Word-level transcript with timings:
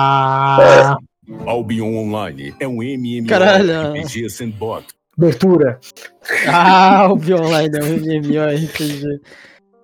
Ah! 0.00 0.96
Albion 1.46 1.96
Online 1.96 2.54
é 2.60 2.66
um 2.68 2.80
Caralho. 3.26 3.72
MMORPG 3.96 4.30
sandbox. 4.30 4.86
Abertura. 5.18 5.78
Ah, 6.48 7.08
o 7.10 7.16
Online 7.40 7.76
é 7.78 7.82
um 7.82 7.86
MMORPG. 7.96 9.20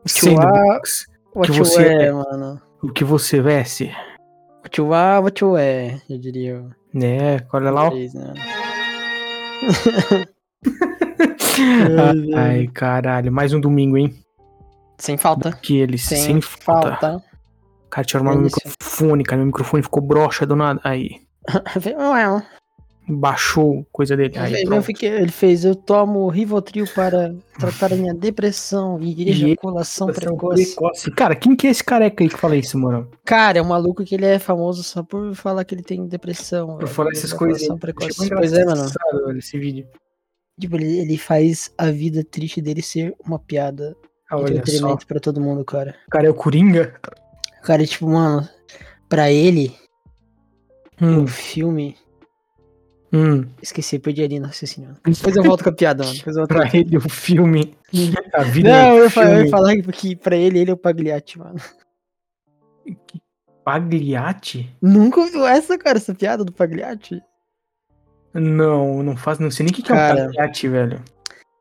Sandbox. 0.06 1.06
What 1.34 1.50
Que 1.50 1.58
you 1.58 1.64
você 1.64 1.86
é, 1.88 2.12
mano. 2.12 2.60
O 2.82 2.92
que 2.92 3.02
você 3.04 3.40
veste? 3.40 3.90
You 4.78 4.86
é, 5.56 6.00
eu 6.08 6.18
diria. 6.18 6.60
o 6.60 6.70
Né, 6.94 7.40
olha 7.52 7.70
lá. 7.70 7.90
né? 7.90 8.34
Ai, 12.36 12.66
caralho. 12.68 13.32
Mais 13.32 13.52
um 13.52 13.60
domingo, 13.60 13.96
hein? 13.96 14.14
Sem 14.98 15.16
falta. 15.16 15.52
Que 15.52 15.78
eles 15.78 16.02
Sem, 16.04 16.18
sem 16.22 16.40
falta. 16.40 16.96
falta. 16.96 17.25
Cara, 17.96 18.04
tinha 18.06 18.18
arrumado 18.18 18.40
meu 18.40 18.48
Delícia. 18.50 18.68
microfone, 18.70 19.24
cara. 19.24 19.36
Meu 19.38 19.46
microfone 19.46 19.82
ficou 19.82 20.02
broxa 20.02 20.44
do 20.46 20.54
nada. 20.54 20.78
Aí, 20.84 21.22
baixou 23.08 23.86
coisa 23.92 24.16
dele. 24.16 24.36
Aí, 24.36 24.64
Eu 24.64 24.82
fiquei- 24.82 25.08
ele 25.08 25.30
fez, 25.30 25.64
eu 25.64 25.74
tomo 25.74 26.28
Rivotril 26.28 26.86
para 26.94 27.34
tratar 27.58 27.92
a 27.92 27.96
minha 27.96 28.12
depressão 28.14 28.98
e 29.00 29.30
ejaculação 29.30 30.08
precoce. 30.08 30.74
Precoce. 30.74 31.10
Cara, 31.12 31.34
quem 31.36 31.54
que 31.56 31.68
é 31.68 31.70
esse 31.70 31.84
careca 31.84 32.22
aí 32.24 32.28
que 32.28 32.36
fala 32.36 32.56
isso, 32.56 32.76
mano? 32.78 33.08
Cara, 33.24 33.58
é 33.58 33.62
um 33.62 33.66
maluco 33.68 34.04
que 34.04 34.14
ele 34.14 34.26
é 34.26 34.38
famoso 34.38 34.82
só 34.82 35.02
por 35.02 35.34
falar 35.34 35.64
que 35.64 35.74
ele 35.74 35.82
tem 35.82 36.06
depressão. 36.06 36.76
Por 36.78 36.88
falar 36.88 37.12
essas 37.12 37.32
coisas. 37.32 37.66
precoce. 37.78 38.28
Pois 38.28 38.52
é, 38.52 38.64
mano. 38.64 38.84
Esse 39.38 39.58
vídeo. 39.58 39.86
Tipo, 40.60 40.76
ele, 40.76 40.98
ele 40.98 41.16
faz 41.16 41.70
a 41.78 41.90
vida 41.90 42.24
triste 42.24 42.60
dele 42.60 42.82
ser 42.82 43.14
uma 43.24 43.38
piada. 43.38 43.96
Ah, 44.28 44.36
olha 44.36 44.48
só. 44.48 44.54
entretenimento 44.54 45.06
pra 45.06 45.20
todo 45.20 45.40
mundo, 45.40 45.64
cara. 45.64 45.94
O 46.08 46.10
cara 46.10 46.26
é 46.26 46.30
o 46.30 46.34
Coringa. 46.34 46.94
Cara, 47.66 47.84
tipo, 47.84 48.08
mano, 48.08 48.48
pra 49.08 49.30
ele, 49.30 49.74
Hum, 51.02 51.24
o 51.24 51.26
filme. 51.26 51.96
hum. 53.12 53.44
Esqueci, 53.60 53.98
perdi 53.98 54.22
ali 54.22 54.38
no 54.38 54.46
raciocínio. 54.46 54.90
mano. 54.90 55.00
Depois 55.04 55.36
eu 55.36 55.42
volto 55.42 55.64
com 55.64 55.70
a 55.70 55.72
piada, 55.72 56.04
mano. 56.04 56.16
Depois 56.16 56.36
eu 56.36 56.40
volto 56.42 56.54
com 56.54 56.62
a 56.62 56.66
Pra 56.70 56.78
ele, 56.78 56.96
o 56.96 57.00
filme. 57.00 57.76
A 58.32 58.42
vida 58.44 58.68
Não, 58.70 58.76
é 58.76 58.90
eu 58.90 58.94
um 59.00 59.04
ia 59.04 59.10
falar, 59.10 59.26
eu 59.26 59.30
ia 59.32 59.36
filme. 59.38 59.50
falar 59.50 59.76
que 59.92 60.16
pra 60.16 60.36
ele, 60.36 60.58
ele 60.60 60.70
é 60.70 60.74
o 60.74 60.76
Pagliatti, 60.76 61.38
mano. 61.38 61.56
Pagliatti? 63.64 64.74
Nunca 64.80 65.20
ouviu 65.20 65.44
essa, 65.46 65.76
cara, 65.76 65.98
essa 65.98 66.14
piada 66.14 66.44
do 66.44 66.52
Pagliatti? 66.52 67.20
Não, 68.32 69.02
não 69.02 69.16
faz. 69.16 69.38
Não 69.40 69.50
sei 69.50 69.64
nem 69.64 69.72
o 69.72 69.74
que, 69.74 69.82
que 69.82 69.90
é 69.90 69.94
um. 69.94 69.98
Pagliatti, 69.98 70.68
velho. 70.68 71.02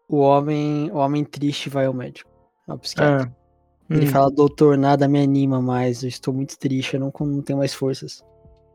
O 0.07 0.17
homem, 0.19 0.91
o 0.91 0.97
homem 0.97 1.23
triste 1.23 1.67
vai 1.69 1.85
ao 1.87 1.93
médico. 1.93 2.29
Ao 2.67 2.77
psiquiatra. 2.77 3.31
Ah. 3.31 3.44
Ele 3.89 4.05
Hum. 4.05 4.09
fala, 4.09 4.31
doutor, 4.31 4.77
nada 4.77 5.07
me 5.07 5.21
anima 5.21 5.61
mais, 5.61 6.01
eu 6.03 6.09
estou 6.09 6.33
muito 6.33 6.57
triste, 6.57 6.95
eu 6.95 6.99
não, 6.99 7.13
não 7.21 7.41
tenho 7.41 7.59
mais 7.59 7.73
forças. 7.73 8.23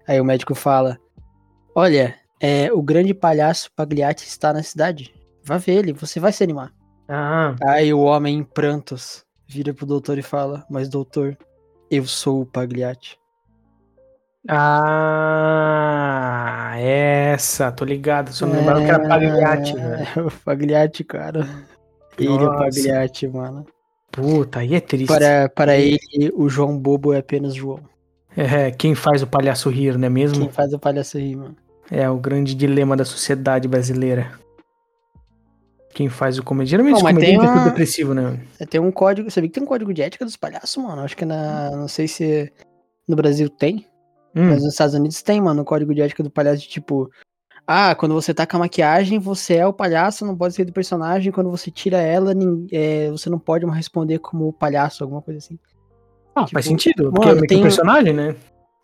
Aí 0.07 0.21
o 0.21 0.25
médico 0.25 0.55
fala, 0.55 0.97
olha, 1.75 2.15
é, 2.41 2.73
o 2.73 2.81
grande 2.83 3.13
palhaço 3.13 3.71
Pagliatti 3.75 4.25
está 4.27 4.53
na 4.53 4.63
cidade. 4.63 5.13
Vá 5.45 5.57
ver 5.59 5.73
ele, 5.79 5.93
você 5.93 6.21
vai 6.21 6.33
se 6.33 6.45
animar. 6.45 6.73
Ah, 7.09 7.57
Aí 7.63 7.93
o 7.93 8.01
homem 8.01 8.39
em 8.39 8.45
prantos 8.45 9.25
vira 9.49 9.75
pro 9.75 9.85
doutor 9.87 10.17
e 10.19 10.23
fala, 10.23 10.65
mas 10.71 10.89
doutor, 10.89 11.37
eu 11.91 12.07
sou 12.07 12.43
o 12.43 12.47
Pagliatti. 12.47 13.19
ah, 15.23 16.75
essa, 16.79 17.71
tô 17.73 17.85
ligado. 17.85 18.33
Só 18.33 18.47
não 18.47 18.55
lembrava 18.55 18.81
que 18.85 18.91
era 18.91 19.09
Pagliatti, 19.09 19.75
velho. 19.75 20.07
É, 20.17 20.23
o 20.23 20.31
Pagliatti, 20.45 21.05
cara. 21.05 21.41
Ele 22.19 22.29
é 22.29 22.31
o 22.33 22.37
Nossa. 22.47 22.59
Pagliatti, 22.65 23.27
mano. 23.29 23.67
Puta, 24.13 24.59
aí 24.61 24.75
é 24.75 24.81
triste. 24.81 25.07
Para, 25.09 25.49
para 25.49 25.77
ele, 25.77 25.99
o 26.35 26.49
João 26.49 26.77
Bobo 26.79 27.13
é 27.13 27.19
apenas 27.19 27.55
João. 27.55 27.81
É, 28.37 28.71
quem 28.71 28.95
faz 28.95 29.23
o 29.23 29.27
palhaço 29.27 29.69
rir, 29.71 29.97
não 29.99 30.07
é 30.07 30.11
mesmo? 30.11 30.41
Quem 30.45 30.51
faz 30.51 30.73
o 30.73 30.79
palhaço 30.79 31.19
rir, 31.19 31.37
mano. 31.37 31.57
É 31.91 32.09
o 32.09 32.17
grande 32.17 32.55
dilema 32.55 32.97
da 32.97 33.05
sociedade 33.05 33.67
brasileira. 33.67 34.33
Quem 35.93 36.09
faz 36.09 36.39
o 36.39 36.43
comediante. 36.45 36.71
Geralmente 36.71 36.95
Não, 36.95 37.01
o 37.01 37.05
comediante 37.15 37.45
é 37.45 37.49
tudo 37.49 37.59
uma- 37.59 37.65
depressivo, 37.65 38.15
né? 38.15 38.41
É, 38.61 38.65
Tem 38.67 38.81
um 38.81 38.93
código. 38.93 39.29
Você 39.29 39.41
viu 39.41 39.51
que 39.51 39.55
tem 39.55 39.63
um 39.63 39.67
código 39.67 39.93
de 39.93 40.03
ética 40.03 40.25
dos 40.25 40.37
palhaços, 40.37 40.77
mano? 40.83 41.03
Acho 41.03 41.17
que 41.17 41.25
na. 41.25 41.71
Não 41.73 41.89
sei 41.89 42.07
se 42.07 42.53
no 43.09 43.17
Brasil 43.17 43.49
tem, 43.51 43.87
Hum, 44.35 44.47
mas 44.51 44.63
nos 44.63 44.73
Estados 44.73 44.95
Unidos 44.95 45.21
tem, 45.23 45.41
mano, 45.41 45.63
o 45.63 45.65
código 45.65 45.93
de 45.93 46.01
ética 46.01 46.23
do 46.23 46.31
palhaço 46.31 46.63
de 46.63 46.69
tipo. 46.69 47.11
Ah, 47.73 47.95
quando 47.95 48.15
você 48.15 48.35
tá 48.35 48.45
com 48.45 48.57
a 48.57 48.61
maquiagem, 48.61 49.21
você 49.21 49.55
é 49.55 49.65
o 49.67 49.73
palhaço, 49.73 50.27
não 50.27 50.37
pode 50.37 50.55
ser 50.55 50.65
do 50.65 50.73
personagem. 50.73 51.31
Quando 51.31 51.49
você 51.51 51.71
tira 51.71 51.99
ela, 51.99 52.33
é, 52.73 53.09
você 53.11 53.31
não 53.31 53.39
pode 53.39 53.65
mais 53.65 53.77
responder 53.77 54.19
como 54.19 54.53
palhaço, 54.53 55.05
alguma 55.05 55.23
coisa 55.23 55.39
assim. 55.39 55.57
ah, 56.35 56.41
tipo, 56.41 56.55
faz 56.55 56.67
sentido. 56.67 57.13
Porque 57.13 57.29
é 57.29 57.35
mano, 57.35 57.47
tem- 57.47 57.63
personagem, 57.63 58.13
né? 58.13 58.35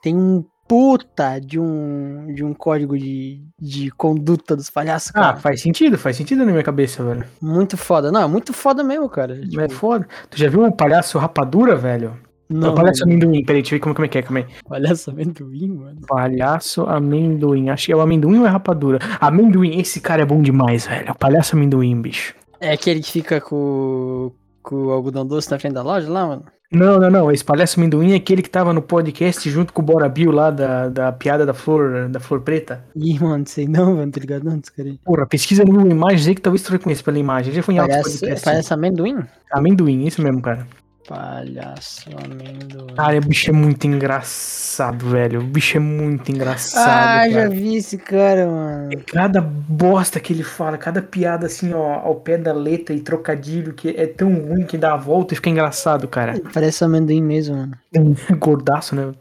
Tem 0.01 0.15
um 0.17 0.45
puta 0.69 1.41
de 1.41 1.59
um, 1.59 2.33
de 2.33 2.45
um 2.45 2.55
código 2.55 2.97
de, 2.97 3.41
de 3.61 3.91
conduta 3.91 4.55
dos 4.55 4.71
palhaços, 4.71 5.11
Ah, 5.15 5.21
cara. 5.21 5.37
faz 5.39 5.61
sentido, 5.63 5.99
faz 5.99 6.17
sentido 6.17 6.45
na 6.45 6.53
minha 6.53 6.63
cabeça, 6.63 7.03
velho. 7.03 7.25
Muito 7.43 7.77
foda. 7.77 8.13
Não, 8.13 8.21
é 8.23 8.27
muito 8.29 8.53
foda 8.53 8.85
mesmo, 8.85 9.09
cara. 9.09 9.41
Tipo, 9.41 9.61
é 9.63 9.69
foda. 9.69 10.07
Tu 10.31 10.39
já 10.39 10.49
viu 10.49 10.63
um 10.63 10.71
palhaço 10.71 11.19
rapadura, 11.19 11.75
velho? 11.75 12.17
Não, 12.49 12.69
Não, 12.69 12.75
palhaço 12.75 13.03
amendoim, 13.05 13.45
peraí, 13.45 13.63
deixa 13.63 13.75
eu 13.75 13.79
ver 13.79 13.83
como, 13.83 13.95
como 13.95 14.07
é 14.07 14.09
que 14.09 14.19
é, 14.19 14.23
calma 14.23 14.39
aí. 14.41 14.47
palhaço 14.69 15.11
amendoim, 15.11 15.69
mano. 15.69 16.01
Palhaço 16.07 16.83
amendoim, 16.83 17.71
acho 17.71 17.87
que 17.87 17.93
é 17.93 17.97
o 17.97 18.01
amendoim 18.01 18.39
ou 18.39 18.47
é 18.47 18.49
rapadura? 18.49 18.99
Amendoim, 19.21 19.79
esse 19.81 20.01
cara 20.01 20.23
é 20.23 20.27
bom 20.27 20.41
demais, 20.41 20.87
velho. 20.87 21.15
Palhaço 21.17 21.57
amendoim, 21.57 22.01
bicho. 22.01 22.35
É 22.61 22.73
aquele 22.73 23.01
que 23.01 23.11
fica 23.11 23.41
com, 23.41 24.33
com 24.63 24.77
o 24.87 24.91
algodão 24.91 25.27
doce 25.27 25.51
na 25.51 25.59
frente 25.59 25.75
da 25.75 25.83
loja 25.83 26.09
lá, 26.11 26.27
mano? 26.27 26.45
Não, 26.71 26.99
não, 26.99 27.11
não. 27.11 27.31
Esse 27.31 27.45
palhaço 27.45 27.79
amendoim 27.79 28.13
é 28.13 28.17
aquele 28.17 28.43
que 28.43 28.51
tava 28.51 28.73
no 28.73 28.83
podcast 28.83 29.49
junto 29.49 29.73
com 29.73 29.83
o 29.83 29.85
Bora 29.85 30.09
Bill 30.09 30.33
lá 30.33 30.51
da, 30.51 30.89
da 30.89 31.13
piada 31.13 31.47
da 31.47 31.55
flor, 31.55 32.09
da 32.09 32.19
flor 32.19 32.41
preta. 32.41 32.85
Ih, 32.97 33.19
mano, 33.21 33.39
não 33.39 33.47
sei 33.47 33.69
não, 33.69 33.95
mano, 33.97 34.11
tá 34.11 34.21
ligado? 34.21 34.45
Não, 34.45 34.61
aí. 34.79 34.99
Porra, 35.05 35.27
pesquisa 35.27 35.65
no 35.65 35.87
Imagens 35.89 36.27
aí 36.27 36.35
que 36.35 36.41
talvez 36.41 36.63
tu 36.63 36.73
reconheça 36.73 37.03
pela 37.05 37.19
imagem. 37.19 37.53
Já 37.53 37.63
foi 37.63 37.75
em 37.75 37.79
altos 37.79 37.95
Palhaço, 37.97 38.19
podcasts. 38.19 38.45
palhaço 38.45 38.75
amendoim? 38.75 39.17
Amendoim, 39.53 40.07
isso 40.07 40.21
mesmo, 40.23 40.43
cara. 40.43 40.67
Palhaço 41.07 42.09
amendoim. 42.11 42.95
Cara, 42.95 43.19
o 43.19 43.21
bicho 43.21 43.51
é 43.51 43.53
muito 43.53 43.87
engraçado, 43.87 45.09
velho. 45.09 45.41
O 45.41 45.45
bicho 45.45 45.77
é 45.77 45.81
muito 45.81 46.31
engraçado. 46.33 46.89
Ah, 46.89 47.29
já 47.29 47.43
cara. 47.43 47.51
vi 47.51 47.77
esse 47.77 47.97
cara, 47.97 48.47
mano. 48.47 48.91
Cada 49.07 49.41
bosta 49.41 50.19
que 50.19 50.33
ele 50.33 50.43
fala, 50.43 50.77
cada 50.77 51.01
piada 51.01 51.47
assim, 51.47 51.73
ó, 51.73 52.01
ao 52.01 52.17
pé 52.17 52.37
da 52.37 52.53
letra 52.53 52.95
e 52.95 53.01
trocadilho, 53.01 53.73
que 53.73 53.91
é 53.91 54.07
tão 54.07 54.35
ruim 54.35 54.65
que 54.65 54.77
dá 54.77 54.95
a 54.95 54.97
volta 54.97 55.35
e 55.35 55.37
fica 55.37 55.51
engraçado, 55.51 56.09
cara. 56.09 56.41
Parece 56.53 56.85
amendoim 56.85 57.23
mesmo, 57.23 57.57
mano. 57.57 57.79
Gordaço, 58.39 58.97
né? 58.97 59.13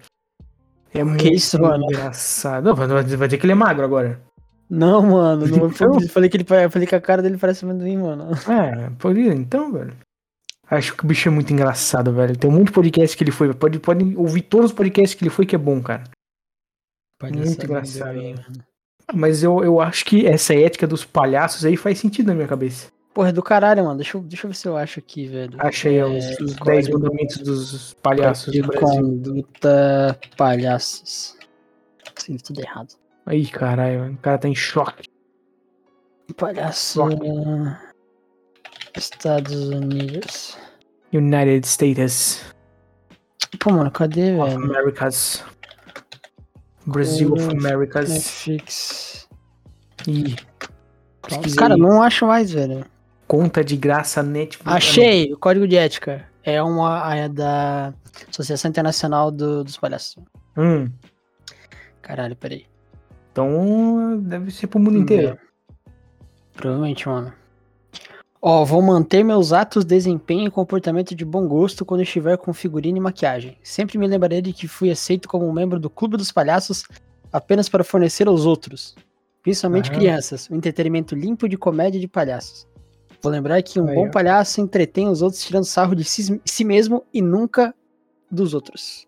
É 0.94 1.04
muito 1.04 1.28
isso, 1.28 1.62
mano? 1.62 1.84
engraçado. 1.84 2.66
Não, 2.66 2.76
vai 2.76 3.04
dizer 3.04 3.38
que 3.38 3.46
ele 3.46 3.52
é 3.52 3.56
magro 3.56 3.84
agora. 3.84 4.20
Não, 4.70 5.02
mano, 5.04 5.46
não 5.46 5.68
Então? 5.70 6.00
eu 6.00 6.10
falei 6.10 6.30
que 6.30 6.38
ele 6.38 6.46
eu 6.50 6.72
falei 6.72 6.88
que 6.88 6.96
a 6.96 7.02
cara 7.02 7.22
dele 7.22 7.38
parece 7.38 7.66
amendoim, 7.66 7.98
mano. 7.98 8.32
É, 8.50 8.90
pode 8.98 9.20
ir, 9.20 9.34
então, 9.34 9.72
velho. 9.72 9.94
Acho 10.70 10.96
que 10.96 11.04
o 11.04 11.08
bicho 11.08 11.30
é 11.30 11.32
muito 11.32 11.54
engraçado, 11.54 12.12
velho. 12.14 12.36
Tem 12.38 12.50
um 12.50 12.54
monte 12.54 12.68
de 12.68 12.74
podcast 12.74 13.16
que 13.16 13.24
ele 13.24 13.32
foi. 13.32 13.54
Pode, 13.54 13.80
pode 13.80 14.16
ouvir 14.18 14.42
todos 14.42 14.72
os 14.72 14.76
podcasts 14.76 15.14
que 15.14 15.24
ele 15.24 15.30
foi, 15.30 15.46
que 15.46 15.56
é 15.56 15.60
bom, 15.60 15.82
cara. 15.82 16.04
Palhaço 17.20 17.46
Muito 17.46 17.64
engraçado, 17.66 18.16
mano. 18.16 18.66
Mas 19.14 19.44
eu, 19.44 19.64
eu 19.64 19.80
acho 19.80 20.04
que 20.06 20.26
essa 20.26 20.56
ética 20.56 20.88
dos 20.88 21.06
palhaços 21.06 21.64
aí 21.64 21.78
faz 21.78 22.00
sentido 22.00 22.28
na 22.28 22.34
minha 22.36 22.48
cabeça. 22.48 22.88
Porra, 23.14 23.30
é 23.30 23.32
do 23.32 23.44
caralho, 23.44 23.84
mano. 23.86 23.98
Deixa 23.98 24.18
eu, 24.18 24.22
deixa 24.22 24.46
eu 24.48 24.50
ver 24.52 24.56
se 24.58 24.68
eu 24.68 24.76
acho 24.76 25.00
aqui, 25.00 25.28
velho. 25.28 25.56
Achei 25.60 26.00
É, 26.00 26.06
os, 26.06 26.26
os 26.40 26.56
10 26.56 26.58
código- 26.58 27.00
mandamentos 27.00 27.38
dos 27.38 27.94
palhaços 28.02 28.52
de 28.52 28.62
do 28.62 28.68
Brasil. 28.68 28.88
conduta 28.90 30.20
palhaços. 30.36 31.38
Escrevi 32.18 32.42
tudo 32.42 32.60
errado. 32.62 32.96
Aí, 33.26 33.46
caralho, 33.48 34.00
mano, 34.00 34.14
o 34.16 34.18
cara 34.18 34.38
tá 34.40 34.48
em 34.50 34.56
choque. 34.56 35.08
Palhaço. 36.36 37.02
Estados 38.98 39.70
Unidos. 39.70 40.58
United 41.14 41.66
States 41.68 42.44
Pô, 43.60 43.72
mano, 43.72 43.90
cadê, 43.92 44.34
of 44.36 44.50
velho? 44.52 44.66
Americas. 44.66 45.44
Brasil 46.86 47.34
of 47.34 47.44
Americas. 47.50 48.10
Netflix. 48.10 49.28
E 50.08 50.36
pesquisei 51.22 51.58
Cara, 51.58 51.78
não 51.78 52.02
acho 52.04 52.28
mais, 52.28 52.52
velho. 52.52 52.86
conta 53.28 53.64
de 53.64 53.76
graça 53.78 54.22
Netflix. 54.22 54.72
Achei 54.76 55.34
o 55.34 55.38
código 55.38 55.68
de 55.68 55.78
ética. 55.78 56.28
É 56.44 56.62
uma 56.62 57.16
é 57.16 57.28
da 57.30 57.94
Associação 58.30 58.70
Internacional 58.70 59.32
do- 59.32 59.64
dos 59.64 59.78
Palhaços. 59.78 60.24
Hum, 60.58 60.90
Caralho, 62.02 62.36
peraí. 62.36 62.66
então 63.32 64.20
deve 64.22 64.52
ser 64.52 64.68
pro 64.68 64.80
mundo 64.80 64.98
inteiro. 65.00 65.40
Provavelmente, 66.54 67.08
mano. 67.10 67.34
Ó, 68.48 68.64
vou 68.64 68.80
manter 68.80 69.24
meus 69.24 69.52
atos, 69.52 69.84
desempenho 69.84 70.46
e 70.48 70.52
comportamento 70.52 71.16
de 71.16 71.26
bom 71.26 71.48
gosto 71.48 71.84
quando 71.84 72.02
estiver 72.04 72.38
com 72.38 72.54
figurino 72.54 73.00
e 73.00 73.02
maquiagem. 73.02 73.58
Sempre 73.64 73.98
me 73.98 74.06
lembrarei 74.06 74.40
de 74.40 74.54
que 74.54 74.68
fui 74.68 74.92
aceito 74.92 75.28
como 75.28 75.52
membro 75.52 75.80
do 75.80 75.90
Clube 75.90 76.16
dos 76.16 76.32
Palhaços 76.32 76.84
apenas 77.34 77.68
para 77.68 77.84
fornecer 77.84 78.28
aos 78.28 78.46
outros, 78.46 78.96
principalmente 79.42 79.90
Aham. 79.90 79.98
crianças, 79.98 80.48
um 80.52 80.56
entretenimento 80.56 81.16
limpo 81.16 81.50
de 81.50 81.58
comédia 81.58 82.00
de 82.00 82.08
palhaços. 82.08 82.68
Vou 83.20 83.32
lembrar 83.32 83.64
que 83.64 83.80
um 83.80 83.88
Aí, 83.88 83.96
bom 83.96 84.10
ó. 84.10 84.12
palhaço 84.12 84.62
entretém 84.62 85.08
os 85.10 85.24
outros 85.24 85.42
tirando 85.44 85.66
sarro 85.66 85.96
de 85.96 86.04
si, 86.04 86.40
si 86.46 86.64
mesmo 86.64 87.04
e 87.12 87.24
nunca 87.24 87.74
dos 88.30 88.54
outros. 88.54 89.08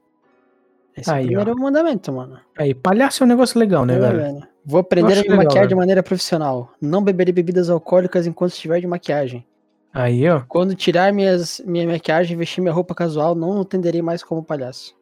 Esse 0.95 1.11
é 1.11 1.13
Aí, 1.13 1.25
o 1.25 1.27
primeiro 1.27 1.55
mandamento, 1.55 2.11
mano. 2.11 2.39
Aí, 2.57 2.73
palhaço 2.73 3.21
é 3.21 3.25
um 3.27 3.29
negócio 3.29 3.59
legal, 3.59 3.85
né, 3.85 3.97
É, 3.97 3.99
velho? 3.99 4.17
velho. 4.17 4.47
Vou 4.69 4.81
aprender 4.81 5.13
a 5.13 5.15
me 5.15 5.21
legal, 5.21 5.37
maquiar 5.37 5.65
de 5.65 5.73
maneira 5.73 6.03
profissional. 6.03 6.73
Não 6.81 7.01
beberei 7.01 7.33
bebidas 7.33 7.69
alcoólicas 7.69 8.27
enquanto 8.27 8.51
estiver 8.51 8.81
de 8.81 8.85
maquiagem. 8.85 9.45
Aí, 9.93 10.27
ó. 10.27 10.41
Quando 10.45 10.75
tirar 10.75 11.13
minhas, 11.13 11.61
minha 11.65 11.87
maquiagem 11.87 12.33
e 12.33 12.35
vestir 12.35 12.59
minha 12.59 12.73
roupa 12.73 12.93
casual, 12.93 13.33
não 13.33 13.61
atenderei 13.61 14.01
mais 14.01 14.21
como 14.21 14.43
palhaço. 14.43 14.93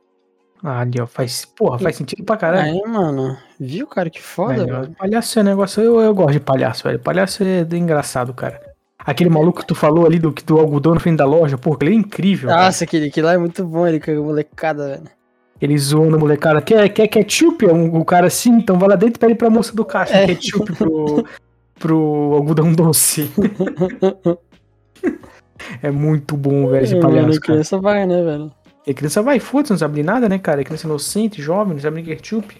Ah, 0.63 0.81
ali, 0.81 1.01
ó. 1.01 1.07
Faz, 1.07 1.45
porra, 1.45 1.79
faz 1.79 1.95
sentido 1.95 2.23
pra 2.23 2.37
caralho. 2.37 2.73
Aí, 2.73 2.81
mano. 2.87 3.35
Viu, 3.59 3.87
cara? 3.87 4.07
Que 4.11 4.21
foda, 4.21 4.65
velho. 4.65 4.95
palhaço 4.95 5.39
é 5.39 5.43
negócio. 5.43 5.81
Eu, 5.81 5.99
eu 5.99 6.13
gosto 6.13 6.33
de 6.33 6.39
palhaço, 6.39 6.83
velho. 6.83 6.99
Palhaço 6.99 7.43
é 7.43 7.61
engraçado, 7.75 8.35
cara. 8.35 8.61
Aquele 8.99 9.31
maluco 9.31 9.61
que 9.61 9.67
tu 9.67 9.73
falou 9.73 10.05
ali 10.05 10.19
do, 10.19 10.31
do 10.31 10.59
algodão 10.59 10.93
no 10.93 10.99
frente 10.99 11.17
da 11.17 11.25
loja, 11.25 11.57
porra, 11.57 11.79
ele 11.81 11.91
é 11.91 11.95
incrível. 11.95 12.49
cara. 12.49 12.65
Nossa, 12.65 12.83
aquele, 12.83 13.07
aquele 13.07 13.25
lá 13.25 13.33
é 13.33 13.37
muito 13.37 13.65
bom, 13.65 13.87
ele 13.87 13.99
com 13.99 14.11
a 14.11 14.15
molecada, 14.15 14.87
velho. 14.89 15.09
Ele 15.61 15.77
zoando 15.77 16.15
a 16.15 16.19
molecada. 16.19 16.61
Quer, 16.61 16.89
quer 16.89 17.07
ketchup? 17.07 17.65
Um, 17.65 17.95
o 17.97 18.03
cara 18.05 18.27
assim, 18.27 18.51
então 18.51 18.77
vai 18.77 18.89
lá 18.89 18.95
dentro 18.95 19.15
e 19.17 19.19
pede 19.19 19.35
pra 19.35 19.49
moça 19.49 19.73
do 19.75 19.85
caixa 19.85 20.13
É. 20.15 20.27
ketchup 20.27 20.73
pro, 20.75 21.25
pro 21.79 21.97
algodão 22.33 22.73
doce. 22.73 23.31
é 25.81 25.91
muito 25.91 26.35
bom, 26.35 26.67
velho, 26.67 26.83
esse 26.83 26.95
É, 26.95 26.99
palhaço. 26.99 27.21
mano, 27.27 27.39
cara. 27.39 27.53
criança 27.53 27.79
vai, 27.79 28.05
né, 28.05 28.21
velho? 28.23 28.51
E 28.85 28.91
a 28.91 28.93
criança 28.93 29.21
vai, 29.21 29.39
foda-se, 29.39 29.71
não 29.71 29.77
sabe 29.79 29.95
de 29.95 30.03
nada, 30.03 30.29
né, 30.29 30.37
cara? 30.37 30.61
A 30.61 30.63
criança 30.63 30.85
inocente, 30.87 31.41
jovem, 31.41 31.73
não 31.73 31.79
sabe 31.81 31.95
nem 31.97 32.05
ketchup. 32.05 32.55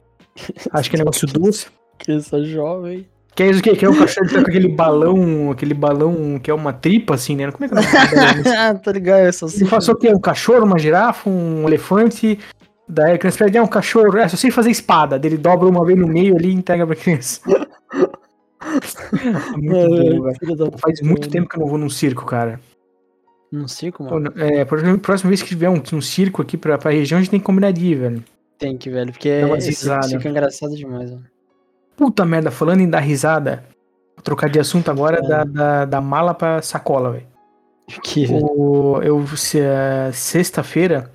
Acho 0.72 0.90
que 0.90 0.96
é 0.96 1.00
negócio 1.00 1.28
doce. 1.28 1.68
Criança 2.00 2.44
jovem. 2.44 3.08
Que 3.36 3.44
é 3.44 3.50
isso 3.50 3.60
o 3.60 3.64
quê? 3.64 3.76
Que 3.76 3.84
é 3.86 3.90
o 3.90 3.98
cachorro 3.98 4.28
que 4.28 4.34
tá 4.34 4.42
com 4.42 4.48
aquele 4.50 4.70
balão, 4.70 5.52
aquele 5.52 5.74
balão 5.74 6.40
que 6.42 6.50
é 6.50 6.54
uma 6.54 6.72
tripa, 6.72 7.16
assim, 7.16 7.36
né? 7.36 7.52
Como 7.52 7.66
é 7.66 7.68
que 7.68 7.76
é 8.48 8.58
ah, 8.58 8.74
tô 8.76 8.92
ligado, 8.92 9.26
eu 9.26 9.34
sou 9.34 9.50
Ele 9.54 9.66
passou 9.66 9.94
o 9.94 9.98
quê? 9.98 10.08
Um 10.10 10.20
cachorro, 10.22 10.64
uma 10.66 10.80
girafa, 10.80 11.30
um 11.30 11.68
elefante. 11.68 12.40
Daí 12.88 13.14
a 13.14 13.18
criança 13.18 13.44
pede, 13.46 13.58
ah, 13.58 13.64
um 13.64 13.68
cachorro. 13.68 14.18
É, 14.18 14.28
só 14.28 14.38
sei 14.38 14.52
fazer 14.52 14.70
espada. 14.72 15.18
Daí 15.18 15.30
ele 15.32 15.38
dobra 15.38 15.68
uma 15.68 15.84
vez 15.86 15.98
no 15.98 16.08
meio 16.08 16.36
ali 16.36 16.50
e 16.50 16.54
entrega 16.54 16.86
pra 16.86 16.96
criança. 16.96 17.42
É 18.62 19.58
muito 19.58 19.90
bom, 20.18 20.24
velho. 20.24 20.72
Pô, 20.72 20.78
Faz 20.78 21.02
muito 21.02 21.30
tempo 21.30 21.48
que 21.48 21.56
eu 21.56 21.60
não 21.62 21.68
vou 21.68 21.78
num 21.78 21.90
circo, 21.90 22.26
cara. 22.26 22.60
Num 23.52 23.68
circo, 23.68 24.04
mano? 24.04 24.34
É, 24.38 24.66
próxima 24.66 24.98
próxima 24.98 25.30
vez 25.30 25.42
que 25.42 25.50
tiver 25.50 25.70
um, 25.70 25.82
um 25.94 26.02
circo 26.02 26.42
aqui 26.42 26.58
pra, 26.58 26.78
pra 26.78 26.92
região, 26.92 27.18
a 27.20 27.22
gente 27.22 27.30
tem 27.32 27.40
que 27.40 27.46
combinar 27.46 27.72
de 27.72 27.86
ir, 27.86 27.96
velho. 27.96 28.24
Tem 28.58 28.78
que, 28.78 28.90
velho, 28.90 29.12
porque 29.12 29.42
risada. 29.56 30.08
fica 30.08 30.30
engraçado 30.30 30.76
demais, 30.76 31.12
mano. 31.12 31.26
Puta 31.96 32.26
merda, 32.26 32.50
falando 32.50 32.82
em 32.82 32.90
dar 32.90 33.00
risada, 33.02 33.64
vou 34.16 34.24
trocar 34.24 34.50
de 34.50 34.60
assunto 34.60 34.90
agora 34.90 35.20
É. 35.20 35.22
da, 35.28 35.44
da, 35.44 35.86
da 35.86 36.02
mala 36.02 36.34
pra 36.34 36.62
sacola, 36.62 37.12
velho. 37.12 37.28
Que, 38.04 38.26
velho. 38.26 38.46
O- 38.46 39.02
Eu, 39.04 39.26
se- 39.38 39.60
eh, 39.60 40.10
sexta-feira, 40.12 41.10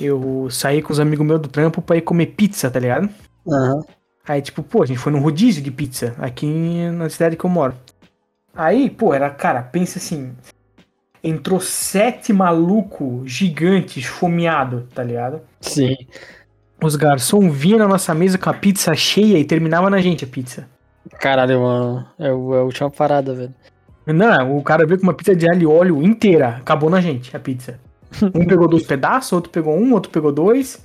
eu 0.00 0.48
saí 0.50 0.82
com 0.82 0.92
os 0.92 1.00
amigos 1.00 1.26
meus 1.26 1.40
do 1.40 1.48
trampo 1.48 1.80
pra 1.82 1.96
ir 1.96 2.02
comer 2.02 2.26
pizza, 2.26 2.70
tá 2.70 2.78
ligado? 2.80 3.08
Aham. 3.48 3.80
Aí, 4.26 4.40
tipo, 4.42 4.62
pô, 4.62 4.82
a 4.82 4.86
gente 4.86 4.98
foi 4.98 5.10
num 5.12 5.20
rodízio 5.20 5.62
de 5.62 5.70
pizza 5.70 6.14
aqui 6.18 6.46
na 6.92 7.08
cidade 7.08 7.36
que 7.36 7.44
eu 7.44 7.50
moro. 7.50 7.74
Aí, 8.54 8.88
pô, 8.90 9.12
era, 9.14 9.28
cara, 9.30 9.62
pensa 9.62 9.98
assim. 9.98 10.32
Entrou 11.22 11.60
sete 11.60 12.32
maluco 12.32 13.22
gigante, 13.26 13.98
esfomeado, 14.00 14.86
tá 14.94 15.02
ligado? 15.02 15.40
Sim. 15.60 15.94
Os 16.82 16.96
garçom 16.96 17.50
vinham 17.50 17.78
na 17.78 17.86
nossa 17.88 18.14
mesa 18.14 18.38
com 18.38 18.48
a 18.48 18.54
pizza 18.54 18.94
cheia 18.94 19.38
e 19.38 19.44
terminava 19.44 19.90
na 19.90 20.00
gente 20.00 20.24
a 20.24 20.28
pizza. 20.28 20.66
Caralho, 21.18 21.60
mano. 21.60 22.06
É, 22.18 22.32
o- 22.32 22.54
é 22.54 22.58
a 22.58 22.62
última 22.62 22.90
parada, 22.90 23.34
velho. 23.34 23.54
Não, 24.06 24.56
o 24.56 24.62
cara 24.62 24.86
veio 24.86 24.98
com 24.98 25.06
uma 25.06 25.14
pizza 25.14 25.36
de 25.36 25.48
alho 25.48 25.62
e 25.62 25.66
óleo 25.66 26.02
inteira. 26.02 26.56
Acabou 26.56 26.88
na 26.88 27.00
gente 27.00 27.36
a 27.36 27.40
pizza. 27.40 27.78
Um 28.34 28.46
pegou 28.46 28.68
dois 28.68 28.84
pedaços, 28.84 29.32
outro 29.32 29.50
pegou 29.50 29.76
um, 29.76 29.92
outro 29.92 30.10
pegou 30.10 30.32
dois. 30.32 30.84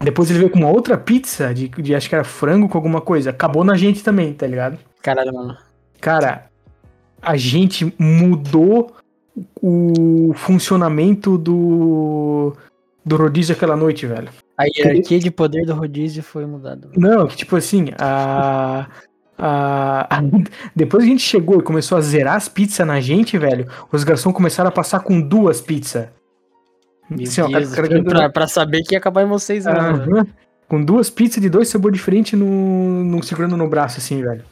Depois 0.00 0.30
ele 0.30 0.38
veio 0.40 0.50
com 0.50 0.58
uma 0.58 0.70
outra 0.70 0.96
pizza 0.96 1.52
de, 1.52 1.68
de 1.68 1.94
acho 1.94 2.08
que 2.08 2.14
era 2.14 2.24
frango 2.24 2.68
com 2.68 2.78
alguma 2.78 3.00
coisa. 3.00 3.30
Acabou 3.30 3.64
na 3.64 3.76
gente 3.76 4.02
também, 4.02 4.32
tá 4.32 4.46
ligado? 4.46 4.78
Caralho, 5.02 5.34
mano. 5.34 5.56
Cara, 6.00 6.46
a 7.20 7.36
gente 7.36 7.92
mudou 7.98 8.94
o 9.60 10.32
funcionamento 10.34 11.36
do 11.36 12.54
do 13.04 13.16
rodízio 13.16 13.54
aquela 13.54 13.76
noite, 13.76 14.06
velho. 14.06 14.28
A 14.56 14.64
hierarquia 14.66 15.18
de 15.18 15.30
poder 15.30 15.64
do 15.64 15.74
rodízio 15.74 16.22
foi 16.22 16.44
mudada. 16.44 16.90
Não, 16.94 17.26
que 17.26 17.36
tipo 17.36 17.56
assim, 17.56 17.86
a, 17.98 18.86
a- 19.38 20.22
depois 20.74 21.02
que 21.04 21.08
a 21.08 21.12
gente 21.12 21.22
chegou 21.22 21.58
e 21.60 21.62
começou 21.62 21.96
a 21.96 22.00
zerar 22.00 22.36
as 22.36 22.48
pizzas 22.48 22.86
na 22.86 23.00
gente, 23.00 23.38
velho, 23.38 23.66
os 23.92 24.04
garçons 24.04 24.34
começaram 24.34 24.68
a 24.68 24.72
passar 24.72 25.00
com 25.00 25.20
duas 25.20 25.60
pizzas. 25.60 26.08
Assim, 27.10 27.40
ó, 27.40 27.46
Deus, 27.48 27.74
cara- 27.74 27.88
cara- 27.88 28.02
pra, 28.04 28.30
pra 28.30 28.46
saber 28.46 28.82
que 28.82 28.94
ia 28.94 28.98
acabar 28.98 29.22
em 29.22 29.28
vocês, 29.28 29.64
mano. 29.64 29.98
velho. 29.98 30.16
Aham. 30.18 30.26
Com 30.68 30.84
duas 30.84 31.08
pizzas 31.08 31.40
de 31.40 31.48
dois 31.48 31.68
sabores 31.68 31.96
diferentes 31.98 32.38
no, 32.38 32.46
no, 33.04 33.22
segurando 33.22 33.56
no 33.56 33.66
braço, 33.68 33.98
assim, 33.98 34.20
velho. 34.22 34.44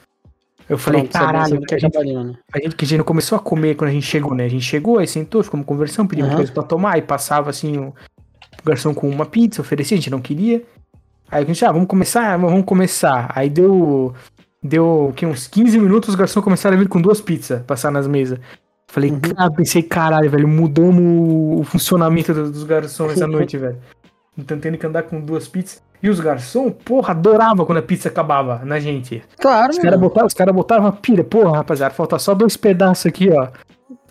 Eu 0.68 0.78
falei, 0.78 1.02
Pronto, 1.02 1.12
caralho, 1.12 1.60
que 1.60 1.74
a 1.74 1.78
gente, 1.78 1.94
mano. 2.14 2.36
a 2.52 2.58
gente, 2.58 2.74
que 2.74 2.84
a 2.84 2.88
gente 2.88 2.98
não 2.98 3.04
começou 3.04 3.36
a 3.36 3.40
comer 3.40 3.76
quando 3.76 3.90
a 3.90 3.92
gente 3.92 4.06
chegou, 4.06 4.34
né? 4.34 4.46
A 4.46 4.48
gente 4.48 4.64
chegou, 4.64 4.98
aí 4.98 5.06
sentou, 5.06 5.42
ficamos 5.44 5.66
conversando, 5.66 6.08
pedimos 6.08 6.30
Aham. 6.30 6.38
coisa 6.38 6.52
pra 6.52 6.62
tomar, 6.62 6.96
e 6.98 7.02
passava 7.02 7.50
assim 7.50 7.76
o, 7.78 7.88
o 7.88 8.64
garçom 8.64 8.92
com 8.94 9.08
uma 9.08 9.26
pizza, 9.26 9.60
oferecia, 9.60 9.94
a 9.94 10.00
gente 10.00 10.10
não 10.10 10.20
queria. 10.20 10.64
Aí 11.30 11.44
a 11.44 11.46
gente, 11.46 11.62
ah, 11.64 11.70
vamos 11.70 11.86
começar? 11.86 12.36
Vamos 12.38 12.64
começar. 12.64 13.30
Aí 13.34 13.50
deu. 13.50 14.14
Deu 14.62 15.08
o 15.08 15.12
quê? 15.12 15.26
uns 15.26 15.46
15 15.46 15.78
minutos, 15.78 16.08
os 16.10 16.14
garçons 16.14 16.42
começaram 16.42 16.76
a 16.76 16.78
vir 16.80 16.88
com 16.88 17.00
duas 17.00 17.20
pizzas, 17.20 17.62
passar 17.62 17.90
nas 17.90 18.06
mesas. 18.06 18.38
Falei, 18.88 19.10
Uhum. 19.10 19.20
cara, 19.20 19.50
pensei, 19.50 19.82
caralho, 19.82 20.30
velho, 20.30 20.48
mudamos 20.48 21.60
o- 21.60 21.64
funcionamento 21.64 22.32
do- 22.32 22.50
dos 22.50 22.64
garçons 22.64 23.12
essa 23.12 23.26
noite, 23.28 23.56
velho. 23.58 23.78
Então 24.38 24.58
tendo 24.58 24.78
que 24.78 24.86
andar 24.86 25.02
com 25.04 25.20
duas 25.20 25.46
pizzas. 25.48 25.82
E 26.02 26.08
os 26.10 26.20
garçons, 26.20 26.72
porra, 26.84 27.12
adoravam 27.12 27.64
quando 27.64 27.78
a 27.78 27.82
pizza 27.82 28.08
acabava 28.08 28.62
na 28.64 28.78
gente. 28.78 29.22
Claro, 29.40 29.70
Os 29.70 29.78
caras 29.78 29.98
botavam, 29.98 30.28
cara 30.36 30.52
botavam 30.52 30.92
pilha, 30.92 31.24
porra, 31.24 31.56
rapaziada, 31.56 31.94
falta 31.94 32.18
só 32.18 32.34
dois 32.34 32.56
pedaços 32.56 33.06
aqui, 33.06 33.30
ó. 33.30 33.48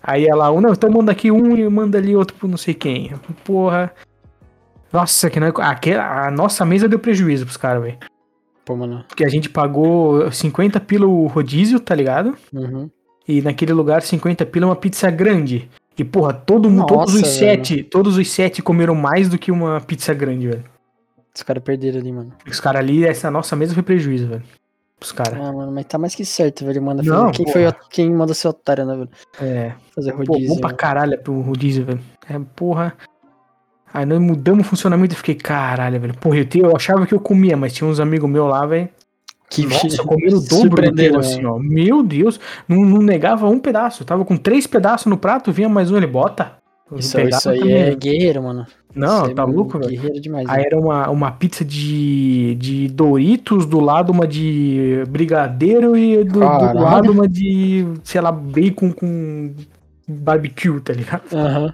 Aí 0.02 0.26
ela, 0.26 0.52
um, 0.52 0.60
não, 0.62 0.72
então 0.74 0.90
manda 0.90 1.12
aqui 1.12 1.32
um 1.32 1.56
e 1.56 1.68
manda 1.70 1.98
ali 1.98 2.16
outro 2.16 2.36
pro 2.38 2.48
não 2.48 2.58
sei 2.58 2.74
quem. 2.74 3.14
Porra. 3.44 3.92
Nossa, 4.92 5.30
que 5.30 5.40
não, 5.40 5.48
aquela, 5.60 6.28
a 6.28 6.32
nossa 6.32 6.66
mesa 6.66 6.88
deu 6.88 7.00
prejuízo 7.00 7.46
pros 7.46 7.58
caras, 7.58 7.84
velho. 7.84 7.98
Pô, 8.66 8.76
mano. 8.76 9.06
Porque 9.08 9.24
a 9.24 9.30
gente 9.30 9.50
pagou 9.50 10.32
50 10.32 10.80
pila 10.80 11.06
o 11.06 11.28
rodízio, 11.28 11.80
tá 11.80 11.94
ligado? 11.94 12.36
Uhum. 12.52 12.90
E 13.28 13.42
naquele 13.42 13.74
lugar 13.74 14.02
50 14.02 14.46
pila 14.48 14.68
uma 14.68 14.76
pizza 14.76 15.10
grande. 15.12 15.70
E 15.98 16.04
porra, 16.04 16.34
todo 16.34 16.70
mundo, 16.70 16.86
todos 16.88 17.14
Nossa, 17.14 17.26
os 17.28 17.38
velho. 17.38 17.58
sete, 17.58 17.84
todos 17.84 18.18
os 18.18 18.30
sete 18.30 18.62
comeram 18.62 18.96
mais 18.96 19.30
do 19.30 19.38
que 19.38 19.52
uma 19.52 19.80
pizza 19.80 20.14
grande, 20.14 20.48
velho. 20.48 20.64
Os 21.34 21.44
caras 21.44 21.64
perderam 21.64 22.00
ali, 22.00 22.12
mano. 22.12 22.34
Os 22.48 22.60
caras 22.60 22.80
ali, 22.82 23.06
essa 23.06 23.30
nossa 23.32 23.56
mesa 23.56 23.74
foi 23.74 23.84
prejuízo, 23.84 24.28
velho. 24.28 24.44
Os 25.02 25.12
caras. 25.12 25.34
Ah, 25.40 25.52
mano, 25.52 25.72
mas 25.72 25.86
tá 25.86 25.98
mais 25.98 26.16
que 26.16 26.26
certo, 26.26 26.66
velho. 26.66 26.82
Manda 26.82 27.04
Não. 27.04 27.32
Quem, 27.32 27.46
porra. 27.46 27.72
foi, 27.72 27.90
quem 27.92 28.14
mandou 28.14 28.34
ser 28.34 28.48
otário, 28.48 28.86
né, 28.86 28.96
velho? 28.96 29.10
É. 29.42 29.74
Fazer 29.94 30.12
Pô, 30.14 30.34
rodízio. 30.34 30.48
bom 30.56 30.60
pra 30.60 30.70
mano. 30.70 30.78
caralho 30.78 31.20
pro 31.22 31.40
rodízio, 31.42 31.86
velho. 31.86 32.00
É, 32.30 32.40
porra. 32.56 32.96
Aí 33.94 34.06
nós 34.06 34.20
mudamos 34.20 34.66
o 34.66 34.70
funcionamento 34.70 35.14
e 35.14 35.18
fiquei, 35.18 35.36
caralho, 35.36 36.00
velho. 36.00 36.14
Porra, 36.16 36.38
eu, 36.38 36.46
te- 36.46 36.60
eu 36.60 36.76
achava 36.76 37.06
que 37.06 37.14
eu 37.14 37.20
comia, 37.20 37.56
mas 37.56 37.74
tinha 37.74 37.90
uns 37.90 38.00
amigos 38.00 38.30
meus 38.30 38.50
lá, 38.50 38.66
velho. 38.66 38.90
Que 39.50 39.66
Nossa, 39.66 40.04
comeram 40.04 40.38
o 40.38 40.42
dobro 40.42 40.92
do 40.92 41.20
assim, 41.20 41.46
ó. 41.46 41.58
Meu 41.60 42.04
Deus. 42.04 42.40
Não, 42.68 42.84
não 42.84 43.02
negava 43.02 43.48
um 43.48 43.60
pedaço. 43.60 44.02
Eu 44.04 44.08
tava 44.08 44.26
com 44.26 44.36
três 44.36 44.68
pedaços 44.68 45.06
no 45.06 45.18
prato, 45.18 45.52
vinha 45.52 45.70
mais 45.70 45.92
um, 45.92 45.98
ele 45.98 46.08
bota. 46.08 46.54
Isso, 46.96 47.20
isso 47.20 47.50
aí 47.50 47.60
também. 47.60 47.74
é 47.74 47.96
guerreiro, 47.96 48.44
mano. 48.44 48.68
Não, 48.94 49.26
Isso 49.26 49.36
tá 49.36 49.44
é 49.44 49.46
louco, 49.46 49.78
velho. 49.80 49.92
Guerreiro 49.92 50.22
demais. 50.22 50.48
Aí 50.48 50.62
né? 50.62 50.64
era 50.68 50.80
uma, 50.80 51.10
uma 51.10 51.32
pizza 51.32 51.66
de, 51.66 52.56
de 52.56 52.88
Doritos, 52.88 53.66
do 53.66 53.80
lado 53.80 54.12
uma 54.12 54.28
de 54.28 55.04
brigadeiro 55.10 55.98
e 55.98 56.24
do, 56.24 56.40
do 56.40 56.40
lado 56.40 57.12
uma 57.12 57.28
de, 57.28 57.86
sei 58.04 58.22
lá, 58.22 58.32
bacon 58.32 58.92
com 58.94 59.54
barbecue, 60.08 60.80
tá 60.80 60.94
ligado? 60.94 61.24
Aham. 61.34 61.74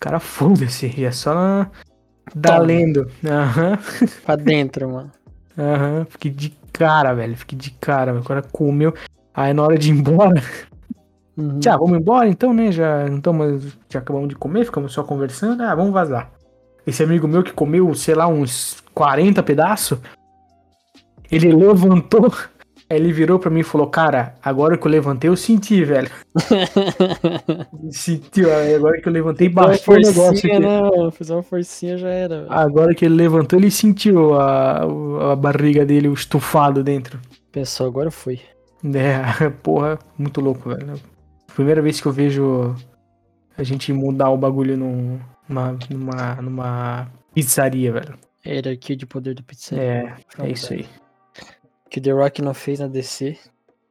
Cara, 0.00 0.20
foda-se, 0.20 1.04
é 1.04 1.10
só 1.12 1.34
na- 1.34 1.70
da 2.34 2.54
Toma. 2.54 2.64
lendo. 2.66 3.10
Aham, 3.24 3.78
Pra 4.24 4.36
dentro, 4.36 4.88
mano. 4.90 5.10
aham, 5.58 6.04
fiquei 6.10 6.30
de 6.30 6.50
cara, 6.72 7.14
velho, 7.14 7.36
fiquei 7.36 7.58
de 7.58 7.70
cara. 7.72 8.14
O 8.18 8.22
cara 8.22 8.42
comeu, 8.42 8.94
aí 9.34 9.52
na 9.52 9.62
hora 9.62 9.78
de 9.78 9.90
ir 9.90 9.94
embora, 9.96 10.40
Uhum. 11.36 11.60
já, 11.62 11.76
vamos 11.76 11.96
embora 12.00 12.28
então, 12.28 12.52
né, 12.52 12.72
já, 12.72 13.06
então, 13.08 13.32
já 13.88 14.00
acabamos 14.00 14.28
de 14.28 14.34
comer, 14.34 14.64
ficamos 14.64 14.92
só 14.92 15.04
conversando, 15.04 15.62
ah, 15.62 15.72
vamos 15.72 15.92
vazar. 15.92 16.32
Esse 16.84 17.04
amigo 17.04 17.28
meu 17.28 17.44
que 17.44 17.52
comeu, 17.52 17.94
sei 17.94 18.16
lá, 18.16 18.26
uns 18.26 18.82
40 18.92 19.40
pedaços, 19.40 20.00
ele 21.30 21.52
levantou, 21.52 22.32
ele 22.90 23.12
virou 23.12 23.38
pra 23.38 23.50
mim 23.50 23.60
e 23.60 23.64
falou, 23.64 23.86
cara, 23.86 24.34
agora 24.42 24.78
que 24.78 24.86
eu 24.86 24.90
levantei 24.90 25.28
eu 25.28 25.36
senti, 25.36 25.84
velho. 25.84 26.10
Senti, 27.90 28.44
ó, 28.44 28.76
agora 28.76 29.00
que 29.00 29.08
eu 29.08 29.12
levantei, 29.12 29.48
baixou 29.48 29.94
o 29.94 29.98
negócio 29.98 30.50
aqui. 30.50 30.58
né, 30.58 30.80
mano? 30.80 31.10
Fiz 31.10 31.28
uma 31.28 31.42
forcinha 31.42 31.98
já 31.98 32.08
era, 32.08 32.42
velho. 32.42 32.52
Agora 32.52 32.94
que 32.94 33.04
ele 33.04 33.14
levantou, 33.14 33.58
ele 33.58 33.70
sentiu 33.70 34.34
a, 34.34 34.82
a 35.32 35.36
barriga 35.36 35.84
dele, 35.84 36.08
o 36.08 36.14
estufado 36.14 36.82
dentro. 36.82 37.20
Pessoal, 37.52 37.90
agora 37.90 38.10
foi. 38.10 38.40
É, 38.84 39.50
porra, 39.62 39.98
muito 40.16 40.40
louco, 40.40 40.70
velho. 40.70 40.94
Primeira 41.54 41.82
vez 41.82 42.00
que 42.00 42.06
eu 42.06 42.12
vejo 42.12 42.74
a 43.56 43.62
gente 43.62 43.92
mudar 43.92 44.30
o 44.30 44.36
bagulho 44.36 44.76
num, 44.76 45.18
numa, 45.48 45.78
numa, 45.90 46.34
numa 46.36 47.08
pizzaria, 47.34 47.92
velho. 47.92 48.14
Hierarquia 48.46 48.96
de 48.96 49.04
poder 49.04 49.34
do 49.34 49.42
pizzaria. 49.42 49.82
É, 49.82 50.16
é 50.38 50.50
isso 50.50 50.72
aí. 50.72 50.86
Que 51.90 52.00
The 52.00 52.10
Rock 52.12 52.42
não 52.42 52.54
fez 52.54 52.80
na 52.80 52.86
DC. 52.86 53.36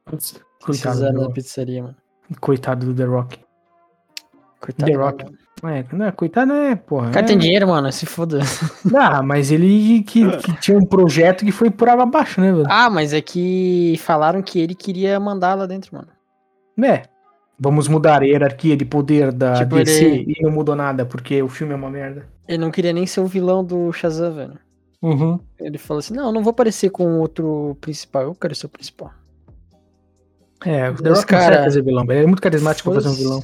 Putz, 0.04 0.40
Coitado, 0.64 1.00
na 1.12 1.24
do, 1.24 1.32
pizzaria, 1.32 1.82
mano. 1.82 1.96
coitado 2.40 2.86
do 2.86 2.94
The 2.94 3.04
Rock. 3.04 3.38
Coitado. 4.60 4.90
The 4.92 4.96
Rock. 4.98 5.24
É, 5.64 5.84
não, 5.92 6.06
é, 6.06 6.12
coitado 6.12 6.52
é, 6.52 6.76
porra. 6.76 7.08
O 7.08 7.12
cara 7.12 7.26
é- 7.26 7.28
tem 7.28 7.36
dinheiro, 7.38 7.66
mano. 7.66 7.90
Se 7.92 8.06
foda. 8.06 8.38
Ah, 8.96 9.22
mas 9.22 9.50
ele 9.50 10.02
que, 10.02 10.24
que 10.38 10.52
tinha 10.60 10.78
um 10.78 10.84
projeto 10.86 11.44
que 11.44 11.50
foi 11.52 11.68
por 11.70 11.88
água 11.88 12.04
abaixo, 12.04 12.40
né, 12.40 12.52
velho? 12.52 12.66
Ah, 12.68 12.88
mas 12.88 13.12
é 13.12 13.20
que 13.20 13.96
falaram 13.98 14.40
que 14.40 14.60
ele 14.60 14.74
queria 14.74 15.18
mandar 15.18 15.54
lá 15.54 15.66
dentro, 15.66 15.94
mano. 15.96 16.08
Né? 16.76 17.02
Vamos 17.58 17.88
mudar 17.88 18.22
a 18.22 18.24
hierarquia 18.24 18.76
de 18.76 18.84
poder 18.84 19.32
da 19.32 19.54
Tipo, 19.54 19.76
DC 19.76 20.04
ele- 20.04 20.34
e 20.38 20.42
não 20.44 20.50
mudou 20.52 20.76
nada, 20.76 21.04
porque 21.04 21.42
o 21.42 21.48
filme 21.48 21.72
é 21.72 21.76
uma 21.76 21.90
merda. 21.90 22.28
Ele 22.46 22.58
não 22.58 22.70
queria 22.70 22.92
nem 22.92 23.04
ser 23.04 23.20
o 23.20 23.26
vilão 23.26 23.64
do 23.64 23.92
Shazam, 23.92 24.32
velho. 24.32 24.58
Uhum. 25.02 25.38
Ele 25.60 25.78
falou 25.78 25.98
assim: 26.00 26.14
não, 26.14 26.26
eu 26.26 26.32
não 26.32 26.42
vou 26.42 26.50
aparecer 26.50 26.90
com 26.90 27.20
outro 27.20 27.76
principal, 27.80 28.22
eu 28.24 28.34
quero 28.34 28.54
ser 28.54 28.66
o 28.66 28.70
principal. 28.70 29.12
É, 30.64 30.90
o 30.90 30.94
The 30.96 31.10
Rock 31.10 31.26
cara- 31.26 31.44
consegue 31.46 31.64
fazer 31.64 31.82
vilão. 31.82 32.04
Ele 32.04 32.22
é 32.24 32.26
muito 32.26 32.42
carismático 32.42 32.90
pra 32.90 33.00
fazer 33.00 33.14
um 33.14 33.16
vilão. 33.18 33.42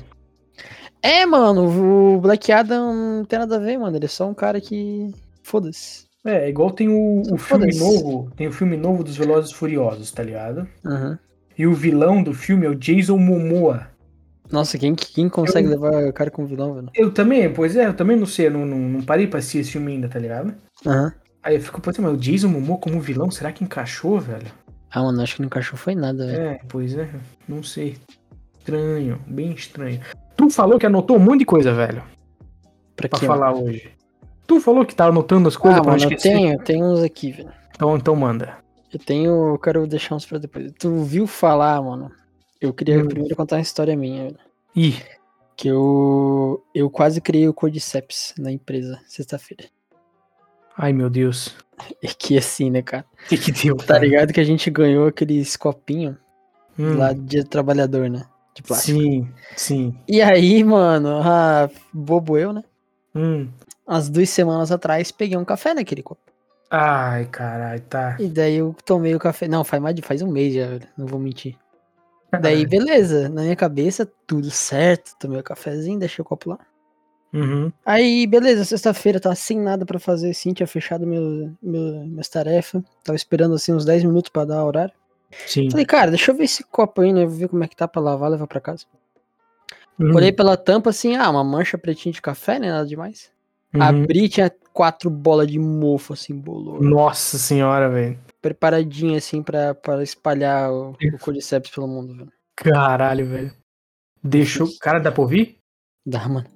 É, 1.00 1.24
mano, 1.26 2.14
o 2.16 2.20
Black 2.20 2.50
Adam 2.50 2.92
não 2.94 3.24
tem 3.24 3.38
nada 3.38 3.56
a 3.56 3.58
ver, 3.60 3.78
mano. 3.78 3.96
Ele 3.96 4.06
é 4.06 4.08
só 4.08 4.26
um 4.28 4.34
cara 4.34 4.60
que. 4.60 5.12
Foda-se. 5.42 6.04
É, 6.24 6.48
igual 6.48 6.70
tem 6.70 6.88
o, 6.88 7.20
o 7.30 7.36
filme 7.36 7.76
novo, 7.78 8.30
tem 8.34 8.48
o 8.48 8.52
filme 8.52 8.78
novo 8.78 9.04
dos 9.04 9.14
Velozes 9.14 9.52
Furiosos, 9.52 10.10
tá 10.10 10.22
ligado? 10.22 10.66
Uhum. 10.82 11.18
E 11.56 11.66
o 11.66 11.74
vilão 11.74 12.22
do 12.22 12.32
filme 12.32 12.64
é 12.64 12.70
o 12.70 12.74
Jason 12.74 13.18
Momoa. 13.18 13.88
Nossa, 14.50 14.78
quem, 14.78 14.94
quem 14.94 15.28
consegue 15.28 15.68
Eu- 15.68 15.72
levar 15.72 16.08
o 16.08 16.12
cara 16.14 16.30
como 16.30 16.48
vilão, 16.48 16.72
velho? 16.74 16.88
Eu 16.94 17.12
também, 17.12 17.52
pois 17.52 17.76
é, 17.76 17.86
eu 17.86 17.94
também 17.94 18.16
não 18.16 18.24
sei, 18.26 18.46
eu 18.46 18.50
não, 18.52 18.64
não, 18.64 18.78
não 18.78 19.02
parei 19.02 19.26
pra 19.26 19.38
assistir 19.38 19.58
esse 19.58 19.72
filme 19.72 19.92
ainda, 19.92 20.08
tá 20.08 20.18
ligado? 20.18 20.54
Aham. 20.86 21.12
Aí 21.44 21.56
eu 21.56 21.60
fico 21.60 21.80
pensando, 21.80 22.06
mas 22.06 22.14
o 22.14 22.20
Jason 22.20 22.48
Momoa 22.48 22.78
como 22.78 23.00
vilão, 23.00 23.30
será 23.30 23.52
que 23.52 23.62
encaixou, 23.62 24.18
velho? 24.18 24.46
Ah, 24.90 25.02
mano, 25.02 25.20
acho 25.22 25.36
que 25.36 25.42
não 25.42 25.46
encaixou 25.46 25.76
foi 25.78 25.94
nada, 25.94 26.26
velho. 26.26 26.40
É, 26.42 26.60
pois 26.68 26.96
é, 26.96 27.08
não 27.46 27.62
sei. 27.62 27.96
Estranho, 28.58 29.20
bem 29.26 29.52
estranho. 29.52 30.00
Tu 30.36 30.48
falou 30.50 30.78
que 30.78 30.86
anotou 30.86 31.16
um 31.16 31.20
monte 31.20 31.40
de 31.40 31.44
coisa, 31.44 31.72
velho, 31.74 32.02
Pra 32.96 33.08
pra 33.08 33.18
quê? 33.20 33.26
falar 33.26 33.52
hoje. 33.52 33.90
Tu 34.46 34.60
falou 34.60 34.84
que 34.86 34.94
tá 34.94 35.06
anotando 35.06 35.48
as 35.48 35.56
coisas 35.56 35.80
ah, 35.80 35.82
pra 35.82 35.92
não 35.92 35.98
mano, 35.98 36.10
eu 36.12 36.16
esquecer. 36.16 36.34
tenho, 36.36 36.52
eu 36.54 36.58
tenho 36.64 36.84
uns 36.86 37.02
aqui, 37.02 37.32
velho. 37.32 37.52
Então, 37.74 37.96
então 37.96 38.16
manda. 38.16 38.56
Eu 38.92 38.98
tenho. 39.00 39.48
Eu 39.50 39.58
quero 39.58 39.86
deixar 39.86 40.14
uns 40.14 40.24
pra 40.24 40.38
depois. 40.38 40.70
Tu 40.78 41.02
viu 41.02 41.26
falar, 41.26 41.82
mano? 41.82 42.10
Eu 42.60 42.72
queria 42.72 43.02
Hum. 43.02 43.08
primeiro 43.08 43.34
contar 43.36 43.56
uma 43.56 43.62
história 43.62 43.96
minha, 43.96 44.24
velho. 44.24 44.38
Ih, 44.76 44.96
Que 45.56 45.68
eu. 45.68 46.62
Eu 46.74 46.88
quase 46.90 47.20
criei 47.20 47.48
o 47.48 47.54
Cordyceps 47.54 48.34
na 48.38 48.50
empresa, 48.52 49.00
sexta-feira. 49.06 49.64
Ai 50.76 50.92
meu 50.92 51.10
Deus. 51.10 51.54
É 52.02 52.08
que 52.08 52.38
assim, 52.38 52.70
né, 52.70 52.82
cara? 52.82 53.04
O 53.24 53.26
que 53.28 53.38
que 53.38 53.52
deu? 53.52 53.76
Tá 53.76 53.94
cara? 53.94 53.98
ligado 53.98 54.32
que 54.32 54.40
a 54.40 54.44
gente 54.44 54.70
ganhou 54.70 55.06
aqueles 55.08 55.56
copinhos 55.56 56.16
Hum, 56.78 56.96
lá 56.96 57.12
de 57.12 57.20
dia 57.22 57.44
do 57.44 57.50
trabalhador, 57.50 58.10
né? 58.10 58.26
De 58.54 58.62
plástico. 58.62 59.02
Sim, 59.02 59.32
sim. 59.56 59.94
E 60.08 60.20
aí, 60.22 60.62
mano, 60.64 61.20
ah, 61.22 61.68
bobo 61.92 62.38
eu, 62.38 62.52
né? 62.52 62.64
Hum. 63.14 63.48
Umas 63.86 64.10
duas 64.10 64.28
semanas 64.28 64.70
atrás 64.70 65.10
peguei 65.10 65.38
um 65.38 65.44
café 65.44 65.72
naquele 65.72 66.02
copo. 66.02 66.20
Ai, 66.70 67.26
caralho, 67.30 67.80
tá. 67.88 68.18
E 68.18 68.28
daí 68.28 68.56
eu 68.56 68.74
tomei 68.84 69.14
o 69.14 69.18
café. 69.18 69.46
Não, 69.48 69.64
faz 69.64 69.82
mais 69.82 69.94
de 69.94 70.02
faz 70.02 70.22
um 70.22 70.30
mês 70.30 70.54
já, 70.54 70.80
não 70.96 71.06
vou 71.06 71.18
mentir. 71.20 71.56
Daí, 72.36 72.66
beleza, 72.66 73.28
na 73.28 73.42
minha 73.42 73.56
cabeça, 73.56 74.10
tudo 74.26 74.50
certo. 74.50 75.16
Tomei 75.18 75.38
o 75.40 75.44
cafezinho, 75.44 75.98
deixei 75.98 76.22
o 76.22 76.26
copo 76.26 76.50
lá. 76.50 76.58
Uhum. 77.34 77.72
Aí, 77.84 78.28
beleza, 78.28 78.64
sexta-feira, 78.64 79.18
tava 79.18 79.34
sem 79.34 79.58
nada 79.58 79.84
pra 79.84 79.98
fazer, 79.98 80.30
assim, 80.30 80.52
tinha 80.52 80.68
fechado 80.68 81.04
meu, 81.04 81.50
meu, 81.60 82.06
minhas 82.06 82.28
tarefas. 82.28 82.80
Tava 83.02 83.16
esperando, 83.16 83.56
assim, 83.56 83.72
uns 83.72 83.84
10 83.84 84.04
minutos 84.04 84.30
pra 84.30 84.44
dar 84.44 84.64
horário. 84.64 84.94
Sim. 85.46 85.68
Falei, 85.68 85.84
cara, 85.84 86.10
deixa 86.12 86.30
eu 86.30 86.36
ver 86.36 86.44
esse 86.44 86.62
copo 86.62 87.00
aí, 87.00 87.12
né? 87.12 87.26
Vou 87.26 87.36
ver 87.36 87.48
como 87.48 87.64
é 87.64 87.68
que 87.68 87.74
tá 87.74 87.88
pra 87.88 88.00
lavar, 88.00 88.30
levar 88.30 88.46
pra 88.46 88.60
casa. 88.60 88.84
Uhum. 89.98 90.14
Olhei 90.14 90.30
pela 90.30 90.56
tampa, 90.56 90.90
assim, 90.90 91.16
ah, 91.16 91.28
uma 91.28 91.42
mancha 91.42 91.76
pretinha 91.76 92.12
de 92.12 92.22
café, 92.22 92.60
né? 92.60 92.70
Nada 92.70 92.86
demais. 92.86 93.32
Uhum. 93.74 93.82
Abri, 93.82 94.28
tinha 94.28 94.52
quatro 94.72 95.10
bolas 95.10 95.48
de 95.48 95.58
mofo, 95.58 96.12
assim, 96.12 96.38
bolor. 96.38 96.80
Nossa 96.80 97.36
senhora, 97.36 97.90
velho. 97.90 98.16
Preparadinha, 98.40 99.18
assim, 99.18 99.42
pra, 99.42 99.74
pra 99.74 100.00
espalhar 100.04 100.70
o, 100.70 100.90
o 100.90 101.18
Cordyceps 101.18 101.72
pelo 101.72 101.88
mundo, 101.88 102.14
velho. 102.14 102.32
Caralho, 102.54 103.26
velho. 103.26 103.52
Deixou. 104.22 104.68
Cara, 104.80 105.00
dá 105.00 105.10
pra 105.10 105.22
ouvir? 105.22 105.58
Dá, 106.06 106.28
mano. 106.28 106.46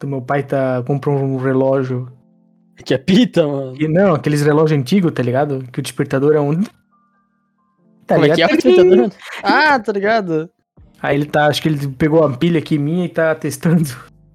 Do 0.00 0.08
meu 0.08 0.22
pai 0.22 0.42
tá 0.42 0.82
comprou 0.86 1.16
um 1.16 1.36
relógio. 1.36 2.10
Que 2.84 2.94
é 2.94 2.98
pita, 2.98 3.46
mano. 3.46 3.74
E 3.78 3.86
não, 3.86 4.14
aqueles 4.14 4.40
relógios 4.40 4.80
antigos, 4.80 5.12
tá 5.12 5.22
ligado? 5.22 5.62
Que 5.70 5.80
o 5.80 5.82
despertador 5.82 6.34
é 6.34 6.40
um. 6.40 6.62
Tá 8.06 8.14
Como 8.14 8.24
é 8.24 8.30
que 8.30 8.42
é 8.42 8.46
o 8.46 8.48
ligado? 8.48 8.62
despertador? 8.62 9.10
Ah, 9.44 9.78
tá 9.78 9.92
ligado? 9.92 10.50
Aí 11.02 11.16
ele 11.16 11.26
tá. 11.26 11.46
Acho 11.46 11.60
que 11.60 11.68
ele 11.68 11.88
pegou 11.88 12.24
a 12.24 12.36
pilha 12.36 12.58
aqui 12.58 12.78
minha 12.78 13.04
e 13.04 13.08
tá 13.08 13.34
testando. 13.34 13.88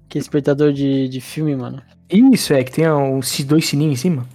Que 0.08 0.18
despertador 0.18 0.72
de, 0.72 1.08
de 1.08 1.20
filme, 1.20 1.56
mano. 1.56 1.82
Isso, 2.08 2.54
é, 2.54 2.62
que 2.62 2.70
tem 2.70 2.88
uns 2.88 3.42
dois 3.42 3.66
sininhos 3.66 3.98
em 3.98 4.02
cima. 4.02 4.26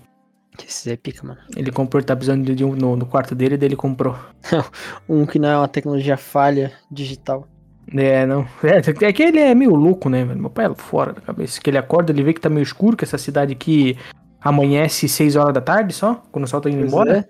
Que 0.58 0.68
esse 0.68 0.92
é 0.92 0.98
pica, 0.98 1.26
mano. 1.26 1.40
Ele 1.56 1.72
comprou, 1.72 2.04
tá 2.04 2.16
precisando 2.16 2.54
de 2.54 2.66
um 2.66 2.76
no, 2.76 2.96
no 2.98 3.06
quarto 3.06 3.34
dele, 3.34 3.58
daí 3.58 3.70
ele 3.70 3.76
comprou. 3.76 4.18
Um 5.08 5.26
que 5.26 5.40
não 5.40 5.50
é 5.50 5.58
uma 5.58 5.68
tecnologia 5.68 6.18
falha 6.18 6.74
digital. 6.92 7.48
É, 7.94 8.26
não. 8.26 8.46
É, 8.64 9.06
é 9.06 9.14
que 9.14 9.24
ele 9.24 9.40
é 9.40 9.54
meio 9.54 9.76
louco, 9.76 10.10
né, 10.10 10.24
velho? 10.24 10.40
Meu 10.40 10.50
pai 10.50 10.66
é 10.66 10.74
fora 10.76 11.14
da 11.14 11.22
cabeça. 11.22 11.60
Que 11.60 11.70
ele 11.70 11.78
acorda, 11.78 12.12
ele 12.12 12.24
vê 12.24 12.34
que 12.34 12.40
tá 12.42 12.50
meio 12.50 12.64
escuro, 12.64 12.96
que 12.96 13.04
essa 13.04 13.18
cidade 13.18 13.52
aqui 13.54 13.98
amanhece 14.42 15.08
6 15.08 15.36
horas 15.36 15.54
da 15.54 15.62
tarde 15.62 15.94
só, 15.94 16.22
quando 16.32 16.46
o 16.46 16.48
sol 16.48 16.62
tá 16.62 16.70
indo 16.70 16.80
Pois 16.80 16.92
embora. 16.92 17.18
é. 17.20 17.26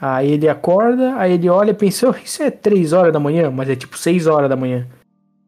Aí 0.00 0.30
ele 0.30 0.48
acorda, 0.48 1.16
aí 1.16 1.32
ele 1.32 1.48
olha 1.48 1.72
e 1.72 1.74
pensa, 1.74 2.08
"Oh, 2.08 2.14
isso 2.24 2.40
é 2.42 2.50
3 2.50 2.92
horas 2.92 3.12
da 3.12 3.18
manhã, 3.18 3.50
mas 3.50 3.68
é 3.68 3.74
tipo 3.74 3.98
6 3.98 4.26
horas 4.28 4.48
da 4.48 4.54
manhã. 4.54 4.86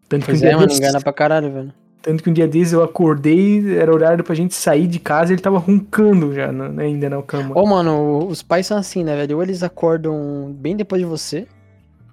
Tanto 0.09 0.25
que, 0.25 0.33
um 0.33 0.35
Pois 0.35 0.41
dia 0.41 0.51
é, 0.51 0.55
mano, 0.55 0.67
desses, 0.67 0.81
engana 0.83 1.01
pra 1.01 1.13
caralho, 1.13 1.53
velho. 1.53 1.73
tanto 2.03 2.21
que 2.25 2.29
um 2.29 2.33
dia 2.33 2.49
desses 2.49 2.73
eu 2.73 2.83
acordei, 2.83 3.77
era 3.79 3.95
horário 3.95 4.25
pra 4.25 4.35
gente 4.35 4.53
sair 4.57 4.89
de 4.89 4.99
casa 4.99 5.31
e 5.31 5.35
ele 5.37 5.43
tava 5.43 5.59
roncando 5.59 6.35
já 6.35 6.51
na- 6.51 6.83
ainda 6.83 7.09
na 7.09 7.23
cama. 7.23 7.57
Ô, 7.57 7.65
mano, 7.65 8.27
os 8.27 8.43
pais 8.43 8.67
são 8.67 8.77
assim, 8.77 9.05
né, 9.05 9.15
velho? 9.15 9.37
Ou 9.37 9.43
eles 9.45 9.63
acordam 9.63 10.53
bem 10.59 10.75
depois 10.77 11.01
de 11.01 11.07
você, 11.07 11.47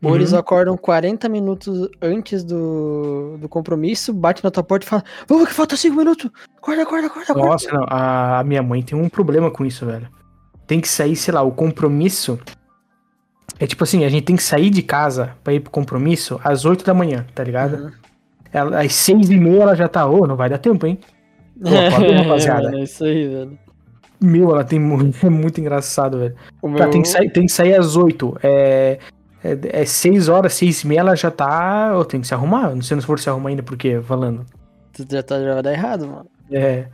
ou 0.03 0.09
Uhum. 0.09 0.15
eles 0.15 0.33
acordam 0.33 0.77
40 0.77 1.27
minutos 1.29 1.89
antes 2.01 2.43
do, 2.43 3.37
do 3.39 3.49
compromisso, 3.49 4.13
bate 4.13 4.43
na 4.43 4.51
tua 4.51 4.63
porta 4.63 4.85
e 4.85 4.89
fala: 4.89 5.03
Vamos 5.27 5.47
que 5.47 5.53
falta 5.53 5.75
5 5.75 5.95
minutos! 5.95 6.29
Acorda, 6.57 6.83
acorda, 6.83 7.07
acorda, 7.07 7.31
acorda. 7.33 7.49
Nossa, 7.49 7.71
não, 7.71 7.85
a, 7.89 8.43
minha 8.45 8.61
mãe 8.61 8.81
tem 8.83 8.97
um 8.97 9.09
problema 9.09 9.49
com 9.49 9.65
isso, 9.65 9.85
velho. 9.85 10.07
Tem 10.67 10.79
que 10.81 10.87
sair, 10.89 11.15
sei 11.15 11.33
lá, 11.33 11.41
o 11.41 11.51
compromisso. 11.51 12.39
É 13.59 13.65
tipo 13.65 13.83
assim, 13.83 14.03
a 14.05 14.09
gente 14.09 14.23
tem 14.25 14.35
que 14.35 14.43
sair 14.43 14.69
de 14.69 14.81
casa 14.83 15.31
pra 15.43 15.53
ir 15.53 15.61
pro 15.61 15.71
compromisso 15.71 16.39
às 16.43 16.63
8 16.65 16.85
da 16.85 16.93
manhã, 16.93 17.25
tá 17.33 17.43
ligado? 17.43 17.85
Uhum. 17.85 17.91
Ela, 18.53 18.81
às 18.81 18.93
6 18.93 19.29
e 19.29 19.37
meia 19.37 19.63
ela 19.63 19.75
já 19.75 19.87
tá, 19.87 20.05
ô, 20.05 20.27
não 20.27 20.35
vai 20.35 20.49
dar 20.49 20.57
tempo, 20.59 20.85
hein? 20.85 20.99
Pô, 21.61 21.69
acorda 21.87 22.21
rapaziada. 22.21 22.63
mano, 22.63 22.77
é 22.79 22.83
isso 22.83 23.03
aí, 23.03 23.27
velho. 23.27 23.57
Meu, 24.19 24.51
ela 24.51 24.63
tem 24.63 24.79
muito, 24.79 25.17
é 25.25 25.29
muito 25.29 25.59
engraçado, 25.59 26.19
velho. 26.19 26.35
O 26.61 26.67
Tá, 26.69 26.83
meu- 26.83 26.89
tem, 26.91 27.01
que 27.01 27.07
sair, 27.07 27.29
tem 27.31 27.45
que 27.45 27.51
sair 27.51 27.73
às 27.75 27.95
8. 27.95 28.37
É, 28.43 28.99
é, 29.43 29.81
é 29.81 29.85
6 29.85 30.29
horas, 30.29 30.53
6 30.53 30.83
e 30.83 30.87
meia 30.87 30.99
ela 31.01 31.15
já 31.15 31.31
tá. 31.31 31.97
Ô, 31.97 32.03
tem 32.03 32.21
que 32.21 32.27
se 32.27 32.33
arrumar. 32.33 32.73
Não 32.73 32.81
sei 32.81 32.99
se 32.99 33.05
for 33.05 33.19
se 33.19 33.29
arrumar 33.29 33.49
ainda, 33.49 33.63
porque 33.63 34.01
falando. 34.01 34.45
Tu 34.93 35.05
já, 35.09 35.21
tá, 35.21 35.39
já 35.41 35.53
vai 35.53 35.63
dar 35.63 35.73
errado, 35.73 36.07
mano. 36.07 36.29
É, 36.51 36.87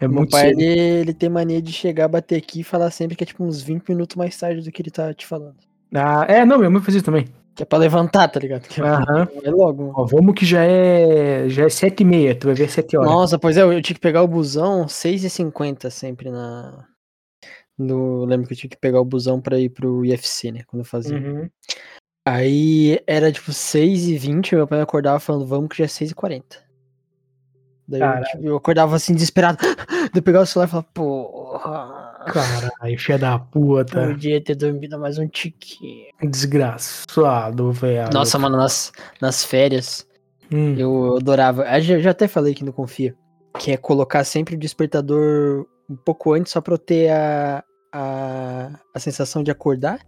é 0.00 0.08
Meu 0.08 0.18
muito 0.18 0.30
pai, 0.30 0.48
cedo. 0.48 0.60
ele, 0.60 0.80
ele 0.80 1.14
tem 1.14 1.28
mania 1.28 1.60
de 1.60 1.72
chegar, 1.72 2.06
bater 2.08 2.36
aqui 2.36 2.60
e 2.60 2.64
falar 2.64 2.90
sempre 2.90 3.16
que 3.16 3.24
é 3.24 3.26
tipo 3.26 3.44
uns 3.44 3.60
20 3.60 3.88
minutos 3.88 4.16
mais 4.16 4.36
tarde 4.36 4.62
do 4.62 4.70
que 4.70 4.80
ele 4.80 4.90
tá 4.90 5.12
te 5.12 5.26
falando. 5.26 5.56
Ah, 5.94 6.24
é, 6.28 6.44
não, 6.44 6.58
minha 6.58 6.70
mãe 6.70 6.80
faz 6.80 6.94
isso 6.94 7.04
também. 7.04 7.26
Que 7.54 7.64
é 7.64 7.66
pra 7.66 7.78
levantar, 7.78 8.28
tá 8.28 8.38
ligado? 8.38 8.62
Que 8.62 8.80
é, 8.80 8.84
Aham. 8.84 9.28
é 9.42 9.50
logo. 9.50 9.92
Ó, 9.94 10.04
vamos 10.04 10.34
que 10.34 10.46
já 10.46 10.62
é. 10.62 11.48
Já 11.48 11.64
é 11.64 11.68
7 11.68 12.00
e 12.00 12.04
meia, 12.04 12.34
tu 12.34 12.46
vai 12.46 12.54
ver 12.54 12.70
7 12.70 12.96
horas. 12.96 13.10
Nossa, 13.10 13.38
pois 13.38 13.56
é, 13.56 13.62
eu, 13.62 13.72
eu 13.72 13.82
tinha 13.82 13.94
que 13.94 14.00
pegar 14.00 14.22
o 14.22 14.28
busão 14.28 14.86
6h50 14.86 15.90
sempre 15.90 16.30
na. 16.30 16.84
No, 17.82 18.22
eu 18.22 18.24
lembro 18.24 18.46
que 18.46 18.54
eu 18.54 18.58
tinha 18.58 18.70
que 18.70 18.76
pegar 18.76 19.00
o 19.00 19.04
busão 19.04 19.40
pra 19.40 19.58
ir 19.58 19.70
pro 19.70 20.04
IFC, 20.04 20.52
né? 20.52 20.62
Quando 20.66 20.80
eu 20.80 20.86
fazia. 20.86 21.16
Uhum. 21.16 21.48
Aí 22.26 23.00
era 23.06 23.32
tipo 23.32 23.50
6h20, 23.50 24.54
meu 24.54 24.66
pai 24.66 24.78
me 24.78 24.82
acordava 24.82 25.18
falando, 25.18 25.46
vamos 25.46 25.70
que 25.70 25.78
já 25.78 25.84
é 25.84 25.88
6h40. 25.88 26.42
Daí 27.88 28.00
eu, 28.00 28.24
tipo, 28.24 28.44
eu 28.44 28.56
acordava 28.56 28.94
assim, 28.94 29.14
desesperado. 29.14 29.58
Daí 30.12 30.16
eu 30.16 30.22
pegava 30.22 30.44
o 30.44 30.46
celular 30.46 30.68
e 30.68 30.70
falava, 30.70 30.88
porra. 30.94 32.10
Caralho, 32.26 32.98
filha 32.98 33.18
da 33.18 33.38
puta. 33.38 34.08
Podia 34.08 34.40
ter 34.44 34.54
dormido 34.54 34.98
mais 34.98 35.18
um 35.18 35.26
tiquinho. 35.26 36.06
Desgraçado, 36.22 37.72
velho. 37.72 38.12
Nossa, 38.12 38.38
mano, 38.38 38.56
nas, 38.56 38.92
nas 39.20 39.42
férias, 39.42 40.06
Hum, 40.52 40.74
eu 40.76 41.16
adorava. 41.16 41.64
Eu 41.64 41.80
já, 41.80 41.98
já 42.00 42.10
até 42.10 42.26
falei 42.26 42.54
que 42.54 42.64
não 42.64 42.72
confia. 42.72 43.14
Que 43.58 43.72
é 43.72 43.76
colocar 43.76 44.24
sempre 44.24 44.56
o 44.56 44.58
despertador 44.58 45.66
um 45.88 45.96
pouco 45.96 46.32
antes, 46.32 46.52
só 46.52 46.60
pra 46.60 46.74
eu 46.74 46.78
ter 46.78 47.10
a, 47.10 47.64
a, 47.92 48.70
a 48.94 48.98
sensação 48.98 49.42
de 49.42 49.50
acordar, 49.50 50.00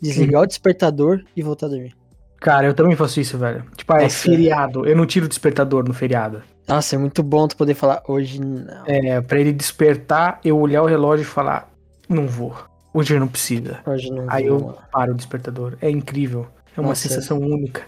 desligar 0.00 0.42
o 0.42 0.46
despertador 0.46 1.22
e 1.36 1.42
voltar 1.42 1.66
a 1.66 1.70
dormir. 1.70 1.94
Cara, 2.40 2.66
eu 2.66 2.74
também 2.74 2.96
faço 2.96 3.20
isso, 3.20 3.36
velho. 3.36 3.64
Tipo, 3.76 3.92
é 3.94 4.04
Nossa. 4.04 4.16
feriado. 4.16 4.86
Eu 4.86 4.96
não 4.96 5.04
tiro 5.04 5.26
o 5.26 5.28
despertador 5.28 5.86
no 5.86 5.92
feriado. 5.92 6.42
Nossa, 6.66 6.94
é 6.94 6.98
muito 6.98 7.22
bom 7.22 7.46
tu 7.46 7.56
poder 7.56 7.74
falar 7.74 8.02
hoje 8.08 8.40
não. 8.40 8.84
É, 8.86 9.20
pra 9.20 9.38
ele 9.38 9.52
despertar, 9.52 10.40
eu 10.42 10.58
olhar 10.58 10.82
o 10.82 10.86
relógio 10.86 11.22
e 11.22 11.26
falar, 11.26 11.68
não 12.08 12.26
vou. 12.26 12.56
Hoje 12.94 13.18
não 13.18 13.28
precisa. 13.28 13.80
Hoje 13.86 14.10
não 14.10 14.24
Aí 14.28 14.48
vou, 14.48 14.58
eu 14.58 14.64
mano. 14.66 14.78
paro 14.90 15.12
o 15.12 15.16
despertador. 15.16 15.76
É 15.82 15.90
incrível. 15.90 16.46
É 16.76 16.80
uma 16.80 16.90
Nossa, 16.90 17.08
sensação 17.08 17.38
única. 17.38 17.82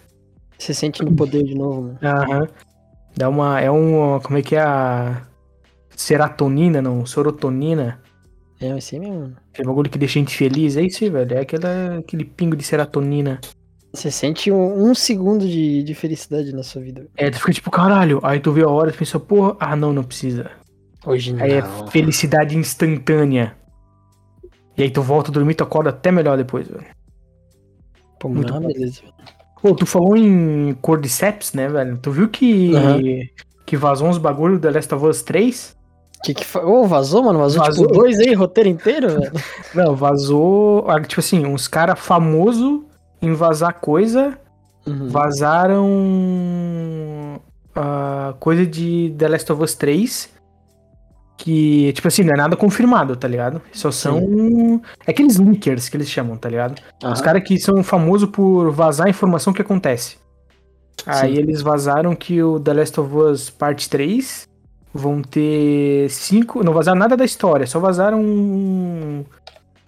Você 0.59 0.75
sente 0.75 1.03
no 1.03 1.13
poder 1.13 1.43
de 1.45 1.55
novo, 1.55 1.83
mano. 1.83 1.99
Aham. 2.03 2.49
Dá 3.17 3.29
uma. 3.29 3.61
É 3.61 3.71
um. 3.71 4.21
Como 4.21 4.39
é 4.39 4.43
que 4.43 4.55
é 4.55 4.61
a. 4.61 5.23
Serotonina, 5.97 6.83
não? 6.83 7.07
Serotonina. 7.07 8.02
É 8.63 8.73
assim 8.73 8.99
mesmo. 8.99 9.37
Aquele 9.53 9.69
bagulho 9.69 9.91
que 9.91 9.99
deixa 9.99 10.19
a 10.19 10.21
gente 10.21 10.37
feliz. 10.37 10.77
É 10.77 10.83
isso 10.83 11.03
aí, 11.03 11.11
velho. 11.11 11.35
É 11.37 11.41
aquela, 11.41 11.99
aquele 11.99 12.25
pingo 12.25 12.57
de 12.57 12.63
serotonina. 12.63 13.41
Você 13.93 14.11
sente 14.11 14.51
um, 14.51 14.91
um 14.91 14.95
segundo 14.95 15.47
de, 15.47 15.83
de 15.83 15.95
felicidade 15.95 16.53
na 16.53 16.63
sua 16.63 16.81
vida. 16.81 17.07
É, 17.17 17.31
tu 17.31 17.39
fica 17.39 17.53
tipo, 17.53 17.71
caralho. 17.71 18.21
Aí 18.23 18.41
tu 18.41 18.53
vê 18.53 18.63
a 18.63 18.69
hora 18.69 18.91
e 18.91 18.93
pensa, 18.93 19.21
porra, 19.21 19.57
ah, 19.61 19.77
não, 19.77 19.93
não 19.93 20.03
precisa. 20.03 20.51
Hoje 21.05 21.33
não. 21.33 21.43
Aí 21.43 21.53
é 21.53 21.63
felicidade 21.91 22.57
instantânea. 22.57 23.55
E 24.77 24.85
aí 24.85 24.91
tu 24.91 25.03
volta 25.03 25.31
a 25.31 25.35
dormir, 25.35 25.55
tu 25.55 25.65
acorda 25.65 25.91
até 25.91 26.11
melhor 26.11 26.39
depois, 26.39 26.69
velho. 26.69 26.87
Pô, 28.19 28.29
muito 28.29 28.53
não, 28.53 28.61
bom. 28.61 28.69
beleza. 28.69 29.03
Pô, 29.61 29.75
tu 29.75 29.85
falou 29.85 30.17
em 30.17 30.75
Cordyceps, 30.81 31.53
né, 31.53 31.69
velho? 31.69 31.99
Tu 31.99 32.11
viu 32.11 32.29
que. 32.29 32.75
Aham. 32.75 33.01
Que 33.65 33.77
vazou 33.77 34.09
uns 34.09 34.19
bagulho 34.19 34.59
The 34.59 34.71
Last 34.71 34.95
of 34.95 35.07
Us 35.07 35.23
3? 35.23 35.77
Que 36.25 36.35
que 36.35 36.45
foi? 36.45 36.65
Ô, 36.65 36.87
vazou, 36.87 37.25
mano? 37.25 37.39
Vazou, 37.41 37.65
Vazou. 37.65 37.87
tipo 37.87 37.99
dois 37.99 38.19
aí, 38.21 38.33
roteiro 38.35 38.69
inteiro, 38.69 39.09
velho. 39.09 39.33
Não, 39.75 39.97
vazou. 39.97 40.89
ah, 40.89 41.01
Tipo 41.01 41.21
assim, 41.21 41.45
uns 41.45 41.67
cara 41.67 41.97
famoso 41.97 42.85
em 43.21 43.33
vazar 43.35 43.75
coisa. 43.81 44.39
Uhum. 44.87 45.09
Vazaram. 45.09 45.89
ah, 47.75 48.35
coisa 48.39 48.65
de 48.67 49.15
The 49.19 49.29
Last 49.29 49.53
of 49.53 49.63
Us 49.63 49.75
3. 49.75 50.31
Que, 51.37 51.93
tipo 51.95 52.07
assim, 52.07 52.23
não 52.23 52.35
é 52.35 52.37
nada 52.37 52.57
confirmado, 52.57 53.17
tá 53.17 53.27
ligado? 53.27 53.61
Só 53.73 53.91
são. 53.91 54.81
É 55.05 55.11
aqueles 55.11 55.39
leakers 55.39 55.89
que 55.89 55.97
eles 55.97 56.09
chamam, 56.09 56.37
tá 56.37 56.49
ligado? 56.49 56.81
Os 57.03 57.05
Aham. 57.05 57.23
caras 57.23 57.43
que 57.43 57.59
são 57.59 57.83
famosos 57.83 58.29
por 58.31 58.71
vazar 58.71 59.09
informação 59.09 59.53
que 59.53 59.61
acontece. 59.63 60.19
Aí 61.05 61.35
Sim. 61.35 61.39
eles 61.41 61.61
vazaram 61.63 62.15
que 62.15 62.41
o 62.41 62.61
The 62.61 62.75
Last 62.75 63.01
of 63.01 63.17
Us 63.17 63.51
Parte 63.51 63.91
3 63.91 64.47
vão 64.93 65.23
ter 65.23 66.09
cinco. 66.11 66.63
Não 66.65 66.73
vazaram 66.73 66.99
nada 66.99 67.17
da 67.17 67.25
história, 67.25 67.67
só 67.67 67.79
vazaram 67.81 68.21
um. 68.23 69.25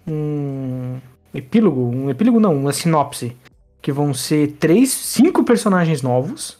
Um 0.07 0.99
epílogo. 1.33 1.81
Um 1.81 2.09
epílogo 2.09 2.39
não, 2.39 2.55
uma 2.55 2.73
sinopse. 2.73 3.35
Que 3.81 3.91
vão 3.91 4.13
ser 4.13 4.53
três, 4.53 4.89
cinco 4.91 5.43
personagens 5.43 6.01
novos. 6.01 6.57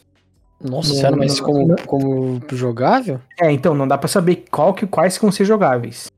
Nossa 0.62 0.88
Não, 0.88 0.96
senhora, 0.96 1.16
mas 1.16 1.38
não, 1.38 1.44
como, 1.46 1.66
não. 1.66 1.76
como 1.86 2.40
jogável? 2.52 3.20
É, 3.40 3.50
então, 3.50 3.74
não 3.74 3.86
dá 3.86 3.98
pra 3.98 4.08
saber 4.08 4.44
qual 4.50 4.72
que, 4.72 4.86
quais 4.86 5.18
vão 5.18 5.30
ser 5.30 5.44
jogáveis. 5.44 6.10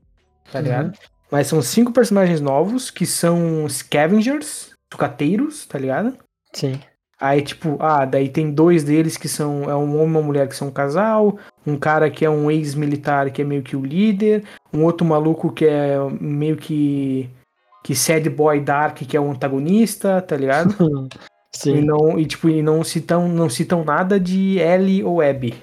Tá 0.51 0.59
Uhum. 0.59 0.63
ligado? 0.65 0.93
Mas 1.31 1.47
são 1.47 1.61
cinco 1.61 1.91
personagens 1.91 2.39
novos 2.39 2.89
que 2.89 3.05
são 3.05 3.67
scavengers, 3.67 4.71
sucateiros, 4.91 5.65
tá 5.65 5.77
ligado? 5.77 6.13
Sim. 6.53 6.79
Aí, 7.19 7.41
tipo, 7.41 7.75
ah, 7.81 8.05
daí 8.05 8.29
tem 8.29 8.49
dois 8.49 8.83
deles 8.83 9.17
que 9.17 9.27
são. 9.27 9.69
É 9.69 9.75
um 9.75 9.95
homem 9.95 10.05
e 10.05 10.17
uma 10.17 10.21
mulher 10.21 10.47
que 10.47 10.55
são 10.55 10.69
um 10.69 10.71
casal. 10.71 11.37
Um 11.67 11.77
cara 11.77 12.09
que 12.09 12.23
é 12.23 12.29
um 12.29 12.49
ex-militar 12.49 13.29
que 13.29 13.41
é 13.41 13.45
meio 13.45 13.61
que 13.61 13.75
o 13.75 13.85
líder. 13.85 14.43
Um 14.73 14.83
outro 14.85 15.05
maluco 15.05 15.51
que 15.51 15.65
é 15.65 15.97
meio 16.19 16.55
que. 16.55 17.29
Que 17.83 17.95
sad 17.95 18.29
boy 18.29 18.59
dark, 18.59 18.97
que 18.97 19.17
é 19.17 19.19
o 19.19 19.31
antagonista, 19.31 20.21
tá 20.21 20.35
ligado? 20.37 20.75
E 21.51 21.57
Sim. 21.57 21.81
não, 21.81 22.17
e, 22.17 22.27
tipo, 22.27 22.47
e 22.47 22.61
não 22.61 22.83
citam, 22.83 23.27
não 23.27 23.49
citam 23.49 23.83
nada 23.83 24.19
de 24.19 24.59
Ellie 24.59 25.03
ou 25.03 25.19
Abby. 25.19 25.55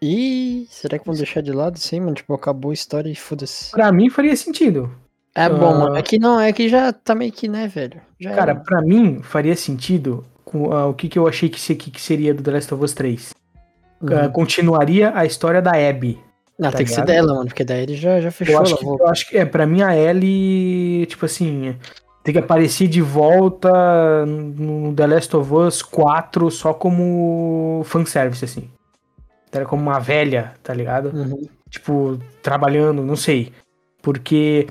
Ih, 0.00 0.66
será 0.70 0.98
que 0.98 1.06
vão 1.06 1.14
deixar 1.14 1.40
de 1.40 1.52
lado 1.52 1.78
sim, 1.78 2.00
mano? 2.00 2.14
Tipo, 2.14 2.34
acabou 2.34 2.70
a 2.70 2.74
história 2.74 3.10
e 3.10 3.14
foda-se. 3.14 3.70
Pra 3.70 3.90
mim 3.90 4.10
faria 4.10 4.36
sentido. 4.36 4.94
É 5.38 5.48
bom, 5.48 5.74
Ah. 5.74 5.78
mano. 5.78 5.96
É 5.96 6.02
que 6.02 6.18
não, 6.18 6.40
é 6.40 6.52
que 6.52 6.68
já 6.68 6.92
tá 6.92 7.14
meio 7.14 7.30
que, 7.32 7.46
né, 7.48 7.68
velho? 7.68 8.00
Já 8.18 8.30
Cara, 8.34 8.52
era. 8.52 8.60
pra 8.60 8.82
mim 8.82 9.20
faria 9.22 9.54
sentido 9.54 10.24
com 10.44 10.72
ah, 10.72 10.86
o 10.86 10.94
que, 10.94 11.08
que 11.08 11.18
eu 11.18 11.28
achei 11.28 11.48
que, 11.48 11.74
que, 11.74 12.00
seria 12.00 12.34
do 12.34 12.42
The 12.42 12.50
Last 12.50 12.74
of 12.74 12.82
Us 12.84 12.92
3. 12.94 13.34
Ah, 14.02 14.24
Uhum. 14.24 14.30
continuaria 14.30 15.12
a 15.14 15.24
história 15.26 15.60
da 15.62 15.72
Abby. 15.72 16.18
Não, 16.58 16.70
tá 16.70 16.78
tem 16.78 16.86
que 16.86 16.92
ser 16.92 17.02
ligado? 17.02 17.14
dela, 17.14 17.34
mano, 17.34 17.46
porque 17.46 17.64
daí 17.64 17.82
ele 17.82 17.94
já, 17.96 18.20
já 18.20 18.30
fechou 18.32 18.54
Eu 18.54 18.60
acho, 18.62 18.76
que, 18.76 18.84
eu 18.86 19.06
acho 19.06 19.28
que, 19.28 19.38
é, 19.38 19.44
pra 19.44 19.64
mim 19.66 19.82
a 19.82 19.96
Ellie, 19.96 21.06
tipo 21.06 21.24
assim, 21.24 21.76
tem 22.24 22.32
que 22.32 22.38
aparecer 22.40 22.88
de 22.88 23.00
volta 23.00 24.26
no 24.26 24.92
The 24.92 25.06
Last 25.06 25.36
of 25.36 25.54
Us 25.54 25.82
4 25.82 26.50
só 26.50 26.74
como 26.74 27.82
fanservice, 27.84 28.44
assim. 28.44 28.68
Era 29.52 29.64
como 29.66 29.82
uma 29.82 29.98
velha, 30.00 30.54
tá 30.62 30.74
ligado? 30.74 31.10
Uhum. 31.14 31.46
Tipo, 31.70 32.18
trabalhando, 32.42 33.02
não 33.02 33.16
sei. 33.16 33.52
Porque 34.02 34.66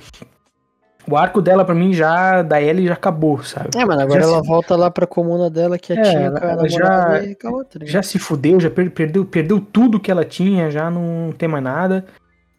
o 1.09 1.15
arco 1.17 1.41
dela, 1.41 1.63
pra 1.63 1.73
mim, 1.75 1.93
já, 1.93 2.41
da 2.41 2.61
Ellie 2.61 2.87
já 2.87 2.93
acabou, 2.93 3.41
sabe? 3.43 3.69
É, 3.75 3.85
mano, 3.85 4.01
agora 4.01 4.21
Já 4.21 4.27
ela 4.27 4.41
se- 4.41 4.47
volta 4.47 4.75
lá 4.75 4.91
pra 4.91 5.07
comuna 5.07 5.49
dela, 5.49 5.77
que 5.77 5.93
é 5.93 5.95
É, 5.97 6.01
tia 6.01 6.19
ela- 6.19 6.39
a 6.43 6.51
ela 6.51 6.69
já- 6.69 7.23
e 7.23 7.35
com 7.35 7.47
a 7.47 7.51
outra. 7.51 7.79
né? 7.79 7.85
Já 7.89 8.03
se 8.03 8.19
fudeu, 8.19 8.59
já 8.59 8.69
per- 8.69 8.91
perdeu, 8.91 9.25
perdeu 9.25 9.59
tudo 9.59 9.99
que 9.99 10.11
ela 10.11 10.25
tinha, 10.25 10.69
já 10.69 10.89
não 10.91 11.31
tem 11.37 11.47
mais 11.47 11.63
nada. 11.63 12.05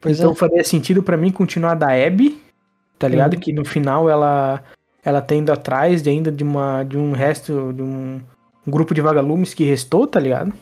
Pois 0.00 0.18
então 0.18 0.32
é. 0.32 0.34
faria 0.34 0.64
sentido 0.64 1.02
pra 1.02 1.16
mim 1.16 1.30
continuar 1.30 1.74
da 1.74 1.88
Abby, 1.92 2.40
tá 2.98 3.06
ligado? 3.08 3.34
Uhum. 3.34 3.40
Que 3.40 3.52
no 3.52 3.64
final 3.64 4.08
ela 4.08 4.62
ela 5.04 5.20
tá 5.22 5.34
indo 5.34 5.50
atrás 5.52 6.02
de 6.02 6.10
ainda 6.10 6.30
de 6.30 6.44
uma 6.44 6.82
de 6.84 6.96
um 6.98 7.12
resto 7.12 7.72
de 7.72 7.82
um, 7.82 8.20
um 8.66 8.70
grupo 8.70 8.92
de 8.94 9.00
vagalumes 9.00 9.54
que 9.54 9.64
restou, 9.64 10.06
tá 10.06 10.20
ligado? 10.20 10.52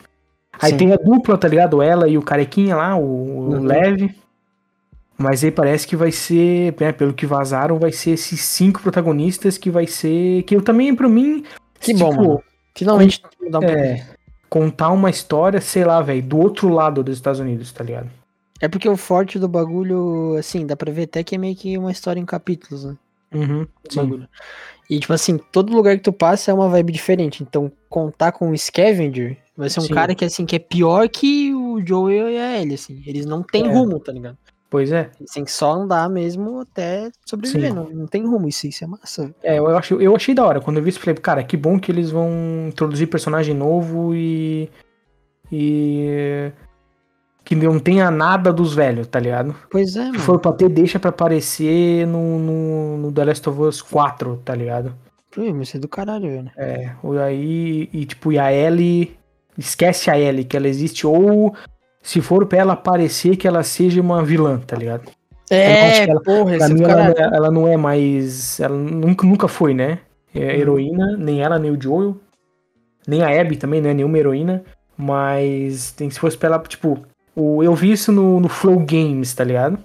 Aí 0.59 0.71
Sim. 0.71 0.77
tem 0.77 0.93
a 0.93 0.95
dupla, 0.95 1.37
tá 1.37 1.47
ligado? 1.47 1.81
Ela 1.81 2.07
e 2.07 2.17
o 2.17 2.21
carequinha 2.21 2.75
lá, 2.75 2.95
o, 2.95 3.01
o 3.03 3.53
Uhum. 3.53 3.63
Leve. 3.63 4.15
Mas 5.17 5.43
aí 5.43 5.51
parece 5.51 5.87
que 5.87 5.95
vai 5.95 6.11
ser, 6.11 6.75
né, 6.79 6.91
pelo 6.91 7.13
que 7.13 7.25
vazaram, 7.25 7.79
vai 7.79 7.91
ser 7.91 8.11
esses 8.11 8.39
cinco 8.41 8.81
protagonistas 8.81 9.57
que 9.57 9.71
vai 9.71 9.87
ser 9.87 10.43
que 10.43 10.55
eu 10.55 10.61
também 10.61 10.95
pra 10.95 11.09
mim 11.09 11.43
Que 11.79 11.93
tipo, 11.93 11.99
bom, 11.99 12.13
mano. 12.15 12.43
Finalmente 12.75 13.21
mudar 13.41 13.59
um 13.59 13.63
é, 13.63 14.07
contar 14.49 14.89
uma 14.91 15.09
história, 15.09 15.59
sei 15.59 15.83
lá, 15.83 16.01
velho, 16.01 16.21
do 16.21 16.37
outro 16.37 16.69
lado 16.69 17.03
dos 17.03 17.17
Estados 17.17 17.39
Unidos, 17.39 17.71
tá 17.71 17.83
ligado? 17.83 18.09
É 18.61 18.67
porque 18.67 18.87
o 18.87 18.97
forte 18.97 19.39
do 19.39 19.47
bagulho, 19.47 20.35
assim, 20.37 20.65
dá 20.65 20.75
pra 20.75 20.91
ver 20.91 21.03
até 21.03 21.23
que 21.23 21.35
é 21.35 21.37
meio 21.37 21.55
que 21.55 21.77
uma 21.77 21.91
história 21.91 22.19
em 22.19 22.25
capítulos, 22.25 22.85
né? 22.85 22.95
Uhum, 23.33 23.67
sim. 23.89 23.99
bagulho. 23.99 24.27
E, 24.89 24.99
tipo 24.99 25.13
assim, 25.13 25.37
todo 25.51 25.75
lugar 25.75 25.97
que 25.97 26.03
tu 26.03 26.13
passa 26.13 26.49
é 26.49 26.53
uma 26.53 26.69
vibe 26.69 26.93
diferente. 26.93 27.43
Então, 27.43 27.71
contar 27.89 28.31
com 28.31 28.49
o 28.51 28.57
Scavenger 28.57 29.37
vai 29.55 29.69
ser 29.69 29.81
um 29.81 29.83
Sim. 29.83 29.93
cara 29.93 30.15
que, 30.15 30.23
assim, 30.23 30.45
que 30.45 30.55
é 30.55 30.59
pior 30.59 31.09
que 31.09 31.53
o 31.53 31.85
Joel 31.85 32.29
e 32.29 32.37
a 32.37 32.61
Ellie, 32.61 32.75
assim. 32.75 33.03
Eles 33.05 33.25
não 33.25 33.43
têm 33.43 33.65
É. 33.65 33.69
rumo, 33.69 33.99
tá 33.99 34.13
ligado? 34.13 34.37
Pois 34.69 34.91
é. 34.91 35.09
Eles 35.19 35.31
têm 35.31 35.45
que 35.45 35.51
só 35.51 35.71
andar 35.71 36.09
mesmo 36.09 36.59
até 36.59 37.09
sobreviver. 37.25 37.73
Não, 37.73 37.89
não 37.89 38.05
tem 38.07 38.25
rumo, 38.25 38.47
isso, 38.47 38.67
isso 38.67 38.83
é 38.83 38.87
massa. 38.87 39.33
É, 39.41 39.57
eu 39.57 39.77
achei, 39.77 39.97
eu 39.99 40.15
achei 40.15 40.35
da 40.35 40.45
hora. 40.45 40.59
Quando 40.59 40.77
eu 40.77 40.83
vi 40.83 40.89
isso, 40.89 40.99
eu 40.99 41.03
falei, 41.03 41.15
cara, 41.15 41.43
que 41.43 41.55
bom 41.55 41.79
que 41.79 41.91
eles 41.91 42.11
vão 42.11 42.29
introduzir 42.67 43.07
personagem 43.07 43.55
novo 43.55 44.13
e. 44.13 44.69
E. 45.51 46.51
Que 47.45 47.55
não 47.55 47.79
tenha 47.79 48.11
nada 48.11 48.51
dos 48.51 48.73
velhos, 48.75 49.07
tá 49.07 49.21
ligado? 49.21 49.55
Pois 49.71 49.95
é, 49.95 50.01
Se 50.07 50.11
mano. 50.11 50.19
for 50.19 50.37
pra 50.37 50.51
ter, 50.51 50.67
deixa 50.67 50.99
pra 50.99 51.11
aparecer 51.11 52.05
no, 52.05 52.37
no, 52.37 52.97
no 52.97 53.11
The 53.13 53.23
Last 53.23 53.49
of 53.49 53.61
Us 53.61 53.81
4, 53.81 54.41
tá 54.43 54.53
ligado? 54.53 54.93
Mas 55.37 55.69
isso 55.69 55.77
é 55.77 55.79
do 55.79 55.87
caralho, 55.87 56.29
velho. 56.29 56.51
É, 56.57 56.93
ou 57.01 57.17
aí, 57.17 57.89
e 57.93 58.05
tipo, 58.05 58.33
e 58.33 58.39
a 58.39 58.51
Ellie, 58.51 59.17
esquece 59.57 60.09
a 60.09 60.19
Ellie, 60.19 60.43
que 60.43 60.57
ela 60.57 60.67
existe, 60.67 61.07
ou 61.07 61.55
se 62.07 62.21
for 62.21 62.45
pra 62.45 62.59
ela 62.59 62.73
aparecer, 62.73 63.35
que 63.35 63.47
ela 63.47 63.63
seja 63.63 63.99
uma 64.01 64.23
vilã, 64.23 64.59
tá 64.65 64.77
ligado? 64.77 65.11
É, 65.49 66.09
ela- 66.09 66.21
porra, 66.21 66.57
Pra 66.57 66.69
mim, 66.69 66.83
ela, 66.83 67.09
é- 67.09 67.35
ela 67.35 67.51
não 67.51 67.67
é 67.67 67.75
mais. 67.75 68.59
Ela 68.59 68.75
nunca, 68.77 69.25
nunca 69.27 69.47
foi, 69.47 69.73
né? 69.73 69.99
É 70.33 70.39
Uhum. 70.39 70.49
heroína, 70.51 71.17
nem 71.17 71.41
ela, 71.41 71.57
nem 71.59 71.71
o 71.71 71.81
Joel. 71.81 72.15
Nem 73.07 73.23
a 73.23 73.41
Abby 73.41 73.57
também 73.57 73.81
não 73.81 73.89
é 73.89 73.93
nenhuma 73.93 74.17
heroína. 74.17 74.63
Mas 74.97 75.91
tem, 75.91 76.09
se 76.09 76.19
fosse 76.19 76.37
pra 76.37 76.47
ela, 76.49 76.59
tipo. 76.59 76.99
O, 77.35 77.61
eu 77.63 77.73
vi 77.75 77.91
isso 77.91 78.11
no, 78.11 78.39
no 78.39 78.49
Flow 78.49 78.79
Games, 78.79 79.33
tá 79.33 79.43
ligado? 79.43 79.77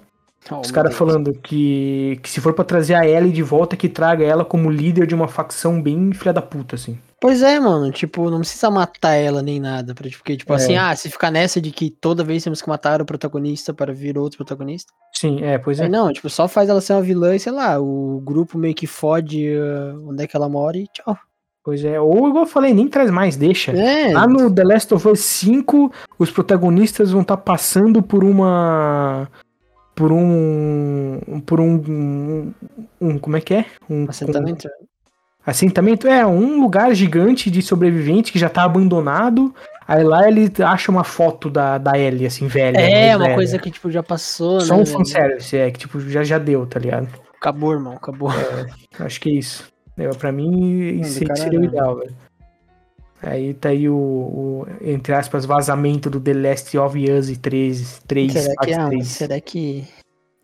Oh, 0.51 0.59
Os 0.59 0.71
caras 0.71 0.95
falando 0.95 1.31
que, 1.33 2.19
que 2.21 2.29
se 2.29 2.41
for 2.41 2.53
pra 2.53 2.65
trazer 2.65 2.95
a 2.95 3.07
Ellie 3.07 3.31
de 3.31 3.43
volta, 3.43 3.77
que 3.77 3.87
traga 3.87 4.25
ela 4.25 4.43
como 4.43 4.69
líder 4.71 5.05
de 5.07 5.15
uma 5.15 5.27
facção 5.27 5.81
bem 5.81 6.11
filha 6.13 6.33
da 6.33 6.41
puta, 6.41 6.75
assim. 6.75 6.97
Pois 7.23 7.41
é, 7.41 7.57
mano, 7.57 7.89
tipo, 7.89 8.29
não 8.29 8.39
precisa 8.39 8.69
matar 8.69 9.13
ela 9.13 9.41
nem 9.41 9.57
nada, 9.57 9.95
pra, 9.95 10.09
porque, 10.09 10.35
tipo 10.35 10.51
É. 10.51 10.57
assim, 10.57 10.75
ah, 10.75 10.93
se 10.93 11.09
ficar 11.09 11.31
nessa 11.31 11.61
de 11.61 11.71
que 11.71 11.89
toda 11.89 12.21
vez 12.21 12.43
temos 12.43 12.61
que 12.61 12.67
matar 12.67 13.01
o 13.01 13.05
protagonista 13.05 13.73
para 13.73 13.93
vir 13.93 14.17
outro 14.17 14.35
protagonista. 14.39 14.91
Sim, 15.13 15.41
é, 15.41 15.57
pois 15.57 15.79
é. 15.79 15.83
Aí 15.83 15.89
não, 15.89 16.11
tipo, 16.11 16.29
só 16.29 16.49
faz 16.49 16.67
ela 16.67 16.81
ser 16.81 16.91
uma 16.91 17.01
vilã 17.01 17.33
e, 17.33 17.39
sei 17.39 17.53
lá, 17.53 17.79
o 17.79 18.19
grupo 18.25 18.57
meio 18.57 18.75
que 18.75 18.85
fode 18.85 19.47
ah, 19.55 19.95
onde 20.05 20.21
é 20.21 20.27
que 20.27 20.35
ela 20.35 20.49
mora 20.49 20.77
e 20.77 20.85
tchau. 20.93 21.17
Pois 21.63 21.85
é. 21.85 21.97
Ou, 21.97 22.27
igual 22.27 22.43
eu 22.43 22.49
falei, 22.49 22.73
nem 22.73 22.89
traz 22.89 23.09
mais, 23.09 23.37
deixa. 23.37 23.71
É, 23.71 24.11
Lá 24.11 24.27
no 24.27 24.53
The 24.53 24.63
Last 24.65 24.93
of 24.93 25.07
Us 25.07 25.21
5, 25.21 25.93
os 26.19 26.29
protagonistas 26.29 27.11
vão 27.11 27.21
estar 27.21 27.37
passando 27.37 28.03
por 28.03 28.21
uma. 28.25 29.29
Por 29.95 30.11
um. 30.11 31.21
Por 31.45 31.61
um. 31.61 31.75
um- 31.87 32.53
um- 32.99 33.17
como 33.17 33.37
é 33.37 33.39
que 33.39 33.53
é? 33.53 33.65
Um 33.89 34.07
assentamento. 34.09 34.67
Um 35.45 35.49
assentamento? 35.49 36.07
É, 36.07 36.25
um 36.25 36.61
lugar 36.61 36.93
gigante 36.93 37.51
de 37.51 37.61
sobrevivente 37.61 38.31
que 38.31 38.39
já 38.39 38.49
tá 38.49 38.63
abandonado. 38.63 39.53
Aí 39.87 40.03
lá 40.03 40.27
ele 40.27 40.51
acha 40.63 40.89
uma 40.91 41.03
foto 41.03 41.49
da, 41.49 41.77
da 41.77 41.97
Ellie, 41.97 42.25
assim, 42.25 42.47
velha. 42.47 42.77
É, 42.79 43.15
uma 43.15 43.25
velha. 43.25 43.35
coisa 43.35 43.59
que, 43.59 43.69
tipo, 43.69 43.91
já 43.91 44.01
passou, 44.01 44.61
Só 44.61 44.75
né? 44.75 44.81
um 44.81 44.85
velho? 44.85 44.97
fanservice, 44.97 45.57
é, 45.57 45.69
que 45.71 45.79
tipo, 45.79 45.99
já, 45.99 46.23
já 46.23 46.37
deu, 46.37 46.65
tá 46.65 46.79
ligado? 46.79 47.09
Acabou, 47.35 47.73
irmão, 47.73 47.93
acabou. 47.93 48.29
Acho 48.99 49.19
que 49.19 49.29
é 49.29 49.33
isso. 49.33 49.67
Eu, 49.97 50.11
pra 50.11 50.31
mim, 50.31 50.49
Hum, 50.49 51.01
isso 51.01 51.19
seria 51.35 51.59
o 51.59 51.65
ideal, 51.65 51.97
velho. 51.97 52.15
Aí 53.21 53.53
tá 53.53 53.69
aí 53.69 53.87
o, 53.87 53.95
o, 53.95 54.67
entre 54.81 55.13
aspas, 55.13 55.45
vazamento 55.45 56.09
do 56.09 56.19
The 56.19 56.33
Last 56.33 56.77
of 56.77 57.11
Us 57.11 57.37
3, 57.37 58.01
3 58.05 58.33
será 58.33 58.49
que, 58.49 58.55
parte 58.55 58.73
ah, 58.73 58.81
mas 58.83 58.89
3. 58.89 59.07
será 59.07 59.41
que... 59.41 59.87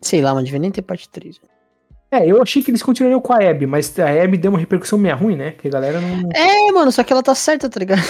Sei 0.00 0.22
lá, 0.22 0.34
mas 0.34 0.44
devia 0.44 0.58
nem 0.60 0.70
ter 0.70 0.80
parte 0.80 1.08
3. 1.10 1.38
É, 2.10 2.26
eu 2.26 2.42
achei 2.42 2.62
que 2.62 2.70
eles 2.70 2.82
continuariam 2.82 3.20
com 3.20 3.32
a 3.32 3.36
Abby, 3.36 3.66
mas 3.66 3.96
a 3.98 4.10
Abby 4.10 4.36
deu 4.36 4.50
uma 4.50 4.58
repercussão 4.58 4.98
meio 4.98 5.16
ruim, 5.16 5.36
né? 5.36 5.52
Que 5.52 5.68
a 5.68 5.70
galera 5.70 6.00
não... 6.00 6.28
É, 6.34 6.72
mano, 6.72 6.90
só 6.90 7.04
que 7.04 7.12
ela 7.12 7.22
tá 7.22 7.34
certa, 7.34 7.70
tá 7.70 7.78
ligado? 7.78 8.02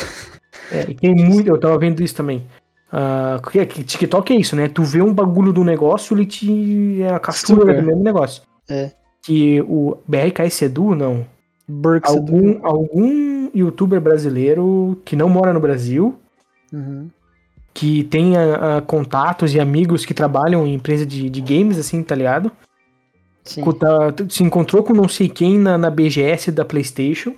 É, 0.73 0.87
e 0.89 0.95
tem 0.95 1.15
muito, 1.15 1.49
eu 1.49 1.59
tava 1.59 1.77
vendo 1.79 2.03
isso 2.03 2.15
também. 2.15 2.47
Ah, 2.93 3.41
que, 3.51 3.65
que 3.67 3.85
TikTok 3.85 4.33
é 4.33 4.37
isso, 4.37 4.57
né? 4.57 4.69
Tu 4.69 4.83
vê 4.83 5.01
um 5.01 5.13
bagulho 5.13 5.53
do 5.53 5.63
negócio, 5.63 6.17
ele 6.17 6.27
te. 6.27 7.03
É 7.03 7.15
a 7.15 7.21
captura 7.21 7.75
do 7.75 7.83
mesmo 7.83 8.03
negócio. 8.03 8.43
É. 8.69 8.91
Que 9.23 9.61
o 9.63 9.99
BRKS 10.07 10.63
Edu, 10.63 10.95
não. 10.95 11.27
Burks 11.69 12.11
Algum, 12.11 12.59
algum 12.65 13.49
youtuber 13.55 14.01
brasileiro 14.01 15.01
que 15.05 15.15
não 15.15 15.29
mora 15.29 15.53
no 15.53 15.61
Brasil, 15.61 16.19
Uhum. 16.73 17.09
que 17.75 18.05
tenha 18.05 18.55
ah, 18.55 18.81
contatos 18.81 19.55
e 19.55 19.61
amigos 19.61 20.05
que 20.05 20.15
trabalham 20.15 20.67
em 20.67 20.75
empresa 20.75 21.05
de, 21.05 21.29
de 21.29 21.41
games, 21.41 21.79
assim, 21.79 22.03
tá 22.03 22.15
ligado? 22.15 22.51
Sim. 23.45 23.63
Tá- 23.73 24.13
se 24.29 24.43
encontrou 24.43 24.83
com 24.83 24.93
não 24.93 25.09
sei 25.09 25.29
quem 25.29 25.59
na, 25.59 25.77
na 25.79 25.91
BGS 25.91 26.51
da 26.53 26.65
PlayStation. 26.65 27.35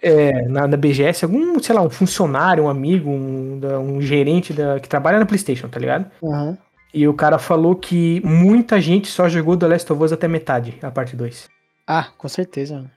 É, 0.00 0.48
na, 0.48 0.66
na 0.66 0.76
BGS, 0.76 1.24
algum, 1.24 1.60
sei 1.62 1.74
lá, 1.74 1.82
um 1.82 1.90
funcionário, 1.90 2.64
um 2.64 2.68
amigo, 2.70 3.10
um, 3.10 3.60
um 3.80 4.00
gerente 4.00 4.52
da, 4.52 4.80
que 4.80 4.88
trabalha 4.88 5.18
na 5.18 5.26
PlayStation, 5.26 5.68
tá 5.68 5.78
ligado? 5.78 6.10
Aham. 6.22 6.56
E 6.92 7.06
o 7.06 7.12
cara 7.12 7.38
falou 7.38 7.76
que 7.76 8.22
muita 8.24 8.80
gente 8.80 9.08
só 9.08 9.28
jogou 9.28 9.56
The 9.58 9.68
Last 9.68 9.92
of 9.92 10.02
Us 10.02 10.12
até 10.12 10.26
metade, 10.26 10.74
a 10.80 10.90
parte 10.90 11.14
2. 11.14 11.48
Ah, 11.86 12.08
com 12.16 12.28
certeza. 12.28 12.90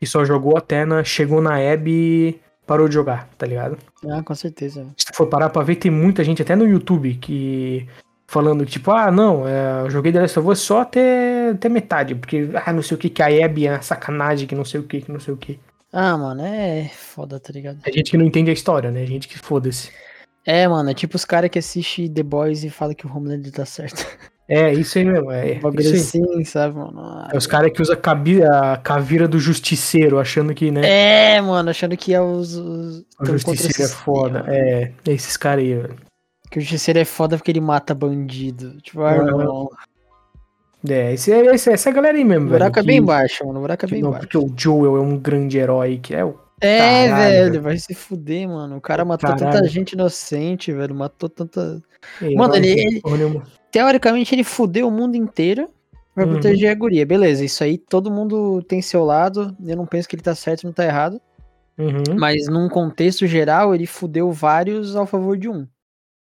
E 0.00 0.06
só 0.06 0.24
jogou 0.24 0.56
até 0.56 0.84
na. 0.84 1.02
Chegou 1.02 1.40
na 1.40 1.54
Abby 1.56 1.90
e 1.90 2.40
parou 2.66 2.88
de 2.88 2.94
jogar, 2.94 3.28
tá 3.38 3.46
ligado? 3.46 3.78
Ah, 4.10 4.22
com 4.22 4.34
certeza. 4.34 4.86
Se 4.96 5.06
tu 5.06 5.14
for 5.14 5.26
parar 5.28 5.48
pra 5.48 5.62
ver, 5.62 5.76
tem 5.76 5.90
muita 5.90 6.22
gente, 6.24 6.42
até 6.42 6.54
no 6.54 6.66
YouTube, 6.66 7.14
que. 7.14 7.86
Falando, 8.32 8.64
tipo, 8.64 8.90
ah, 8.90 9.10
não, 9.10 9.46
é, 9.46 9.82
eu 9.82 9.90
joguei 9.90 10.10
The 10.10 10.22
Last 10.22 10.38
of 10.38 10.48
Us 10.48 10.60
só 10.60 10.80
até, 10.80 11.50
até 11.50 11.68
metade, 11.68 12.14
porque, 12.14 12.48
ah, 12.64 12.72
não 12.72 12.80
sei 12.80 12.96
o 12.96 12.98
que, 12.98 13.10
que 13.10 13.22
a 13.22 13.26
Abby 13.26 13.66
é 13.66 13.78
sacanagem, 13.82 14.48
que 14.48 14.54
não 14.54 14.64
sei 14.64 14.80
o 14.80 14.84
que, 14.84 15.02
que 15.02 15.12
não 15.12 15.20
sei 15.20 15.34
o 15.34 15.36
que. 15.36 15.60
Ah, 15.92 16.16
mano, 16.16 16.42
é 16.42 16.90
foda, 16.94 17.38
tá 17.38 17.52
ligado? 17.52 17.80
É 17.84 17.92
gente 17.92 18.10
que 18.10 18.16
não 18.16 18.24
entende 18.24 18.48
a 18.48 18.54
história, 18.54 18.90
né? 18.90 19.04
Gente 19.04 19.28
que 19.28 19.38
foda-se. 19.38 19.90
É, 20.46 20.66
mano, 20.66 20.88
é 20.88 20.94
tipo 20.94 21.14
os 21.14 21.26
caras 21.26 21.50
que 21.50 21.58
assistem 21.58 22.10
The 22.10 22.22
Boys 22.22 22.64
e 22.64 22.70
falam 22.70 22.94
que 22.94 23.06
o 23.06 23.14
Homelander 23.14 23.52
tá 23.52 23.66
certo. 23.66 24.06
É, 24.48 24.72
isso 24.72 24.96
aí 24.96 25.04
mesmo, 25.04 25.30
é. 25.30 25.52
Um 25.58 25.60
bagulho 25.60 25.90
assim, 25.90 26.42
sabe, 26.44 26.74
mano? 26.74 27.28
É 27.30 27.36
os 27.36 27.46
caras 27.46 27.70
que 27.70 27.82
usam 27.82 27.98
a 28.50 28.76
caveira 28.78 29.28
do 29.28 29.38
justiceiro, 29.38 30.18
achando 30.18 30.54
que, 30.54 30.70
né? 30.70 31.34
É, 31.36 31.40
mano, 31.42 31.68
achando 31.68 31.98
que 31.98 32.14
é 32.14 32.20
os. 32.22 32.54
os 32.54 33.04
o 33.20 33.26
justiceiro 33.26 33.82
é 33.82 33.88
foda. 33.88 34.44
É, 34.48 34.92
é 35.06 35.12
esses 35.12 35.36
caras 35.36 35.62
aí, 35.62 35.74
velho. 35.74 36.11
Que 36.52 36.58
o 36.58 36.62
justiceiro 36.62 37.00
é 37.00 37.04
foda 37.04 37.36
porque 37.36 37.50
ele 37.50 37.60
mata 37.60 37.94
bandido. 37.94 38.78
Tipo, 38.82 39.02
ah, 39.02 39.16
irmão. 39.16 39.68
É, 40.88 41.12
esse, 41.14 41.32
é- 41.32 41.54
esse, 41.54 41.70
essa 41.70 41.90
galera 41.90 42.16
aí 42.18 42.24
mesmo, 42.24 42.46
O 42.46 42.48
velho. 42.50 42.58
buraco 42.58 42.78
é 42.78 42.82
que- 42.82 42.86
bem 42.86 43.02
baixo, 43.02 43.46
mano. 43.46 43.58
O 43.58 43.62
buraco 43.62 43.84
é 43.84 43.88
bem 43.88 44.02
não, 44.02 44.10
baixo. 44.10 44.26
porque 44.26 44.38
o 44.38 44.52
Joel 44.56 44.96
é 44.96 45.00
um 45.00 45.16
grande 45.18 45.56
herói, 45.58 45.98
que 46.02 46.14
é 46.14 46.24
o. 46.24 46.38
É, 46.60 47.08
Caralho, 47.08 47.16
velho, 47.30 47.50
velho. 47.52 47.62
vai 47.62 47.78
se 47.78 47.94
fuder, 47.94 48.48
mano. 48.48 48.76
O 48.76 48.80
cara 48.80 49.04
matou 49.04 49.30
Caralho. 49.30 49.52
tanta 49.52 49.68
gente 49.68 49.92
inocente, 49.92 50.72
velho. 50.72 50.94
Matou 50.94 51.28
tanta. 51.28 51.80
herói 52.20 52.34
Mano, 52.36 52.54
ele- 52.56 53.00
ele-. 53.04 53.42
Teoricamente, 53.70 54.34
ele 54.34 54.44
fudeu 54.44 54.86
o 54.88 54.90
mundo 54.90 55.16
inteiro 55.16 55.70
pra 56.14 56.24
Uhum. 56.26 56.32
proteger 56.34 56.70
a 56.70 56.74
guria. 56.74 57.06
Beleza, 57.06 57.42
isso 57.44 57.64
aí 57.64 57.78
todo 57.78 58.10
mundo 58.10 58.62
tem 58.68 58.82
seu 58.82 59.02
lado. 59.04 59.56
Eu 59.64 59.76
não 59.76 59.86
penso 59.86 60.06
que 60.08 60.14
ele 60.16 60.22
tá 60.22 60.34
certo 60.34 60.62
e 60.62 60.66
não 60.66 60.72
tá 60.72 60.84
errado. 60.84 61.18
Uhum, 61.78 62.02
Mas 62.18 62.46
num 62.48 62.68
contexto 62.68 63.26
geral, 63.26 63.74
ele 63.74 63.86
fudeu 63.86 64.30
vários 64.30 64.94
ao 64.94 65.06
favor 65.06 65.38
de 65.38 65.48
um. 65.48 65.66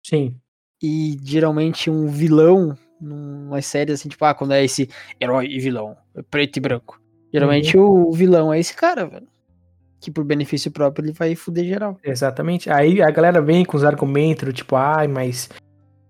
Sim. 0.05 0.37
E 0.83 1.19
geralmente 1.23 1.91
um 1.91 2.07
vilão, 2.09 2.77
numa 3.01 3.63
série 3.63 3.93
assim, 3.93 4.09
tipo, 4.09 4.25
ah, 4.25 4.35
quando 4.35 4.53
é 4.53 4.63
esse 4.65 4.89
herói 5.21 5.47
e 5.47 5.59
vilão, 5.59 5.97
preto 6.31 6.59
e 6.59 6.61
branco. 6.61 7.01
Geralmente 7.33 7.77
o 7.77 8.13
vilão 8.13 8.53
é 8.53 8.61
esse 8.61 8.75
cara, 8.75 9.07
velho. 9.07 9.27
Que 10.01 10.11
por 10.11 10.23
benefício 10.23 10.71
próprio 10.71 11.07
ele 11.07 11.13
vai 11.13 11.35
fuder 11.35 11.65
geral. 11.65 11.97
Exatamente. 12.05 12.71
Aí 12.71 13.01
a 13.03 13.11
galera 13.11 13.41
vem 13.41 13.65
com 13.65 13.77
os 13.77 13.83
argumentos, 13.85 14.53
tipo, 14.53 14.77
ai, 14.77 15.09
mas 15.09 15.49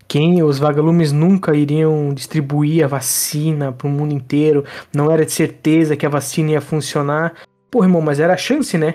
quem 0.08 0.42
os 0.42 0.58
vagalumes 0.58 1.12
nunca 1.12 1.54
iriam 1.54 2.12
distribuir 2.12 2.84
a 2.84 2.88
vacina 2.88 3.72
pro 3.72 3.88
mundo 3.88 4.12
inteiro, 4.12 4.64
não 4.94 5.10
era 5.10 5.24
de 5.24 5.32
certeza 5.32 5.96
que 5.96 6.04
a 6.04 6.08
vacina 6.10 6.50
ia 6.50 6.60
funcionar. 6.60 7.34
Pô, 7.70 7.82
irmão, 7.82 8.02
mas 8.02 8.20
era 8.20 8.34
a 8.34 8.36
chance, 8.36 8.76
né? 8.76 8.94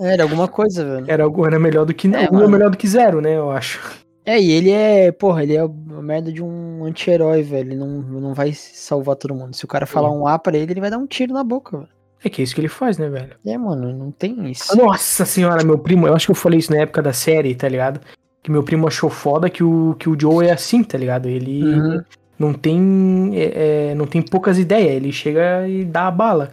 Era 0.00 0.22
alguma 0.22 0.48
coisa, 0.48 0.84
velho. 0.84 1.06
Era 1.08 1.24
algo 1.24 1.46
era 1.46 1.58
melhor 1.58 1.84
do 1.84 1.94
que 1.94 2.08
É, 2.08 2.24
é 2.24 2.30
mano. 2.30 2.48
melhor 2.48 2.70
do 2.70 2.76
que 2.76 2.88
zero, 2.88 3.20
né? 3.20 3.36
Eu 3.36 3.50
acho. 3.50 3.80
É, 4.28 4.38
e 4.38 4.50
ele 4.52 4.70
é, 4.70 5.10
porra, 5.10 5.42
ele 5.42 5.56
é 5.56 5.60
a 5.60 5.68
merda 6.02 6.30
de 6.30 6.42
um 6.42 6.84
anti-herói, 6.84 7.42
velho. 7.42 7.70
Ele 7.70 7.76
não, 7.76 7.88
não 8.02 8.34
vai 8.34 8.52
salvar 8.52 9.16
todo 9.16 9.34
mundo. 9.34 9.56
Se 9.56 9.64
o 9.64 9.68
cara 9.68 9.86
falar 9.86 10.10
um 10.10 10.26
A 10.26 10.38
pra 10.38 10.54
ele, 10.54 10.70
ele 10.70 10.82
vai 10.82 10.90
dar 10.90 10.98
um 10.98 11.06
tiro 11.06 11.32
na 11.32 11.42
boca, 11.42 11.78
velho. 11.78 11.88
É 12.22 12.28
que 12.28 12.42
é 12.42 12.44
isso 12.44 12.54
que 12.54 12.60
ele 12.60 12.68
faz, 12.68 12.98
né, 12.98 13.08
velho? 13.08 13.36
É, 13.46 13.56
mano, 13.56 13.90
não 13.96 14.10
tem 14.10 14.50
isso. 14.50 14.76
Nossa 14.76 15.24
senhora, 15.24 15.64
meu 15.64 15.78
primo, 15.78 16.06
eu 16.06 16.14
acho 16.14 16.26
que 16.26 16.32
eu 16.32 16.34
falei 16.36 16.58
isso 16.58 16.70
na 16.70 16.80
época 16.82 17.00
da 17.00 17.12
série, 17.14 17.54
tá 17.54 17.66
ligado? 17.68 18.00
Que 18.42 18.50
meu 18.50 18.62
primo 18.62 18.86
achou 18.86 19.08
foda 19.08 19.48
que 19.48 19.64
o, 19.64 19.96
que 19.98 20.10
o 20.10 20.20
Joe 20.20 20.46
é 20.46 20.52
assim, 20.52 20.84
tá 20.84 20.98
ligado? 20.98 21.26
Ele 21.26 21.64
Uhum. 21.64 22.02
não 22.38 22.52
tem 22.52 23.30
é, 23.32 23.90
é, 23.90 23.94
não 23.94 24.06
tem 24.06 24.20
poucas 24.20 24.58
ideias, 24.58 24.92
ele 24.94 25.10
chega 25.10 25.66
e 25.66 25.84
dá 25.86 26.06
a 26.06 26.10
bala. 26.10 26.50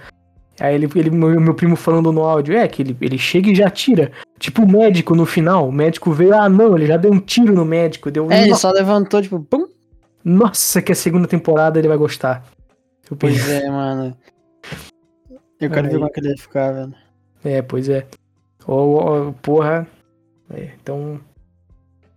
Aí 0.59 0.73
ele, 0.75 0.89
ele 0.95 1.09
meu, 1.09 1.39
meu 1.41 1.53
primo 1.53 1.75
falando 1.75 2.11
no 2.13 2.23
áudio, 2.23 2.55
é 2.57 2.67
que 2.67 2.81
ele, 2.81 2.97
ele 3.01 3.17
chega 3.17 3.49
e 3.49 3.55
já 3.55 3.69
tira. 3.69 4.11
Tipo 4.39 4.63
o 4.63 4.71
médico 4.71 5.13
no 5.13 5.25
final, 5.25 5.67
o 5.67 5.71
médico 5.71 6.11
veio, 6.13 6.33
ah 6.33 6.47
não, 6.47 6.75
ele 6.77 6.85
já 6.85 6.95
deu 6.97 7.11
um 7.11 7.19
tiro 7.19 7.53
no 7.53 7.65
médico, 7.65 8.09
deu 8.09 8.31
É, 8.31 8.43
ele 8.43 8.55
só 8.55 8.71
levantou, 8.71 9.21
tipo, 9.21 9.39
pum. 9.39 9.67
nossa, 10.23 10.81
que 10.81 10.91
a 10.91 10.95
segunda 10.95 11.27
temporada 11.27 11.77
ele 11.77 11.87
vai 11.89 11.97
gostar. 11.97 12.45
Eu 13.09 13.17
pensei, 13.17 13.39
Pois 13.43 13.63
é, 13.63 13.69
mano. 13.69 14.17
Eu 15.59 15.69
quero 15.69 15.83
ver 15.87 15.93
Aí. 15.93 15.93
como 15.95 16.05
é 16.05 16.09
que 16.09 16.19
ele 16.19 16.27
vai 16.29 16.37
ficar, 16.37 16.71
velho. 16.71 16.93
é, 17.43 17.61
pois 17.61 17.89
é. 17.89 18.05
Ô, 18.67 19.27
ô, 19.27 19.33
porra. 19.33 19.87
É, 20.53 20.69
então 20.81 21.19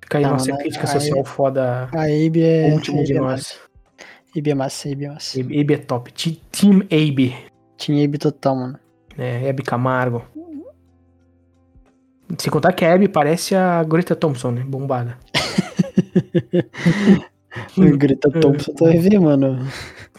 fica 0.00 0.18
aí 0.18 0.24
Não, 0.24 0.32
nossa 0.32 0.52
né, 0.52 0.58
crítica 0.58 0.86
aí- 0.86 0.92
social 1.00 1.24
foda, 1.24 1.88
A 1.92 2.02
Abe 2.02 2.42
é. 2.42 2.68
o 2.70 2.74
último 2.74 3.02
de 3.04 3.14
é 3.16 3.20
nós. 3.20 3.58
Abe 4.36 4.50
é 4.50 4.54
massa, 4.54 4.88
Abe 4.90 5.04
é 5.06 5.08
massa. 5.08 5.40
Abe 5.40 5.74
é 5.74 5.76
top. 5.78 6.12
Team 6.52 6.82
Abe. 6.90 7.34
Tinha 7.78 8.04
Abe 8.04 8.18
total, 8.18 8.56
mano. 8.56 8.78
É, 9.16 9.48
Abby 9.48 9.62
Camargo. 9.62 10.22
Sem 12.36 12.52
contar 12.52 12.72
que 12.74 12.84
a 12.84 12.92
Abby 12.94 13.08
parece 13.08 13.54
a 13.54 13.82
Greta 13.82 14.14
Thompson, 14.14 14.50
né? 14.50 14.62
Bombada. 14.66 15.16
Greta 17.96 18.30
Thompson, 18.30 18.72
tu 18.74 18.84
vai 18.84 18.98
ver, 18.98 19.18
mano. 19.18 19.58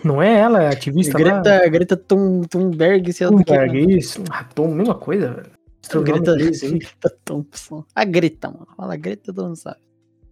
Não 0.03 0.21
é 0.21 0.39
ela, 0.39 0.63
é 0.63 0.67
ativista 0.69 1.17
lá? 1.17 1.41
Greta, 1.41 1.69
Greta 1.69 1.97
Thun- 1.97 2.41
Thunberg, 2.49 3.11
sei 3.13 3.27
lá 3.27 3.31
do 3.31 3.37
que. 3.39 3.45
Thunberg, 3.45 3.79
mano. 3.81 3.91
isso. 3.91 4.23
Ah, 4.31 4.43
Tom, 4.43 4.73
mesma 4.73 4.95
coisa, 4.95 5.33
velho. 5.33 6.03
Greta. 6.03 6.35
Greta 6.35 7.17
Thompson. 7.23 7.85
A 7.93 8.03
Greta, 8.05 8.49
mano. 8.49 8.67
Fala 8.75 8.95
Greta, 8.95 9.33
todo 9.33 9.45
mundo 9.45 9.55
sabe. 9.57 9.77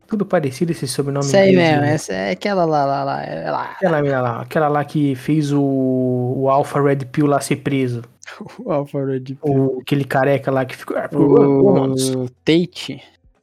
Tudo 0.08 0.26
parecido 0.26 0.72
esse 0.72 0.88
sobrenome 0.88 1.26
Isso 1.26 1.36
aí 1.36 1.56
mesmo, 1.56 1.82
né? 1.82 1.94
essa 1.94 2.14
é 2.14 2.32
aquela 2.32 2.64
lá, 2.66 2.86
lá, 2.86 3.04
lá. 3.04 3.24
É 3.24 3.52
lá. 3.52 3.64
Aquela 3.72 4.02
mina 4.02 4.22
lá, 4.22 4.42
aquela 4.42 4.68
lá 4.68 4.86
que 4.86 5.16
fez 5.16 5.52
o, 5.52 5.62
o 5.62 6.50
Alpha 6.50 6.82
Red 6.82 7.06
Pill 7.12 7.28
lá 7.28 7.40
ser 7.42 7.58
preso. 7.58 8.02
O 8.60 8.72
Alpha 8.72 9.06
Red 9.06 9.38
O, 9.42 9.80
aquele 9.82 10.04
careca 10.04 10.52
lá 10.52 10.66
que 10.66 10.76
ficou. 10.76 10.98
ah, 10.98 11.04
ficou- 11.10 11.94
O 11.94 12.30
Tate. 12.44 13.02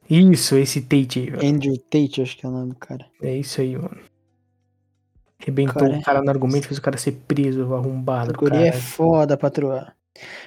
Isso, 0.09 0.55
esse 0.57 0.81
Tate 0.81 1.19
aí, 1.19 1.29
velho. 1.31 1.47
Andrew 1.55 1.77
Tate, 1.77 2.21
acho 2.21 2.37
que 2.37 2.45
é 2.45 2.49
o 2.49 2.51
nome 2.51 2.69
do 2.69 2.75
cara. 2.75 3.05
É 3.21 3.35
isso 3.35 3.61
aí, 3.61 3.75
mano. 3.75 3.97
Arrebentou 5.41 5.73
Cara, 5.87 5.97
o 5.97 6.01
cara 6.03 6.21
no 6.21 6.29
argumento, 6.29 6.67
fez 6.67 6.77
o 6.77 6.81
cara 6.81 6.97
ser 6.97 7.11
preso, 7.27 7.73
arrombado. 7.73 8.31
A 8.31 8.37
guria 8.37 8.67
é 8.67 8.71
cara. 8.71 8.81
foda, 8.81 9.37
patroa. 9.37 9.91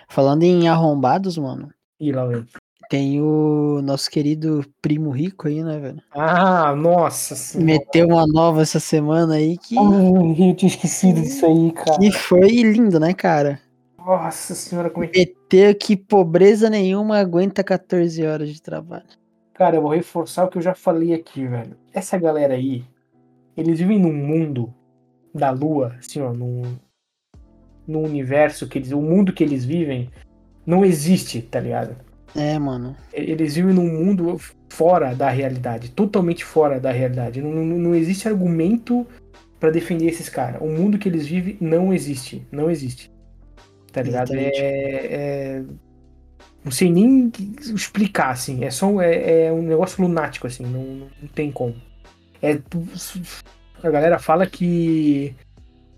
Falando 0.09 0.43
em 0.45 0.69
arrombados, 0.69 1.37
mano. 1.39 1.71
Ih, 2.01 2.13
lá, 2.13 2.25
velho. 2.27 2.47
Tem 2.89 3.21
o 3.21 3.83
nosso 3.83 4.11
querido 4.11 4.65
primo 4.81 5.11
rico 5.11 5.47
aí, 5.47 5.63
né, 5.63 5.79
velho? 5.79 6.03
Ah, 6.11 6.75
nossa 6.75 7.37
senhora. 7.37 7.67
Meteu 7.67 8.07
uma 8.09 8.27
nova 8.27 8.63
essa 8.63 8.81
semana 8.81 9.35
aí 9.35 9.59
que, 9.59 9.77
Ai, 9.79 10.51
eu 10.51 10.57
tinha 10.57 10.71
esquecido 10.71 11.21
disso 11.21 11.45
aí, 11.45 11.71
cara. 11.73 11.99
que 11.99 12.11
foi 12.11 12.49
lindo, 12.49 12.99
né, 12.99 13.13
cara? 13.13 13.61
Nossa 13.99 14.55
senhora, 14.55 14.89
como 14.89 15.05
é 15.05 15.09
que. 15.09 15.19
Meteu 15.19 15.75
que 15.75 15.97
pobreza 15.97 16.71
nenhuma 16.71 17.19
aguenta 17.19 17.63
14 17.63 18.25
horas 18.25 18.49
de 18.49 18.63
trabalho. 18.63 19.05
Cara, 19.53 19.77
eu 19.77 19.83
vou 19.83 19.91
reforçar 19.91 20.45
o 20.45 20.49
que 20.49 20.57
eu 20.57 20.63
já 20.63 20.75
falei 20.75 21.13
aqui, 21.13 21.47
velho. 21.47 21.77
Essa 21.93 22.17
galera 22.17 22.55
aí, 22.55 22.87
eles 23.55 23.79
vivem 23.79 23.99
num 23.99 24.15
mundo 24.15 24.73
da 25.35 25.51
lua, 25.51 25.95
assim, 25.99 26.23
ó, 26.23 26.33
num, 26.33 26.63
num 27.87 28.03
universo 28.03 28.67
que 28.67 28.79
eles. 28.79 28.93
O 28.93 29.03
mundo 29.03 29.31
que 29.31 29.45
eles 29.45 29.63
vivem 29.63 30.09
não 30.65 30.87
existe, 30.87 31.43
tá 31.43 31.61
ligado? 31.61 32.08
É, 32.35 32.59
mano. 32.59 32.97
Eles 33.13 33.55
vivem 33.57 33.75
num 33.75 33.87
mundo 33.89 34.39
fora 34.71 35.15
da 35.15 35.31
realidade, 35.31 35.91
totalmente 35.91 36.45
fora 36.45 36.79
da 36.79 36.93
realidade. 36.93 37.41
Não, 37.43 37.51
não, 37.51 37.79
não 37.79 37.95
existe 37.95 38.29
argumento 38.29 39.07
pra 39.59 39.71
defender 39.71 40.07
esses 40.07 40.29
caras. 40.29 40.61
O 40.61 40.67
mundo 40.69 40.99
que 40.99 41.09
eles 41.09 41.27
vivem 41.27 41.57
não 41.61 41.93
existe. 41.93 42.47
Não 42.53 42.71
existe. 42.71 43.11
Tá 43.93 44.03
ligado? 44.03 44.33
É, 44.35 44.51
é- 44.55 45.65
Não 46.65 46.71
sei 46.73 46.91
nem 46.91 47.33
explicar, 47.75 48.31
assim. 48.31 48.65
É 48.65 48.71
só 48.71 49.01
é, 49.01 49.47
é 49.47 49.53
um 49.53 49.63
negócio 49.63 50.03
lunático, 50.03 50.47
assim. 50.47 50.65
Não, 50.65 51.09
não 51.21 51.29
tem 51.35 51.51
como. 51.51 51.75
É, 52.43 52.61
a 53.83 53.91
galera 53.91 54.19
fala 54.19 54.47
que. 54.47 55.35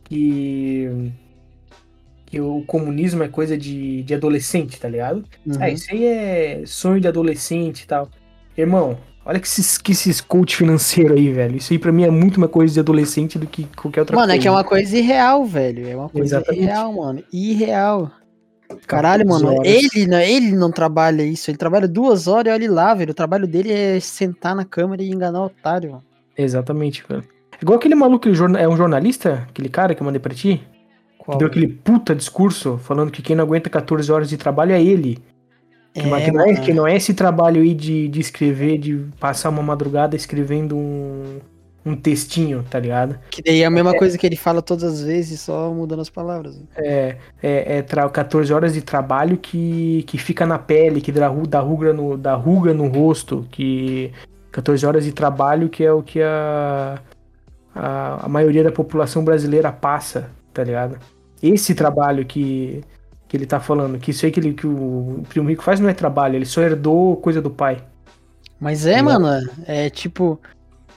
que. 0.04 1.12
Que 2.30 2.40
o 2.40 2.62
comunismo 2.66 3.22
é 3.24 3.28
coisa 3.28 3.58
de, 3.58 4.02
de 4.04 4.14
adolescente, 4.14 4.78
tá 4.78 4.88
ligado? 4.88 5.24
Uhum. 5.46 5.54
Ah, 5.58 5.68
isso 5.68 5.88
aí 5.90 6.04
é 6.04 6.62
sonho 6.64 7.00
de 7.00 7.08
adolescente 7.08 7.82
e 7.82 7.86
tal. 7.86 8.08
Irmão, 8.56 8.96
olha 9.24 9.40
que 9.40 9.46
esses, 9.46 9.76
que 9.78 9.92
esses 9.92 10.20
coach 10.20 10.56
financeiro 10.56 11.14
aí, 11.14 11.32
velho. 11.32 11.56
Isso 11.56 11.72
aí 11.72 11.78
pra 11.78 11.90
mim 11.90 12.04
é 12.04 12.10
muito 12.10 12.36
uma 12.36 12.46
coisa 12.48 12.72
de 12.72 12.78
adolescente 12.80 13.38
do 13.38 13.46
que 13.46 13.64
qualquer 13.76 14.00
outra 14.00 14.14
Mano, 14.16 14.28
coisa. 14.28 14.38
é 14.38 14.42
que 14.42 14.46
é 14.48 14.50
uma 14.50 14.64
coisa 14.64 14.96
irreal, 14.96 15.44
velho. 15.44 15.88
É 15.88 15.96
uma 15.96 16.08
coisa 16.08 16.36
Exatamente. 16.36 16.62
irreal, 16.62 16.92
mano. 16.92 17.24
Irreal. 17.32 18.10
Caralho, 18.86 19.24
14 19.26 19.44
mano. 19.44 19.58
horas. 19.58 19.72
Ele, 19.72 20.06
não- 20.06 20.20
ele 20.20 20.52
não 20.52 20.70
trabalha 20.70 21.22
isso. 21.24 21.50
Ele 21.50 21.58
trabalha 21.58 21.88
duas 21.88 22.28
horas 22.28 22.52
e 22.52 22.54
olha 22.54 22.70
lá, 22.70 22.94
velho. 22.94 23.10
O 23.10 23.14
trabalho 23.14 23.48
dele 23.48 23.72
é 23.72 23.98
sentar 23.98 24.54
na 24.54 24.64
câmera 24.64 25.02
e 25.02 25.10
enganar 25.10 25.40
o 25.42 25.46
otário. 25.46 25.90
mano. 25.90 26.04
Exatamente, 26.38 27.02
velho. 27.08 27.24
Igual 27.60 27.78
aquele 27.78 27.94
maluco, 27.96 28.32
jorna- 28.32 28.60
é 28.60 28.68
um 28.68 28.76
jornalista, 28.76 29.46
aquele 29.50 29.68
cara 29.68 29.94
que 29.94 30.00
eu 30.00 30.04
mandei 30.04 30.20
pra 30.20 30.32
ti, 30.32 30.62
Qual? 31.30 31.38
deu 31.38 31.48
aquele 31.48 31.68
puta 31.68 32.14
discurso 32.14 32.78
falando 32.78 33.10
que 33.10 33.22
quem 33.22 33.36
não 33.36 33.44
aguenta 33.44 33.70
14 33.70 34.10
horas 34.10 34.28
de 34.28 34.36
trabalho 34.36 34.72
é 34.72 34.82
ele. 34.82 35.18
Que, 35.92 36.00
É, 36.00 36.20
que 36.20 36.30
não, 36.30 36.40
é, 36.40 36.54
que 36.56 36.72
não 36.72 36.86
é 36.86 36.96
esse 36.96 37.14
trabalho 37.14 37.62
aí 37.62 37.74
de, 37.74 38.08
de 38.08 38.20
escrever, 38.20 38.78
de 38.78 39.06
passar 39.18 39.48
uma 39.50 39.62
madrugada 39.62 40.14
escrevendo 40.14 40.76
um, 40.76 41.40
um 41.84 41.96
textinho, 41.96 42.64
tá 42.70 42.78
ligado? 42.78 43.18
Que 43.30 43.42
daí 43.42 43.62
é 43.62 43.66
a 43.66 43.70
mesma 43.70 43.94
coisa 43.94 44.16
que 44.16 44.26
ele 44.26 44.36
fala 44.36 44.62
todas 44.62 44.84
as 44.84 45.02
vezes, 45.02 45.40
só 45.40 45.72
mudando 45.72 46.00
as 46.00 46.10
palavras. 46.10 46.62
É, 46.76 47.16
é, 47.42 47.78
é 47.78 47.82
tra- 47.82 48.08
14 48.08 48.52
horas 48.52 48.72
de 48.74 48.82
trabalho 48.82 49.36
que, 49.36 50.04
que 50.06 50.16
fica 50.18 50.46
na 50.46 50.58
pele, 50.58 51.00
que 51.00 51.10
dá, 51.10 51.28
dá, 51.48 51.60
ruga 51.60 51.92
no, 51.92 52.16
dá 52.16 52.34
ruga 52.34 52.72
no 52.72 52.86
rosto, 52.88 53.46
que 53.50 54.12
14 54.52 54.86
horas 54.86 55.04
de 55.04 55.12
trabalho 55.12 55.68
que 55.68 55.82
é 55.84 55.92
o 55.92 56.02
que 56.02 56.22
a, 56.22 57.00
a, 57.74 58.26
a 58.26 58.28
maioria 58.28 58.62
da 58.62 58.72
população 58.72 59.24
brasileira 59.24 59.72
passa, 59.72 60.30
tá 60.52 60.62
ligado? 60.62 60.98
Esse 61.42 61.74
trabalho 61.74 62.24
que, 62.26 62.82
que 63.28 63.36
ele 63.36 63.46
tá 63.46 63.60
falando, 63.60 63.98
que 63.98 64.10
isso 64.10 64.26
aí 64.26 64.32
que, 64.32 64.40
ele, 64.40 64.54
que 64.54 64.66
o 64.66 65.22
Primo 65.28 65.48
Rico 65.48 65.62
faz 65.62 65.80
não 65.80 65.88
é 65.88 65.94
trabalho, 65.94 66.36
ele 66.36 66.44
só 66.44 66.60
herdou 66.62 67.16
coisa 67.16 67.40
do 67.40 67.50
pai. 67.50 67.82
Mas 68.58 68.84
é, 68.86 69.00
Não. 69.00 69.04
mano, 69.20 69.50
é 69.66 69.88
tipo. 69.88 70.38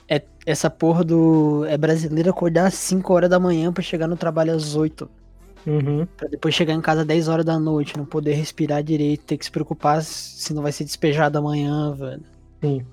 É 0.09 0.21
essa 0.45 0.69
porra 0.69 1.03
do. 1.03 1.63
É 1.65 1.77
brasileiro 1.77 2.29
acordar 2.29 2.67
às 2.67 2.73
5 2.73 3.13
horas 3.13 3.29
da 3.29 3.39
manhã 3.39 3.71
pra 3.71 3.81
chegar 3.81 4.07
no 4.07 4.17
trabalho 4.17 4.53
às 4.53 4.75
8. 4.75 5.09
Uhum. 5.65 6.05
Pra 6.17 6.27
depois 6.27 6.53
chegar 6.53 6.73
em 6.73 6.81
casa 6.81 7.01
às 7.01 7.07
10 7.07 7.29
horas 7.29 7.45
da 7.45 7.57
noite, 7.57 7.97
não 7.97 8.05
poder 8.05 8.33
respirar 8.33 8.83
direito, 8.83 9.23
ter 9.23 9.37
que 9.37 9.45
se 9.45 9.51
preocupar 9.51 10.01
se 10.03 10.53
não 10.53 10.61
vai 10.61 10.73
ser 10.73 10.83
despejado 10.83 11.37
amanhã, 11.37 11.93
velho. 11.93 12.23
Sim. 12.61 12.85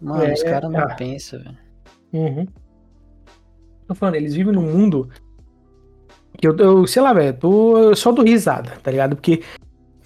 Mano, 0.00 0.24
É, 0.24 0.34
os 0.34 0.42
caras 0.42 0.70
não 0.70 0.80
ah. 0.80 0.94
pensam, 0.94 1.38
velho. 1.42 1.58
Uhum. 2.12 2.46
Tô 3.86 3.94
falando, 3.94 4.16
eles 4.16 4.34
vivem 4.34 4.52
num 4.52 4.62
mundo 4.70 5.08
que 6.38 6.46
eu, 6.46 6.56
eu 6.56 6.86
sei 6.86 7.02
lá, 7.02 7.12
velho, 7.12 7.36
eu 7.42 7.96
só 7.96 8.12
dou 8.12 8.24
risada, 8.24 8.72
tá 8.82 8.90
ligado? 8.90 9.16
Porque 9.16 9.42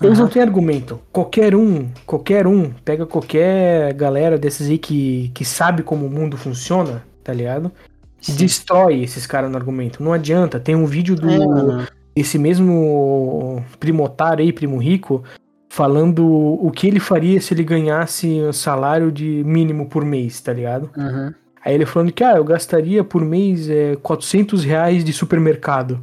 eles 0.00 0.18
Aham. 0.18 0.26
não 0.26 0.28
têm 0.28 0.42
argumento. 0.42 1.00
Qualquer 1.10 1.54
um, 1.54 1.88
qualquer 2.06 2.46
um, 2.46 2.70
pega 2.84 3.04
qualquer 3.04 3.92
galera 3.94 4.38
desses 4.38 4.68
aí 4.68 4.78
que, 4.78 5.30
que 5.34 5.44
sabe 5.44 5.82
como 5.82 6.06
o 6.06 6.10
mundo 6.10 6.36
funciona, 6.36 7.02
tá 7.24 7.32
ligado? 7.32 7.72
Sim. 8.20 8.36
Destrói 8.36 9.02
esses 9.02 9.26
caras 9.26 9.50
no 9.50 9.56
argumento. 9.56 10.02
Não 10.02 10.12
adianta. 10.12 10.60
Tem 10.60 10.74
um 10.74 10.86
vídeo 10.86 11.16
do 11.16 11.28
É, 11.28 11.86
esse 12.14 12.38
mesmo 12.38 13.62
primotário 13.78 14.44
aí, 14.44 14.52
primo 14.52 14.76
rico, 14.78 15.22
falando 15.68 16.26
o 16.26 16.70
que 16.70 16.86
ele 16.86 17.00
faria 17.00 17.40
se 17.40 17.54
ele 17.54 17.64
ganhasse 17.64 18.26
um 18.42 18.52
salário 18.52 19.12
de 19.12 19.42
mínimo 19.44 19.86
por 19.88 20.04
mês, 20.04 20.40
tá 20.40 20.52
ligado? 20.52 20.90
Uhum. 20.96 21.32
Aí 21.64 21.74
ele 21.74 21.86
falando 21.86 22.12
que, 22.12 22.24
ah, 22.24 22.36
eu 22.36 22.44
gastaria 22.44 23.04
por 23.04 23.24
mês 23.24 23.68
é, 23.68 23.96
400 23.96 24.64
reais 24.64 25.04
de 25.04 25.12
supermercado. 25.12 26.00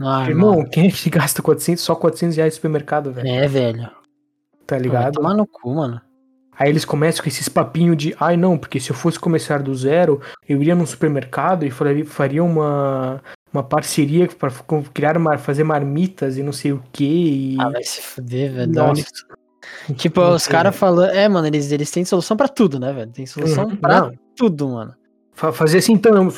Ah, 0.00 0.26
Irmão, 0.28 0.56
mano. 0.58 0.68
quem 0.70 0.86
é 0.88 0.90
que 0.90 1.10
gasta 1.10 1.42
400, 1.42 1.82
só 1.82 1.94
400 1.94 2.36
reais 2.36 2.52
de 2.52 2.56
supermercado, 2.56 3.12
velho? 3.12 3.28
É, 3.28 3.48
velho. 3.48 3.82
Tá 4.66 4.76
Vai 4.76 4.80
ligado? 4.80 5.14
tomar 5.14 5.34
no 5.34 5.46
cu, 5.46 5.74
mano. 5.74 6.00
Aí 6.56 6.68
eles 6.70 6.84
começam 6.84 7.22
com 7.22 7.28
esses 7.28 7.48
papinhos 7.48 7.96
de, 7.96 8.16
ai 8.18 8.36
não, 8.36 8.58
porque 8.58 8.80
se 8.80 8.90
eu 8.90 8.96
fosse 8.96 9.18
começar 9.18 9.62
do 9.62 9.74
zero, 9.74 10.20
eu 10.48 10.60
iria 10.60 10.74
num 10.74 10.84
supermercado 10.86 11.64
e 11.64 11.70
faria, 11.70 12.42
uma, 12.42 13.22
uma 13.52 13.62
parceria 13.62 14.26
para 14.28 14.50
criar, 14.92 15.18
mar, 15.20 15.38
fazer 15.38 15.62
marmitas 15.64 16.36
e 16.36 16.42
não 16.42 16.52
sei 16.52 16.72
o 16.72 16.82
que. 16.92 17.54
E... 17.54 17.56
Ah, 17.60 17.68
vai 17.70 17.82
se 17.84 18.02
fuder, 18.02 18.52
velho. 18.52 18.72
Nossa. 18.72 19.04
Tipo, 19.96 20.20
Não 20.20 20.34
os 20.34 20.46
caras 20.48 20.74
falando. 20.74 21.10
É, 21.10 21.28
mano, 21.28 21.46
eles, 21.46 21.70
eles 21.70 21.90
têm 21.90 22.04
solução 22.04 22.36
pra 22.36 22.48
tudo, 22.48 22.78
né, 22.80 22.92
velho? 22.92 23.10
Tem 23.12 23.24
solução 23.26 23.64
Uhum. 23.66 23.76
pra 23.76 24.00
Não. 24.02 24.12
tudo, 24.36 24.68
mano. 24.68 24.94
Fa- 25.34 25.52
Fazer 25.52 25.78
assim, 25.78 25.92
então, 25.92 26.28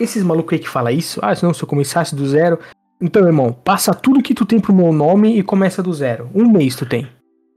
esses 0.00 0.22
malucos 0.24 0.54
aí 0.54 0.58
que 0.58 0.68
fala 0.68 0.90
isso, 0.90 1.20
ah, 1.22 1.34
se 1.34 1.44
não, 1.44 1.54
se 1.54 1.62
eu 1.62 1.68
começasse 1.68 2.14
do 2.16 2.26
zero. 2.26 2.58
Então, 3.02 3.26
irmão, 3.26 3.52
passa 3.52 3.92
tudo 3.92 4.22
que 4.22 4.32
tu 4.32 4.46
tem 4.46 4.60
pro 4.60 4.72
meu 4.72 4.92
nome 4.92 5.36
e 5.36 5.42
começa 5.42 5.82
do 5.82 5.92
zero. 5.92 6.30
Um 6.32 6.48
mês 6.48 6.76
tu 6.76 6.86
tem. 6.86 7.08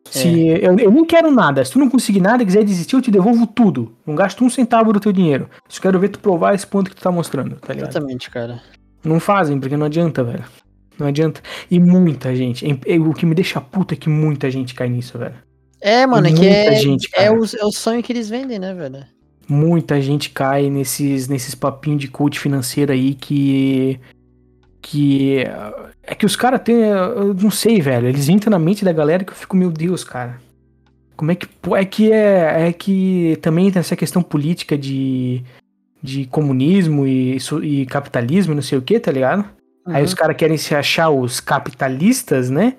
Se 0.09 0.47
eu, 0.47 0.77
eu 0.77 0.91
nem 0.91 1.05
quero 1.05 1.29
nada, 1.31 1.63
se 1.63 1.71
tu 1.71 1.79
não 1.79 1.89
conseguir 1.89 2.19
nada 2.19 2.41
e 2.41 2.45
quiser 2.45 2.63
desistir, 2.63 2.95
eu 2.95 3.01
te 3.01 3.11
devolvo 3.11 3.45
tudo. 3.45 3.95
Não 4.05 4.15
gasto 4.15 4.43
um 4.43 4.49
centavo 4.49 4.91
do 4.91 4.99
teu 4.99 5.11
dinheiro. 5.11 5.49
Só 5.67 5.81
quero 5.81 5.99
ver 5.99 6.09
tu 6.09 6.19
provar 6.19 6.55
esse 6.55 6.65
ponto 6.65 6.89
que 6.89 6.95
tu 6.95 7.01
tá 7.01 7.11
mostrando, 7.11 7.57
tá 7.57 7.73
ligado? 7.73 7.91
Exatamente, 7.91 8.29
cara. 8.29 8.61
Não 9.03 9.19
fazem, 9.19 9.59
porque 9.59 9.77
não 9.77 9.85
adianta, 9.85 10.23
velho. 10.23 10.43
Não 10.97 11.07
adianta. 11.07 11.41
E 11.69 11.79
muita 11.79 12.35
gente. 12.35 12.65
é- 12.65 12.95
é- 12.95 12.99
O 12.99 13.13
que 13.13 13.25
me 13.25 13.35
deixa 13.35 13.61
puta 13.61 13.93
é 13.93 13.97
que 13.97 14.09
muita 14.09 14.49
gente 14.49 14.73
cai 14.73 14.89
nisso, 14.89 15.17
velho. 15.17 15.35
É, 15.81 16.07
mano, 16.07 16.27
é 16.27 16.31
que 16.31 16.39
Muita 16.39 16.55
é, 16.55 16.75
gente, 16.75 17.09
é, 17.13 17.29
o, 17.29 17.43
é 17.43 17.65
o 17.65 17.71
sonho 17.71 18.01
que 18.01 18.11
eles 18.11 18.29
vendem, 18.29 18.57
né, 18.57 18.73
velho? 18.73 19.05
muita 19.47 20.01
gente 20.01 20.31
cai 20.31 20.69
nesses, 20.69 21.27
nesses 21.27 21.53
papinhos 21.53 22.01
de 22.01 22.07
coach 22.07 22.39
financeiro 22.39 22.91
aí 22.91 23.13
que. 23.13 23.99
Que. 24.87 25.43
É 26.03 26.13
que 26.13 26.25
os 26.27 26.35
caras 26.35 26.61
têm. 26.63 26.75
Eu 26.75 27.33
não 27.33 27.49
sei, 27.49 27.81
velho. 27.81 28.07
Eles 28.07 28.29
entram 28.29 28.51
na 28.51 28.59
mente 28.59 28.85
da 28.85 28.93
galera 28.93 29.23
que 29.23 29.31
eu 29.31 29.35
fico, 29.35 29.57
meu 29.57 29.71
Deus, 29.71 30.03
cara. 30.03 30.39
Como 31.17 31.31
é 31.31 31.35
que. 31.35 31.47
É 31.75 31.85
que 31.85 32.11
é. 32.11 32.67
É 32.67 32.71
que 32.73 33.35
também 33.41 33.71
tem 33.71 33.79
essa 33.79 33.95
questão 33.95 34.21
política 34.21 34.77
de. 34.77 35.43
De 36.03 36.25
comunismo 36.27 37.07
e, 37.07 37.37
e 37.63 37.85
capitalismo 37.87 38.53
e 38.53 38.55
não 38.55 38.61
sei 38.61 38.77
o 38.77 38.81
que, 38.81 38.99
tá 38.99 39.11
ligado? 39.11 39.43
Aí 39.87 40.01
Uhum. 40.01 40.03
os 40.03 40.13
caras 40.13 40.35
querem 40.37 40.55
se 40.57 40.75
achar 40.75 41.09
os 41.09 41.39
capitalistas, 41.39 42.51
né? 42.51 42.75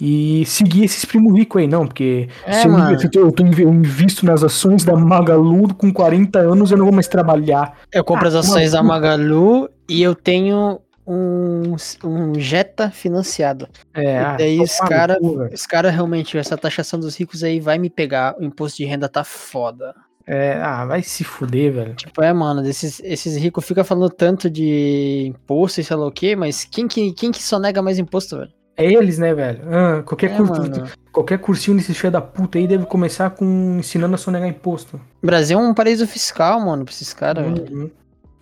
E 0.00 0.44
seguir 0.46 0.84
esses 0.84 1.04
primo 1.04 1.32
rico 1.32 1.58
aí, 1.58 1.68
não, 1.68 1.86
porque 1.86 2.28
É, 2.44 2.52
se 2.54 2.66
eu, 2.66 3.26
eu, 3.26 3.30
tô 3.32 3.44
eu 3.44 3.72
invisto 3.72 4.26
nas 4.26 4.42
ações 4.42 4.84
da 4.84 4.96
Magalu 4.96 5.72
com 5.74 5.92
40 5.92 6.36
anos, 6.40 6.72
eu 6.72 6.76
não 6.76 6.86
vou 6.86 6.92
mais 6.94 7.06
trabalhar. 7.06 7.78
Eu 7.92 8.02
compro 8.02 8.24
Ah, 8.24 8.28
as 8.28 8.34
ações 8.34 8.72
da 8.72 8.82
Magalu 8.82 9.68
e 9.88 10.02
eu 10.02 10.16
tenho 10.16 10.80
um, 11.06 11.74
um 12.04 12.34
Jetta 12.38 12.90
financiado. 12.90 13.68
É, 13.92 14.20
E 14.20 14.36
daí 14.38 14.60
os 14.60 14.76
cara- 14.78 15.18
cu, 15.18 15.38
velho. 15.38 15.54
Os 15.54 15.66
caras 15.66 15.92
realmente, 15.92 16.36
essa 16.38 16.56
taxação 16.56 16.98
dos 16.98 17.16
ricos 17.16 17.42
aí 17.44 17.60
vai 17.60 17.78
me 17.78 17.90
pegar. 17.90 18.36
O 18.38 18.44
imposto 18.44 18.78
de 18.78 18.84
renda 18.84 19.08
tá 19.08 19.24
foda. 19.24 19.94
É, 20.26 20.54
ah, 20.62 20.86
vai 20.86 21.02
se 21.02 21.22
fuder, 21.22 21.72
velho. 21.72 21.94
Tipo, 21.94 22.22
é, 22.22 22.32
mano, 22.32 22.62
desses, 22.62 22.98
esses 23.04 23.36
ricos 23.36 23.64
ficam 23.64 23.84
falando 23.84 24.08
tanto 24.10 24.48
de 24.48 25.26
imposto 25.28 25.80
e 25.80 25.84
sei 25.84 25.96
lá 25.96 26.06
o 26.06 26.10
quê, 26.12 26.34
mas 26.34 26.64
quem 26.64 26.88
que, 26.88 27.12
quem 27.12 27.30
que 27.30 27.42
só 27.42 27.58
nega 27.58 27.82
mais 27.82 27.98
imposto, 27.98 28.38
velho? 28.38 28.50
É 28.76 28.90
eles, 28.90 29.18
né, 29.18 29.32
velho? 29.34 29.60
Ah, 29.70 30.02
qualquer, 30.02 30.32
É, 30.32 30.36
cur- 30.36 30.48
mano. 30.48 30.88
qualquer 31.12 31.38
cursinho 31.38 31.76
desses 31.76 31.96
filha 31.96 32.10
da 32.10 32.20
puta 32.22 32.58
aí 32.58 32.66
deve 32.66 32.86
começar 32.86 33.30
com 33.30 33.76
ensinando 33.78 34.14
a 34.14 34.18
sonegar 34.18 34.48
imposto. 34.48 34.96
O 35.22 35.26
Brasil 35.26 35.58
é 35.58 35.62
um 35.62 35.74
paraíso 35.74 36.06
fiscal, 36.08 36.58
mano, 36.58 36.84
pra 36.86 36.92
esses 36.94 37.12
caras, 37.12 37.44
velho. 37.44 37.66
Uhum. 37.70 37.90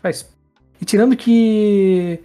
Faz. 0.00 0.26
E 0.80 0.84
tirando 0.84 1.16
que. 1.16 2.20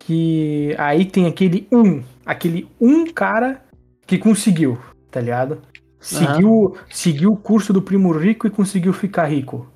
Que 0.00 0.74
aí 0.78 1.04
tem 1.04 1.26
aquele 1.26 1.66
um. 1.70 2.02
Aquele 2.26 2.68
um 2.80 3.06
cara 3.06 3.62
que 4.06 4.18
conseguiu, 4.18 4.78
tá 5.10 5.20
ligado? 5.20 5.62
Seguiu, 6.00 6.76
seguiu 6.88 7.32
o 7.32 7.36
curso 7.36 7.72
do 7.72 7.82
primo 7.82 8.10
rico 8.12 8.46
e 8.46 8.50
conseguiu 8.50 8.92
ficar 8.92 9.26
rico. 9.26 9.68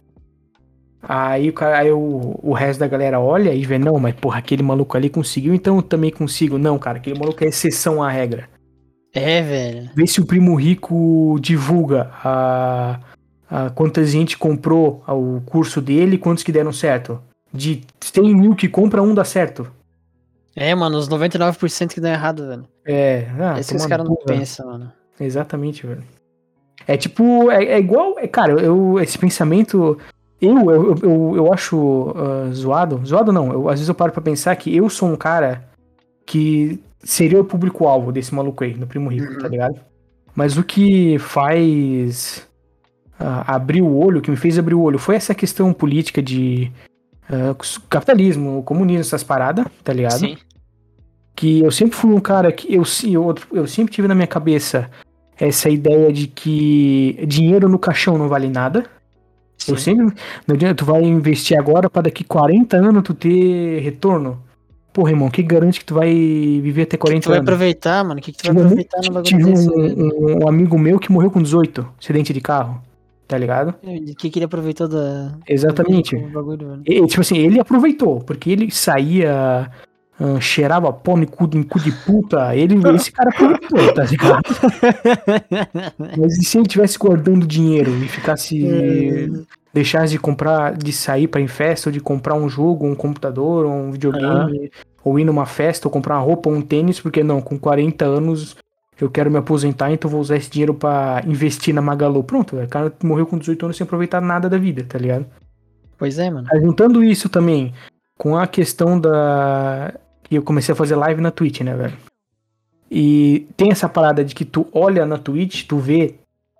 Aí, 1.06 1.52
aí 1.76 1.92
o, 1.92 2.40
o 2.42 2.52
resto 2.54 2.80
da 2.80 2.88
galera 2.88 3.20
olha 3.20 3.52
e 3.52 3.64
vê, 3.64 3.78
não, 3.78 3.98
mas 4.00 4.14
porra, 4.14 4.38
aquele 4.38 4.62
maluco 4.62 4.96
ali 4.96 5.10
conseguiu, 5.10 5.54
então 5.54 5.76
eu 5.76 5.82
também 5.82 6.10
consigo. 6.10 6.56
Não, 6.56 6.78
cara, 6.78 6.96
aquele 6.96 7.18
maluco 7.18 7.44
é 7.44 7.48
exceção 7.48 8.02
à 8.02 8.10
regra. 8.10 8.48
É, 9.12 9.42
velho. 9.42 9.90
Vê 9.94 10.06
se 10.06 10.20
o 10.20 10.26
primo 10.26 10.54
rico 10.54 11.38
divulga 11.40 12.10
a, 12.24 12.98
a 13.50 13.70
quantas 13.70 14.10
gente 14.10 14.38
comprou 14.38 15.04
o 15.06 15.42
curso 15.42 15.80
dele 15.80 16.16
e 16.16 16.18
quantos 16.18 16.42
que 16.42 16.50
deram 16.50 16.72
certo. 16.72 17.20
De 17.52 17.82
100 18.00 18.34
mil 18.34 18.56
que 18.56 18.66
compra, 18.66 19.02
um 19.02 19.14
dá 19.14 19.24
certo. 19.24 19.70
É, 20.56 20.74
mano, 20.74 20.98
os 20.98 21.08
99% 21.08 21.94
que 21.94 22.00
dão 22.00 22.12
errado, 22.12 22.46
velho. 22.46 22.64
É, 22.86 23.26
ah, 23.38 23.58
Esse 23.58 23.70
que 23.74 23.76
os 23.76 23.86
caras 23.86 24.06
não 24.06 24.16
pensam, 24.16 24.66
mano. 24.66 24.92
Exatamente, 25.18 25.86
velho. 25.86 26.04
É 26.86 26.96
tipo, 26.96 27.50
é, 27.50 27.64
é 27.64 27.78
igual, 27.78 28.18
é, 28.18 28.26
cara, 28.28 28.52
eu, 28.60 29.00
esse 29.00 29.18
pensamento, 29.18 29.98
eu, 30.40 30.70
eu, 30.70 30.96
eu, 31.02 31.32
eu 31.36 31.52
acho 31.52 32.14
ah, 32.16 32.50
zoado, 32.52 33.00
zoado 33.04 33.32
não, 33.32 33.52
eu, 33.52 33.68
às 33.68 33.74
vezes 33.74 33.88
eu 33.88 33.94
paro 33.94 34.12
pra 34.12 34.22
pensar 34.22 34.54
que 34.56 34.74
eu 34.74 34.88
sou 34.88 35.08
um 35.08 35.16
cara 35.16 35.64
que 36.26 36.80
seria 37.02 37.40
o 37.40 37.44
público-alvo 37.44 38.12
desse 38.12 38.34
maluco 38.34 38.64
aí, 38.64 38.74
no 38.74 38.86
Primo 38.86 39.10
Rico, 39.10 39.38
tá 39.38 39.48
ligado? 39.48 39.80
Mas 40.34 40.56
o 40.56 40.64
que 40.64 41.18
faz 41.18 42.46
ah, 43.18 43.54
abrir 43.54 43.82
o 43.82 43.96
olho, 43.96 44.18
o 44.18 44.22
que 44.22 44.30
me 44.30 44.36
fez 44.36 44.58
abrir 44.58 44.74
o 44.74 44.82
olho, 44.82 44.98
foi 44.98 45.16
essa 45.16 45.34
questão 45.34 45.72
política 45.72 46.22
de 46.22 46.70
ah, 47.30 47.54
capitalismo, 47.88 48.62
comunismo, 48.62 49.00
essas 49.00 49.22
paradas, 49.22 49.66
tá 49.82 49.92
ligado? 49.92 50.18
Sim. 50.18 50.36
que 51.36 51.60
eu 51.60 51.70
sempre 51.70 51.96
fui 51.96 52.12
um 52.14 52.20
cara 52.20 52.50
que 52.52 52.72
eu, 52.74 52.82
eu, 53.10 53.34
eu 53.52 53.66
sempre 53.66 53.92
tive 53.92 54.06
na 54.08 54.14
minha 54.14 54.26
cabeça 54.26 54.88
essa 55.36 55.68
ideia 55.68 56.12
de 56.12 56.28
que 56.28 57.24
dinheiro 57.26 57.68
no 57.68 57.78
caixão 57.78 58.16
não 58.16 58.28
vale 58.28 58.48
nada. 58.48 58.84
Eu 59.66 59.76
sim. 59.76 59.96
sempre. 59.96 60.14
Não 60.46 60.54
adianta, 60.54 60.74
tu 60.76 60.84
vai 60.84 61.02
investir 61.02 61.58
agora 61.58 61.88
pra 61.90 62.02
daqui 62.02 62.22
40 62.22 62.76
anos 62.76 63.02
tu 63.02 63.14
ter 63.14 63.80
retorno. 63.80 64.40
Porra, 64.92 65.10
irmão, 65.10 65.28
que 65.28 65.42
garante 65.42 65.80
que 65.80 65.84
tu 65.86 65.94
vai 65.94 66.08
viver 66.62 66.82
até 66.82 66.96
O 66.96 67.00
que, 67.00 67.06
que 67.06 67.20
40 67.20 67.22
tu 67.24 67.28
vai 67.30 67.38
anos? 67.38 67.48
aproveitar, 67.48 68.04
mano? 68.04 68.20
O 68.20 68.22
que, 68.22 68.30
que 68.30 68.38
tu 68.38 68.52
vai 68.52 68.62
aproveitar 68.62 68.98
no 68.98 69.12
bagulho 69.12 69.22
tive 69.24 69.44
um, 69.44 70.34
um- 70.34 70.44
um 70.44 70.48
amigo 70.48 70.78
meu 70.78 71.00
que 71.00 71.10
morreu 71.10 71.32
com 71.32 71.42
18, 71.42 71.84
acidente 72.00 72.32
de 72.32 72.40
carro. 72.40 72.80
Tá 73.34 73.38
ligado? 73.38 73.74
O 73.82 74.14
que, 74.14 74.30
que 74.30 74.38
ele 74.38 74.44
aproveitou 74.44 74.86
da. 74.86 75.32
Exatamente. 75.48 76.16
do 76.16 76.28
bagulho? 76.28 76.80
E, 76.86 77.04
tipo 77.04 77.20
assim, 77.20 77.36
ele 77.38 77.58
aproveitou, 77.58 78.20
porque 78.20 78.48
ele 78.48 78.70
saía, 78.70 79.68
ah, 80.20 80.40
cheirava 80.40 80.92
pó 80.92 81.16
no 81.16 81.26
cu, 81.26 81.48
no 81.52 81.66
cu 81.66 81.80
de 81.80 81.90
puta. 81.90 82.54
Ele, 82.54 82.76
esse 82.94 83.10
cara 83.10 83.30
aproveitou, 83.30 83.92
tá 83.92 84.04
ligado? 84.04 84.42
Mas 86.16 86.38
e 86.38 86.44
se 86.44 86.58
ele 86.58 86.68
tivesse 86.68 86.96
guardando 86.96 87.44
dinheiro 87.44 87.90
e 88.04 88.06
ficasse. 88.06 89.28
deixasse 89.72 90.12
de 90.12 90.18
comprar, 90.20 90.76
de 90.76 90.92
sair 90.92 91.26
pra 91.26 91.40
ir 91.40 91.44
em 91.44 91.48
festa, 91.48 91.88
ou 91.88 91.92
de 91.92 91.98
comprar 91.98 92.36
um 92.36 92.48
jogo, 92.48 92.86
um 92.86 92.94
computador, 92.94 93.66
ou 93.66 93.72
um 93.72 93.90
videogame, 93.90 94.70
ou 95.02 95.18
ir 95.18 95.24
numa 95.24 95.44
festa, 95.44 95.88
ou 95.88 95.92
comprar 95.92 96.18
uma 96.18 96.22
roupa, 96.22 96.48
ou 96.48 96.54
um 96.54 96.62
tênis, 96.62 97.00
porque 97.00 97.24
não, 97.24 97.42
com 97.42 97.58
40 97.58 98.04
anos 98.04 98.54
eu 99.00 99.10
quero 99.10 99.30
me 99.30 99.38
aposentar, 99.38 99.90
então 99.90 100.10
vou 100.10 100.20
usar 100.20 100.36
esse 100.36 100.50
dinheiro 100.50 100.74
pra 100.74 101.22
investir 101.26 101.74
na 101.74 101.82
Magalu. 101.82 102.22
Pronto, 102.22 102.56
o 102.56 102.68
cara 102.68 102.92
morreu 103.02 103.26
com 103.26 103.38
18 103.38 103.64
anos 103.66 103.76
sem 103.76 103.84
aproveitar 103.84 104.20
nada 104.20 104.48
da 104.48 104.56
vida, 104.56 104.84
tá 104.84 104.98
ligado? 104.98 105.26
Pois 105.98 106.18
é, 106.18 106.30
mano. 106.30 106.46
Aí, 106.50 106.60
juntando 106.60 107.02
isso 107.02 107.28
também 107.28 107.72
com 108.16 108.36
a 108.36 108.46
questão 108.46 108.98
da. 108.98 109.94
que 110.22 110.36
eu 110.36 110.42
comecei 110.42 110.72
a 110.72 110.76
fazer 110.76 110.96
live 110.96 111.20
na 111.20 111.30
Twitch, 111.30 111.60
né, 111.62 111.74
velho? 111.74 111.96
E 112.90 113.48
tem 113.56 113.70
essa 113.70 113.88
parada 113.88 114.24
de 114.24 114.34
que 114.34 114.44
tu 114.44 114.66
olha 114.72 115.04
na 115.04 115.18
Twitch, 115.18 115.66
tu 115.66 115.78
vê. 115.78 116.14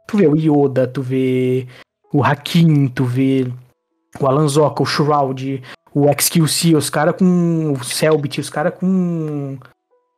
Tu 0.07 0.19
vê 0.19 0.27
o 0.27 0.37
Yoda, 0.37 0.87
tu 0.87 1.01
vê 1.01 1.67
o 2.13 2.23
Hakim, 2.23 2.89
tu 2.89 3.05
vê 3.05 3.51
o 4.21 4.27
Alanzoca, 4.27 4.83
o 4.83 4.87
Shroud, 4.87 5.63
o 5.95 6.07
XQC, 6.13 6.75
os 6.75 6.91
caras 6.91 7.15
com. 7.17 7.73
o 7.73 7.85
Selbit, 7.85 8.41
os 8.41 8.51
caras 8.51 8.75
com 8.75 9.57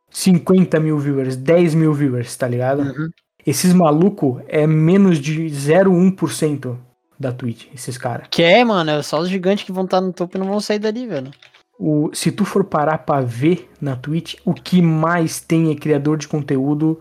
50 0.09 0.79
mil 0.79 0.97
viewers, 0.99 1.35
10 1.35 1.75
mil 1.75 1.93
viewers, 1.93 2.35
tá 2.35 2.47
ligado? 2.47 2.81
Uhum. 2.81 3.09
Esses 3.45 3.73
maluco 3.73 4.41
é 4.47 4.65
menos 4.67 5.19
de 5.19 5.45
0,1% 5.45 6.77
da 7.19 7.31
Twitch, 7.31 7.67
esses 7.73 7.97
caras. 7.97 8.27
Que 8.29 8.43
é, 8.43 8.63
mano, 8.63 8.91
é 8.91 9.01
só 9.01 9.19
os 9.19 9.29
gigantes 9.29 9.63
que 9.65 9.71
vão 9.71 9.85
estar 9.85 10.01
no 10.01 10.11
topo 10.13 10.37
e 10.37 10.39
não 10.39 10.47
vão 10.47 10.59
sair 10.59 10.79
dali, 10.79 11.07
velho. 11.07 11.31
o, 11.79 12.09
se 12.13 12.31
tu 12.31 12.43
for 12.45 12.63
parar 12.63 12.99
pra 12.99 13.21
ver 13.21 13.69
na 13.81 13.95
Twitch, 13.95 14.35
o 14.45 14.53
que 14.53 14.81
mais 14.81 15.39
tem 15.39 15.71
é 15.71 15.75
criador 15.75 16.17
de 16.17 16.27
conteúdo 16.27 16.99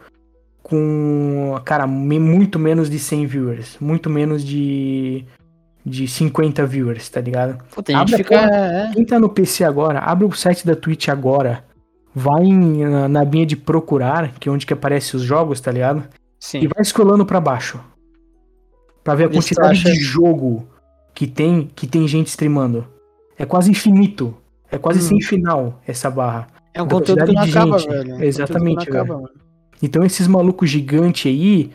com, 0.62 1.54
cara, 1.64 1.86
me- 1.86 2.18
muito 2.18 2.58
menos 2.58 2.90
de 2.90 2.98
100 2.98 3.26
viewers, 3.26 3.76
muito 3.80 4.10
menos 4.10 4.44
de, 4.44 5.24
de 5.84 6.08
50 6.08 6.66
viewers, 6.66 7.08
tá 7.08 7.20
ligado? 7.20 7.62
Pô, 7.74 7.82
tem 7.82 7.96
gente 7.96 8.14
Abre 8.14 8.24
que 8.24 8.34
a 8.34 8.42
fica. 8.48 8.90
Quem 8.94 9.04
tá 9.04 9.18
no 9.18 9.28
PC 9.28 9.64
agora, 9.64 10.00
abre 10.00 10.24
o 10.26 10.32
site 10.32 10.66
da 10.66 10.74
Twitch 10.74 11.08
agora, 11.08 11.64
vai 12.18 12.44
em- 12.44 12.84
na, 12.86 13.06
na 13.08 13.20
abinha 13.20 13.44
de 13.44 13.54
procurar, 13.56 14.32
que 14.40 14.48
é 14.48 14.52
onde 14.52 14.64
que 14.64 14.72
aparece 14.72 15.14
os 15.14 15.22
jogos, 15.22 15.60
tá 15.60 15.70
ligado? 15.70 16.02
sim. 16.40 16.60
E 16.62 16.66
vai 16.66 16.82
scrollando 16.84 17.26
pra 17.26 17.40
baixo. 17.40 17.78
Pra 19.04 19.14
ver 19.14 19.24
a 19.24 19.28
quantidade 19.28 19.80
acha- 19.80 19.90
de 19.92 19.96
jogo 20.00 20.66
que 21.14 21.26
tem, 21.26 21.68
que 21.74 21.86
tem 21.86 22.06
gente 22.08 22.28
streamando. 22.28 22.86
É 23.38 23.44
quase 23.44 23.70
infinito. 23.70 24.34
É 24.70 24.78
quase 24.78 24.98
Hum. 25.00 25.02
sem 25.02 25.20
final 25.20 25.80
essa 25.86 26.10
barra. 26.10 26.46
É 26.74 26.82
um 26.82 26.88
conteúdo 26.88 27.24
que 27.24 27.32
não 27.32 27.42
quantidade 27.42 27.50
de 27.52 27.58
acaba, 27.58 27.78
gente. 27.78 27.88
velho. 28.08 28.22
É 28.22 28.26
Exatamente, 28.26 28.88
acaba, 28.88 29.14
mano. 29.14 29.30
Então 29.82 30.04
esses 30.04 30.26
malucos 30.26 30.70
gigantes 30.70 31.30
aí. 31.30 31.70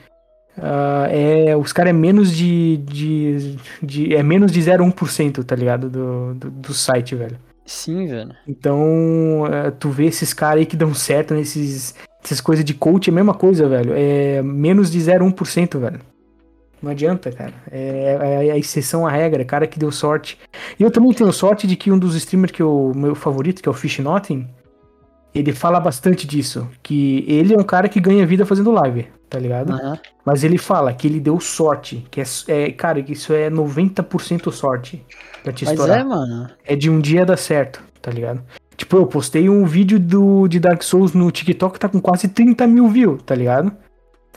ah, 0.57 1.07
é, 1.09 1.55
os 1.55 1.71
caras 1.71 1.91
é 1.91 1.93
menos 1.93 2.35
de, 2.35 2.77
de, 2.77 3.55
de. 3.81 4.15
É 4.15 4.21
menos 4.23 4.51
de 4.51 4.59
0,1%, 4.61 5.43
tá 5.43 5.55
ligado? 5.55 5.89
Do, 5.89 6.33
do, 6.35 6.51
do 6.51 6.73
site, 6.73 7.15
velho. 7.15 7.37
Sim, 7.65 8.07
velho. 8.07 8.35
Então, 8.47 9.47
é, 9.47 9.71
tu 9.71 9.89
vê 9.89 10.05
esses 10.05 10.33
caras 10.33 10.59
aí 10.59 10.65
que 10.65 10.75
dão 10.75 10.93
certo 10.93 11.33
nesses. 11.33 11.95
Essas 12.23 12.41
coisas 12.41 12.63
de 12.63 12.73
coach 12.73 13.09
é 13.09 13.11
a 13.11 13.15
mesma 13.15 13.33
coisa, 13.33 13.67
velho. 13.67 13.93
É 13.95 14.41
menos 14.41 14.91
de 14.91 14.99
0,1%, 14.99 15.79
velho. 15.79 15.99
Não 16.81 16.91
adianta, 16.91 17.31
cara. 17.31 17.53
É, 17.71 18.47
é 18.47 18.51
a 18.51 18.57
exceção 18.57 19.05
à 19.05 19.11
regra, 19.11 19.41
é 19.41 19.45
cara 19.45 19.67
que 19.67 19.77
deu 19.77 19.91
sorte. 19.91 20.37
E 20.79 20.83
eu 20.83 20.91
também 20.91 21.13
tenho 21.13 21.31
sorte 21.31 21.67
de 21.67 21.75
que 21.75 21.91
um 21.91 21.97
dos 21.97 22.15
streamers 22.15 22.51
que 22.51 22.61
eu, 22.61 22.91
meu 22.95 23.15
favorito, 23.15 23.61
que 23.61 23.69
é 23.69 23.71
o 23.71 23.75
Fish 23.75 23.99
Nothing, 23.99 24.47
ele 25.33 25.53
fala 25.53 25.79
bastante 25.79 26.27
disso. 26.27 26.67
Que 26.83 27.25
ele 27.27 27.53
é 27.53 27.57
um 27.57 27.63
cara 27.63 27.87
que 27.87 27.99
ganha 27.99 28.25
vida 28.25 28.45
fazendo 28.45 28.71
live, 28.71 29.07
tá 29.29 29.39
ligado? 29.39 29.73
Aham. 29.73 29.99
Mas 30.25 30.43
ele 30.43 30.57
fala 30.57 30.93
que 30.93 31.07
ele 31.07 31.19
deu 31.19 31.39
sorte. 31.39 32.05
Que 32.11 32.21
é, 32.21 32.25
é 32.47 32.71
cara, 32.71 33.01
que 33.01 33.13
isso 33.13 33.33
é 33.33 33.49
90% 33.49 34.51
sorte 34.51 35.03
pra 35.43 35.51
te 35.51 35.65
Mas 35.65 35.73
estourar 35.73 35.99
é, 35.99 36.03
mano. 36.03 36.49
é 36.65 36.75
de 36.75 36.89
um 36.89 36.99
dia 36.99 37.25
dar 37.25 37.37
certo, 37.37 37.81
tá 38.01 38.11
ligado? 38.11 38.41
Tipo, 38.75 38.97
eu 38.97 39.07
postei 39.07 39.47
um 39.47 39.65
vídeo 39.65 39.99
do, 39.99 40.47
de 40.47 40.59
Dark 40.59 40.81
Souls 40.81 41.13
no 41.13 41.29
TikTok 41.31 41.73
que 41.73 41.79
tá 41.79 41.87
com 41.87 42.01
quase 42.01 42.27
30 42.27 42.65
mil 42.67 42.87
views, 42.87 43.21
tá 43.23 43.35
ligado? 43.35 43.71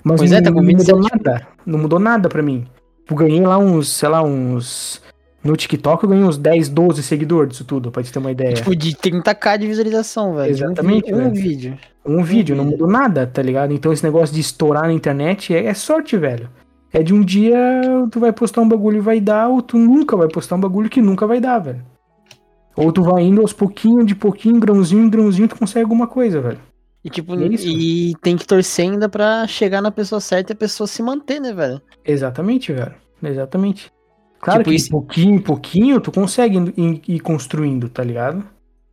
Mas 0.03 0.19
Pois 0.19 0.31
não, 0.31 0.39
é, 0.39 0.43
tá 0.43 0.53
com 0.53 0.61
não 0.61 0.65
mudou 0.65 0.97
27 0.97 1.25
nada. 1.25 1.47
Não 1.65 1.79
mudou 1.79 1.99
nada 1.99 2.29
pra 2.29 2.43
mim. 2.43 2.67
Eu 3.09 3.17
ganhei 3.17 3.41
lá 3.41 3.59
uns, 3.59 3.89
sei 3.89 4.09
lá, 4.09 4.23
uns. 4.23 5.03
No 5.45 5.57
TikTok 5.57 6.03
eu 6.03 6.09
ganhei 6.09 6.25
uns 6.25 6.39
10, 6.39 6.71
12 6.71 7.03
seguidores 7.03 7.51
disso 7.51 7.65
tudo, 7.65 7.91
pra 7.91 8.03
te 8.03 8.11
ter 8.11 8.19
uma 8.19 8.31
ideia. 8.33 8.55
Tipo, 8.55 8.75
de 8.75 8.97
30k 8.97 9.59
de 9.59 9.67
visualização, 9.67 10.35
velho. 10.35 10.49
Um 10.49 10.51
Exatamente, 10.51 11.13
Um, 11.13 11.17
velho. 11.19 11.35
vídeo. 11.35 11.79
um 12.05 12.23
vídeo, 12.23 12.57
não 12.57 12.65
mudou 12.65 12.89
nada, 12.89 13.27
tá 13.27 13.43
ligado? 13.43 13.73
Então 13.73 13.93
esse 13.93 14.03
negócio 14.03 14.35
de 14.35 14.41
estourar 14.41 14.85
na 14.85 14.93
internet 14.93 15.55
é, 15.55 15.67
é 15.67 15.75
sorte, 15.75 16.17
velho. 16.17 16.49
É 16.93 17.03
de 17.03 17.13
um 17.13 17.21
dia 17.21 17.55
tu 18.11 18.21
vai 18.21 18.33
postar 18.33 18.63
um 18.63 18.69
bagulho 18.69 18.99
e 18.99 19.01
vai 19.01 19.21
dar, 19.21 19.49
ou 19.49 19.61
tu 19.61 19.77
nunca 19.77 20.17
vai 20.17 20.29
postar 20.29 20.57
um 20.57 20.61
bagulho 20.61 20.89
que 20.89 21.03
nunca 21.03 21.27
vai 21.27 21.41
dar, 21.41 21.59
velho. 21.59 21.85
Ou 22.77 22.91
tu 22.91 23.03
vai 23.03 23.23
indo 23.23 23.41
aos 23.41 23.53
pouquinho, 23.53 24.05
de 24.05 24.15
pouquinho, 24.15 24.59
grãozinho 24.59 25.05
em 25.05 25.11
grãozinho, 25.11 25.47
tu 25.49 25.57
consegue 25.57 25.83
alguma 25.85 26.07
coisa, 26.07 26.41
velho. 26.41 26.59
E 27.05 27.11
tipo, 27.11 27.35
É 27.35 27.47
e 27.47 28.15
tem 28.23 28.35
que 28.37 28.47
torcer 28.47 28.91
ainda 28.91 29.09
pra 29.11 29.47
chegar 29.47 29.83
na 29.83 29.91
pessoa 29.91 30.21
certa 30.21 30.53
e 30.53 30.55
a 30.55 30.57
pessoa 30.57 30.87
se 30.87 31.03
manter, 31.03 31.39
né, 31.39 31.53
velho? 31.53 31.81
Exatamente, 32.05 32.73
velho. 32.73 32.95
Exatamente. 33.23 33.93
Claro 34.45 34.61
Tipo, 34.61 34.71
que 34.71 34.77
isso- 34.77 34.91
pouquinho 34.91 35.35
em 35.37 35.41
pouquinho 35.41 36.01
tu 36.01 36.13
consegue 36.13 36.59
ir, 37.09 37.21
construindo, 37.21 37.89
tá 37.89 38.05
ligado? 38.05 38.45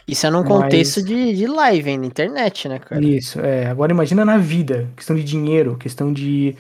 Isso 0.07 0.25
é 0.25 0.29
num 0.29 0.39
Mas- 0.39 0.47
contexto 0.47 1.03
de, 1.03 1.33
de 1.35 1.45
live, 1.45 1.89
hein, 1.89 1.97
na 1.97 2.05
internet, 2.05 2.69
né, 2.69 2.79
cara? 2.79 3.03
Isso, 3.05 3.39
é. 3.41 3.67
Agora 3.67 3.91
imagina 3.91 4.23
na 4.23 4.37
vida, 4.37 4.87
questão 4.95 5.15
de 5.15 5.23
dinheiro, 5.23 5.75
questão 5.77 6.13
de. 6.13 6.55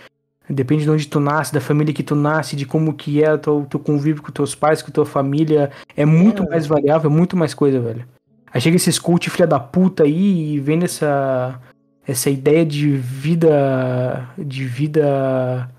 Depende 0.49 0.83
de 0.83 0.89
onde 0.91 1.07
tu 1.07 1.19
nasce, 1.21 1.53
da 1.53 1.61
família 1.61 1.93
que 1.93 2.03
tu 2.03 2.13
nasce, 2.15 2.57
de 2.57 2.65
como 2.65 2.93
que 2.93 3.23
é 3.23 3.31
o 3.33 3.37
teu, 3.37 3.65
teu 3.69 3.79
convívio 3.79 4.21
com 4.21 4.31
teus 4.31 4.53
pais, 4.53 4.81
com 4.81 4.91
tua 4.91 5.05
família. 5.05 5.71
É 5.95 6.05
muito 6.05 6.43
É, 6.43 6.49
mais 6.49 6.67
variável, 6.67 7.09
é 7.09 7.13
muito 7.13 7.37
mais 7.37 7.53
coisa, 7.53 7.79
velho. 7.79 8.05
Aí 8.53 8.59
chega 8.59 8.75
esses 8.75 8.99
coach 8.99 9.29
filha 9.29 9.47
da 9.47 9.59
puta 9.61 10.03
aí 10.03 10.55
e 10.55 10.59
vendo 10.59 10.83
essa. 10.83 11.57
Essa 12.05 12.29
ideia 12.29 12.65
de 12.65 12.89
vida. 12.89 14.27
De 14.37 14.65
vida. 14.65 15.69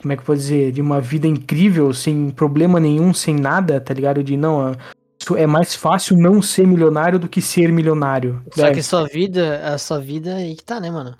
Como 0.00 0.12
é 0.12 0.16
que 0.16 0.22
eu 0.22 0.26
vou 0.26 0.36
dizer? 0.36 0.72
De 0.72 0.80
uma 0.80 1.00
vida 1.00 1.26
incrível, 1.26 1.92
sem 1.92 2.30
problema 2.30 2.80
nenhum, 2.80 3.12
sem 3.12 3.34
nada, 3.34 3.80
tá 3.80 3.92
ligado? 3.92 4.22
De 4.24 4.36
não. 4.36 4.74
isso 5.20 5.36
É 5.36 5.46
mais 5.46 5.74
fácil 5.74 6.16
não 6.16 6.40
ser 6.40 6.66
milionário 6.66 7.18
do 7.18 7.28
que 7.28 7.42
ser 7.42 7.70
milionário. 7.70 8.42
Só 8.54 8.66
É, 8.66 8.72
que 8.72 8.82
sua 8.82 9.06
vida, 9.06 9.60
a 9.66 9.76
sua 9.78 10.00
vida 10.00 10.36
aí 10.36 10.54
que 10.56 10.64
tá, 10.64 10.80
né, 10.80 10.90
mano? 10.90 11.14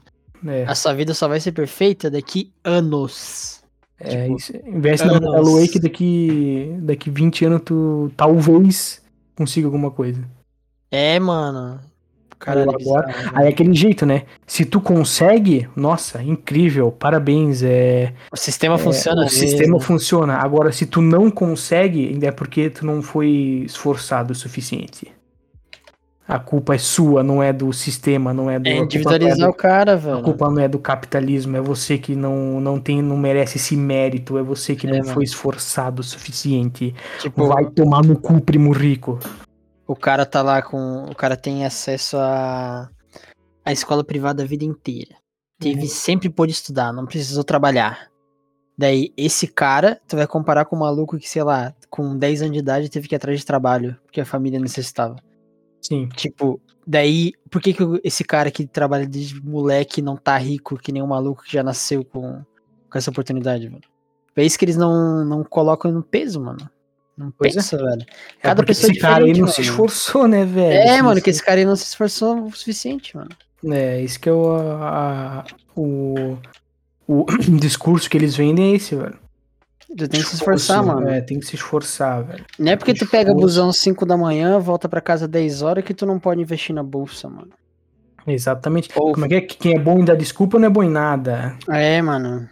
é. 0.47 0.65
A 0.65 0.75
sua 0.75 0.95
vida 0.95 1.13
só 1.13 1.29
vai 1.29 1.39
ser 1.41 1.53
perfeita 1.53 2.11
daqui 2.11 2.51
anos. 2.65 3.63
É, 3.99 4.23
Tipo, 4.23 4.37
isso, 4.37 4.53
investe 4.67 5.07
na 5.07 5.13
anos. 5.15 5.29
Magalu 5.29 5.59
aí 5.59 5.69
que 5.69 5.79
daqui, 5.79 6.75
daqui 6.81 7.11
20 7.11 7.45
anos 7.45 7.63
tu 7.65 8.11
talvez 8.17 9.03
consiga 9.37 9.67
alguma 9.67 9.91
coisa. 9.91 10.27
É, 10.91 11.21
mano. 11.21 11.81
Caralho, 12.41 12.71
Ou 12.71 12.77
é 12.79 12.83
agora- 12.83 13.07
bizarro, 13.09 13.31
Aí 13.35 13.47
é 13.47 13.49
aquele 13.51 13.75
jeito, 13.75 14.07
né? 14.07 14.23
Se 14.47 14.65
tu 14.65 14.81
consegue, 14.81 15.69
nossa, 15.77 16.23
incrível, 16.23 16.91
parabéns. 16.91 17.63
É, 17.63 18.15
O 18.33 18.37
sistema 18.37 18.77
é, 18.77 18.79
funciona 18.79 19.21
o 19.21 19.25
mesmo. 19.25 19.39
sistema 19.39 19.79
funciona. 19.81 20.35
Agora, 20.37 20.73
se 20.73 20.87
tu 20.87 21.03
não 21.03 21.31
consegue, 21.31 22.09
ainda 22.09 22.27
é 22.29 22.33
porque 22.33 22.71
tu 22.71 22.87
não 22.87 23.03
foi 23.03 23.29
esforçado 23.67 24.33
o 24.33 24.35
suficiente. 24.35 25.07
A 26.27 26.39
culpa 26.39 26.77
é 26.77 26.79
sua, 26.79 27.25
não 27.25 27.43
é 27.43 27.53
do 27.53 27.73
sistema, 27.73 28.33
não 28.33 28.49
é 28.49 28.57
do. 28.59 28.69
É 28.69 28.77
individualizar 28.77 29.49
é 29.49 29.51
o 29.51 29.53
cara, 29.53 29.97
do, 29.97 30.09
a 30.09 30.13
velho. 30.13 30.23
culpa 30.25 30.49
não 30.49 30.61
é 30.61 30.69
do 30.69 30.79
capitalismo, 30.79 31.57
é 31.57 31.61
você 31.61 31.99
que 31.99 32.15
não, 32.15 32.61
não 32.61 32.79
tem, 32.79 33.03
não 33.03 33.17
merece 33.17 33.57
esse 33.59 33.77
mérito, 33.77 34.39
é 34.39 34.43
você 34.43 34.77
que 34.77 34.87
É, 34.87 34.91
não 34.93 34.99
mano. 35.01 35.13
foi 35.13 35.25
esforçado 35.25 36.01
o 36.01 36.05
suficiente. 36.05 36.95
Tipo, 37.19 37.49
Vai 37.49 37.65
tomar 37.67 38.05
no 38.05 38.17
cu, 38.17 38.41
primo 38.41 38.71
rico. 38.71 39.19
O 39.91 39.97
cara 39.97 40.25
tá 40.25 40.41
lá 40.41 40.63
com. 40.63 41.05
O 41.07 41.15
cara 41.17 41.37
tem 41.37 41.65
acesso 41.65 42.17
a. 42.17 42.89
a 43.65 43.73
escola 43.73 44.05
privada 44.05 44.45
a 44.45 44.47
vida 44.47 44.65
inteira. 44.65 45.17
Teve 45.59 45.83
Uhum. 45.83 45.89
sempre 45.89 46.31
pôde 46.31 46.53
estudar, 46.53 46.93
não 46.93 47.07
precisou 47.07 47.43
trabalhar. 47.43 48.09
Daí, 48.79 49.13
esse 49.17 49.49
cara, 49.49 50.01
tu 50.07 50.17
vai 50.17 50.29
comparar 50.29 50.65
com 50.65 50.77
um 50.77 50.79
maluco 50.79 51.19
que, 51.19 51.29
sei 51.29 51.43
lá, 51.43 51.75
com 51.91 52.17
10 52.17 52.43
anos 52.43 52.53
de 52.55 52.61
idade 52.61 52.89
teve 52.89 53.09
que 53.09 53.15
ir 53.15 53.17
atrás 53.17 53.39
de 53.41 53.45
trabalho, 53.45 53.97
porque 54.05 54.21
a 54.21 54.25
família 54.25 54.61
necessitava. 54.61 55.17
Sim. 55.83 56.09
Tipo, 56.11 56.61
daí, 56.87 57.33
por 57.51 57.61
que, 57.61 57.75
que 57.75 57.83
esse 58.05 58.23
cara 58.23 58.51
que 58.51 58.67
trabalha 58.67 59.07
desde 59.07 59.45
moleque 59.45 60.01
não 60.01 60.17
tá 60.17 60.39
rico 60.39 60.79
que 60.79 60.93
nem 60.93 61.03
um 61.03 61.09
maluco 61.09 61.43
que 61.43 61.53
já 61.53 61.65
nasceu 61.65 62.05
com, 62.05 62.43
com 62.89 62.97
essa 62.97 63.11
oportunidade, 63.11 63.69
mano? 63.69 63.83
É 64.37 64.45
isso 64.45 64.59
que 64.59 64.65
eles 64.65 64.77
não, 64.77 65.25
não 65.25 65.45
colocam 65.45 65.91
no 65.91 66.03
peso, 66.03 66.41
mano. 66.41 66.71
Não 67.27 67.29
é. 67.29 67.49
pensa, 67.51 67.77
velho. 67.77 68.03
É 68.03 68.43
Cada 68.43 68.55
porque 68.57 68.69
pessoa 68.73 68.91
é 68.91 68.93
esse 68.93 69.01
cara 69.01 69.25
aí 69.25 69.33
não 69.33 69.33
diferente, 69.47 69.53
se 69.55 69.61
mano. 69.61 69.71
esforçou, 69.71 70.27
né, 70.29 70.45
velho? 70.45 70.89
É, 70.89 71.03
mano, 71.03 71.21
que 71.21 71.31
esse 71.31 71.43
cara 71.45 71.59
aí 71.61 71.65
não 71.67 71.77
se 71.77 71.85
esforçou 71.85 72.47
o 72.47 72.53
suficiente, 72.53 73.17
mano. 73.17 73.31
É, 73.73 74.01
isso 74.01 74.19
que 74.19 74.29
é 74.29 74.33
o, 74.33 74.53
a- 74.57 75.45
o, 75.77 76.37
o 77.07 77.27
discurso 77.61 78.09
que 78.09 78.17
eles 78.17 78.35
vendem 78.37 78.73
é 78.73 78.77
esse, 78.77 78.95
velho. 78.97 79.19
Tu 79.89 80.09
tem 80.09 80.21
que 80.21 80.27
se 80.29 80.37
esforçar, 80.37 80.83
mano. 80.85 81.09
É, 81.09 81.21
tem 81.21 81.39
que 81.41 81.47
se 81.47 81.57
esforçar, 81.57 82.23
velho. 82.23 82.45
Não 82.59 82.73
é 82.73 82.77
porque 82.77 82.95
tu 82.95 83.07
pega 83.07 83.35
busão 83.35 83.73
5 83.73 84.07
da 84.07 84.17
manhã, 84.17 84.59
volta 84.61 84.89
pra 84.89 85.01
casa 85.01 85.27
10 85.27 85.63
horas 85.63 85.85
que 85.85 85.93
tu 85.93 86.07
não 86.07 86.19
pode 86.19 86.41
investir 86.41 86.73
na 86.75 86.83
bolsa, 86.83 87.29
mano. 87.29 87.51
Exatamente. 88.27 88.89
Ou- 88.95 89.13
Como 89.13 89.27
é 89.27 89.29
que 89.29 89.35
é? 89.35 89.41
Quem 89.41 89.75
é 89.75 89.79
bom 89.81 89.99
em 89.99 90.05
dar 90.05 90.15
desculpa 90.15 90.59
não 90.61 90.67
é 90.67 90.71
bom 90.71 90.83
em 90.85 90.89
nada. 90.91 91.57
É, 91.69 92.01
mano. 92.01 92.49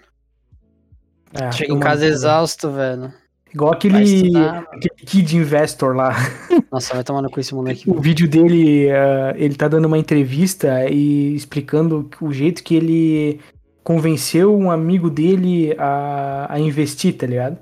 É, 1.32 1.52
Chega 1.52 1.72
em 1.72 1.78
casa 1.78 2.04
no 2.04 2.10
cu. 2.10 2.14
exausto, 2.14 2.70
velho. 2.72 3.12
Igual 3.54 3.72
aquele, 3.72 4.36
aquele 4.36 4.94
Kid 5.06 5.36
Investor 5.36 5.94
lá. 5.96 6.14
Nossa, 6.70 6.94
vai 6.94 7.02
tomar 7.02 7.22
no 7.22 7.30
cu 7.30 7.40
esse 7.40 7.54
moleque. 7.54 7.90
O 7.90 8.00
vídeo 8.00 8.28
dele, 8.28 8.90
ah, 8.90 9.34
ele 9.36 9.54
tá 9.54 9.68
dando 9.68 9.86
uma 9.86 9.98
entrevista 9.98 10.88
e 10.90 11.34
explicando 11.34 12.08
o 12.20 12.32
jeito 12.32 12.62
que 12.62 12.74
ele 12.76 13.40
convenceu 13.82 14.54
um 14.56 14.70
amigo 14.70 15.08
dele 15.08 15.74
a, 15.78 16.46
a 16.54 16.60
investir, 16.60 17.14
tá 17.16 17.26
ligado? 17.26 17.56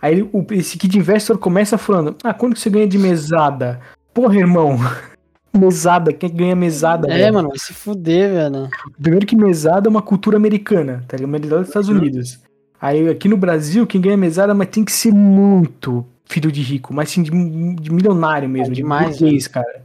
Aí 0.00 0.14
ele- 0.14 0.30
o, 0.32 0.44
esse 0.52 0.78
Kid 0.78 0.96
Investor 0.96 1.36
começa 1.38 1.76
falando: 1.76 2.16
Ah, 2.22 2.32
quando 2.34 2.54
que 2.54 2.60
você 2.60 2.70
ganha 2.70 2.86
de 2.86 2.98
mesada? 2.98 3.80
Porra, 4.14 4.36
irmão. 4.36 4.76
Mesada, 5.54 6.14
quem 6.14 6.30
ganha 6.34 6.56
mesada? 6.56 7.12
É, 7.12 7.18
velho? 7.18 7.34
mano, 7.34 7.48
vai 7.50 7.58
se 7.58 7.74
fuder, 7.74 8.32
velho. 8.32 8.70
Primeiro 8.98 9.26
que 9.26 9.36
mesada 9.36 9.86
é 9.86 9.90
uma 9.90 10.00
cultura 10.00 10.38
americana, 10.38 11.04
tá 11.06 11.14
ligado? 11.18 11.30
Mesada 11.30 11.58
dos 11.58 11.68
Estados 11.68 11.88
Uhum. 11.90 11.96
Unidos. 11.98 12.40
Aí 12.82 13.08
aqui 13.08 13.28
no 13.28 13.36
Brasil, 13.36 13.86
quem 13.86 14.00
ganha 14.00 14.16
mesada, 14.16 14.52
mas 14.52 14.68
tem 14.68 14.84
que 14.84 14.90
ser 14.90 15.12
muito 15.12 16.04
filho 16.24 16.50
de 16.50 16.60
rico, 16.60 16.92
mas 16.92 17.10
sim 17.10 17.22
de, 17.22 17.30
de 17.30 17.92
milionário 17.92 18.48
mesmo, 18.48 18.74
de 18.74 18.80
demais, 18.82 19.20
burguês, 19.20 19.46
cara. 19.46 19.84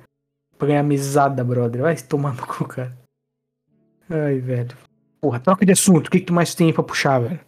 Pra 0.58 0.68
ganhar 0.70 0.82
mesada, 0.82 1.44
brother. 1.44 1.84
Vai 1.84 1.96
se 1.96 2.06
tomar 2.06 2.34
no 2.34 2.48
cu, 2.48 2.66
cara. 2.66 2.98
Ai, 4.10 4.40
velho. 4.40 4.76
Porra, 5.22 5.40
troca 5.40 5.64
de 5.64 5.74
assunto. 5.74 6.08
O 6.08 6.10
que, 6.10 6.22
que 6.22 6.26
tu 6.26 6.34
mais 6.34 6.56
tem 6.56 6.68
aí 6.68 6.74
pra 6.74 6.82
puxar, 6.82 7.20
velho? 7.20 7.40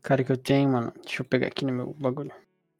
Cara 0.00 0.22
que 0.22 0.30
eu 0.30 0.36
tenho, 0.36 0.70
mano. 0.70 0.92
Deixa 1.02 1.22
eu 1.22 1.24
pegar 1.24 1.48
aqui 1.48 1.64
no 1.64 1.72
meu 1.72 1.96
bagulho. 1.98 2.30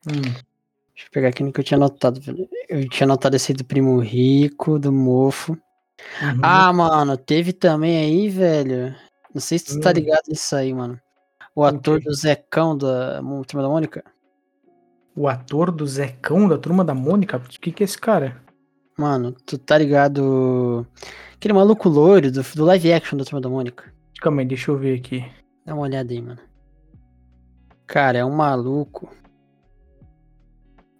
Hum. 0.07 0.21
Deixa 0.23 1.09
eu 1.09 1.11
pegar 1.11 1.31
aqui 1.31 1.43
no 1.43 1.53
que 1.53 1.59
eu 1.59 1.65
tinha 1.65 1.79
anotado, 1.79 2.21
velho. 2.21 2.49
Eu 2.69 2.89
tinha 2.89 3.07
anotado 3.09 3.35
esse 3.35 3.51
aí 3.51 3.57
do 3.57 3.65
primo 3.65 3.99
rico, 3.99 4.79
do 4.79 4.93
mofo. 4.93 5.53
Uhum. 6.23 6.41
Ah, 6.43 6.73
mano, 6.73 7.17
teve 7.17 7.53
também 7.53 7.99
aí, 7.99 8.29
velho. 8.29 8.95
Não 9.35 9.41
sei 9.41 9.59
se 9.59 9.65
tu 9.65 9.81
tá 9.81 9.91
Hum. 9.91 9.95
ligado 9.95 10.23
nisso 10.29 10.55
aí, 10.55 10.73
mano. 10.73 11.01
O 11.55 11.65
ator 11.65 12.01
do 12.01 12.13
Zecão 12.13 12.77
da 12.77 13.21
Turma 13.47 13.63
da 13.63 13.69
Mônica. 13.69 14.05
O 15.17 15.29
ator 15.29 15.71
do 15.71 15.87
Zecão 15.87 16.49
da 16.49 16.59
turma 16.59 16.85
da 16.85 16.95
Mônica? 16.95 17.37
O 17.37 17.41
que, 17.41 17.71
que 17.71 17.83
é 17.83 17.87
esse 17.87 17.97
cara? 17.97 18.43
Mano, 18.99 19.33
tu 19.33 19.57
tá 19.57 19.79
ligado. 19.79 20.87
Aquele 21.35 21.55
maluco 21.55 21.89
loiro 21.89 22.33
do, 22.33 22.43
do 22.43 22.65
live 22.65 22.93
action 22.93 23.17
da 23.17 23.25
Turma 23.25 23.41
da 23.41 23.49
Mônica. 23.49 23.93
Calma 24.21 24.43
aí, 24.43 24.47
deixa 24.47 24.71
eu 24.71 24.79
ver 24.79 24.99
aqui. 24.99 25.25
Dá 25.65 25.75
uma 25.75 25.83
olhada 25.83 26.13
aí, 26.13 26.21
mano. 26.21 26.41
Cara, 27.87 28.19
é 28.19 28.25
um 28.25 28.35
maluco. 28.35 29.09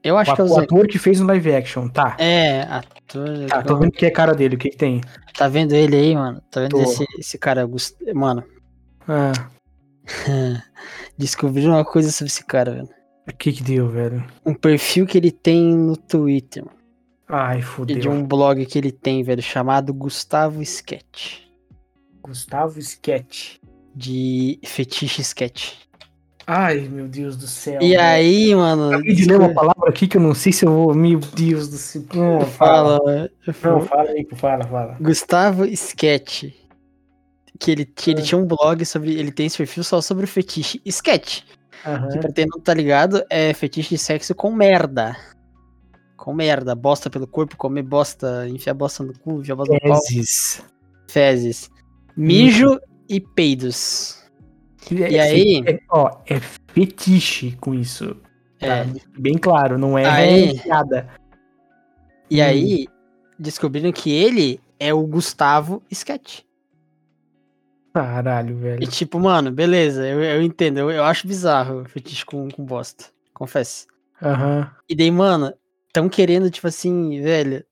Eu 0.03 0.19
acho 0.19 0.33
O, 0.33 0.35
que 0.35 0.41
é 0.43 0.45
o 0.45 0.49
o 0.49 0.59
ator 0.59 0.87
que 0.87 0.99
fez 0.99 1.21
um 1.21 1.27
live 1.27 1.55
action, 1.55 1.89
tá. 1.89 2.15
É, 2.19 2.63
ator. 2.63 3.47
Tá, 3.49 3.63
tô 3.63 3.77
vendo 3.77 3.93
que 3.93 4.05
é 4.05 4.11
cara 4.11 4.35
dele. 4.35 4.55
O 4.55 4.59
que, 4.59 4.69
que 4.71 4.77
tem? 4.77 5.01
Tá 5.37 5.49
vendo 5.49 5.73
ele 5.73 5.97
aí, 5.97 6.15
mano? 6.15 6.43
Tá 6.51 6.61
vendo 6.61 6.73
Tô. 6.73 6.83
esse, 6.83 7.05
esse 7.19 7.39
cara? 7.39 7.69
Mano, 8.15 8.45
Ah, 9.09 9.33
descobriram 11.19 11.73
uma 11.73 11.85
coisa 11.85 12.11
sobre 12.11 12.31
esse 12.31 12.45
cara, 12.45 12.73
velho. 12.73 12.89
o 13.29 13.33
que 13.37 13.53
que 13.53 13.63
deu, 13.63 13.89
velho? 13.89 14.25
Um 14.45 14.55
perfil 14.55 15.07
que 15.07 15.19
ele 15.19 15.31
tem 15.31 15.75
no 15.75 15.97
Twitter, 15.97 16.65
mano. 16.65 16.77
Ai, 17.27 17.59
E 17.61 17.63
fodeu. 17.63 17.99
de 17.99 18.09
um 18.09 18.23
blog 18.25 18.65
que 18.67 18.79
ele 18.79 18.93
tem, 18.93 19.23
velho, 19.23 19.41
chamado 19.43 19.95
Gustavo 19.95 20.61
Sketch. 20.63 21.39
Gustavo 22.23 22.79
Sketch. 22.81 23.57
De 23.97 24.59
fetiche 24.65 25.23
sketch. 25.23 25.75
Ai, 26.47 26.81
meu 26.81 27.07
Deus 27.09 27.37
do 27.37 27.47
céu. 27.47 27.81
E 27.81 27.91
velho. 27.91 28.01
aí, 28.03 28.55
mano. 28.55 28.89
Acabei 28.93 29.15
de 29.15 29.25
ler 29.25 29.39
uma 29.39 29.55
palavra 29.55 29.89
aqui 29.89 30.07
que 30.09 30.17
eu 30.17 30.21
não 30.21 30.35
sei 30.35 30.53
se 30.53 30.67
eu 30.67 30.73
vou. 30.73 30.93
Meu 30.95 31.19
Deus 31.21 31.69
do 31.69 31.77
céu. 31.77 32.03
Não, 32.13 32.41
Fala, 32.45 32.99
velho. 33.05 33.31
Não, 33.63 33.81
fala 33.83 34.11
aí, 34.11 34.27
fala, 34.35 34.65
fala. 34.65 34.97
Gustavo 35.01 35.65
Sketch. 35.65 36.53
Que 37.59 37.71
ele, 37.71 37.85
que 37.85 38.11
ele 38.11 38.21
Ah. 38.21 38.25
tinha 38.25 38.39
um 38.41 38.47
blog 38.47 38.85
sobre. 38.85 39.15
Ele 39.15 39.31
tem 39.31 39.47
esse 39.47 39.57
perfil 39.59 39.85
só 39.85 40.01
sobre 40.01 40.25
o 40.25 40.29
fetiche 40.29 40.81
sketch. 40.85 41.43
Que 41.83 41.89
Aham. 41.89 42.09
pra 42.21 42.33
quem 42.33 42.47
não 42.47 42.61
tá 42.61 42.73
ligado, 42.75 43.23
é 43.31 43.53
fetiche 43.55 43.91
de 43.91 43.99
sexo 43.99 44.35
com 44.35 44.51
merda. 44.53 45.17
Com 46.17 46.33
merda. 46.33 46.75
Bosta 46.75 47.09
pelo 47.11 47.27
corpo, 47.27 47.57
comer 47.57 47.83
bosta, 47.83 48.49
enfiar 48.49 48.75
bosta 48.75 49.03
no 49.05 49.13
cu, 49.19 49.41
enfiar 49.41 49.55
bosta 49.57 49.75
no 49.75 49.81
pau. 49.81 50.01
Fezes. 50.07 50.63
Fezes. 51.09 51.71
Mijo 52.17 52.81
e 53.09 53.21
peidos. 53.21 54.23
E 54.91 55.19
aí? 55.19 55.63
É, 55.67 55.79
ó, 55.91 56.11
é 56.27 56.41
fetiche 56.73 57.53
com 57.61 57.73
isso. 57.75 58.17
É. 58.61 58.85
Tá? 58.85 58.91
Bem 59.19 59.35
claro, 59.39 59.79
não 59.79 59.97
é 59.99 60.05
Aí. 60.07 60.61
piada. 60.61 61.09
E 62.31 62.41
Hum. 62.41 62.45
aí, 62.45 62.87
descobriram 63.39 63.93
que 63.93 64.11
ele 64.11 64.59
é 64.81 64.93
o 64.95 65.07
Gustavo 65.07 65.83
Sketch. 65.91 66.41
Caralho, 67.95 68.57
E 68.57 68.61
velho. 68.61 68.87
tipo, 68.89 69.21
mano, 69.21 69.53
beleza, 69.53 70.07
eu, 70.07 70.23
eu 70.23 70.43
entendo. 70.43 70.79
Eu, 70.79 70.91
eu 70.91 71.05
acho 71.05 71.27
bizarro 71.29 71.85
fetiche 71.89 72.27
com, 72.27 72.49
com 72.51 72.65
bosta. 72.65 73.05
Confesso. 73.33 73.87
Aham. 74.21 74.71
E 74.89 74.95
daí, 74.97 75.11
mano, 75.11 75.55
tão 75.93 76.09
querendo, 76.09 76.51
tipo 76.51 76.67
assim, 76.67 77.23
velho, 77.23 77.65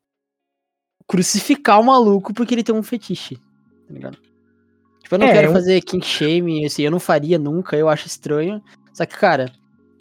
crucificar 1.06 1.80
o 1.80 1.84
maluco 1.84 2.32
porque 2.32 2.54
ele 2.54 2.62
tem 2.62 2.74
um 2.74 2.82
fetiche. 2.82 3.36
Tá 3.36 3.92
ligado? 3.94 4.18
Tipo, 5.02 5.14
eu 5.16 5.18
não 5.18 5.26
É, 5.26 5.32
quero 5.32 5.48
eu- 5.48 5.52
fazer 5.52 5.80
king 5.82 6.04
shaming, 6.04 6.64
assim, 6.64 6.82
eu 6.82 6.90
não 6.90 7.00
faria 7.00 7.38
nunca, 7.38 7.76
eu 7.76 7.88
acho 7.88 8.06
estranho. 8.06 8.62
Só 8.94 9.04
que, 9.04 9.16
cara, 9.16 9.52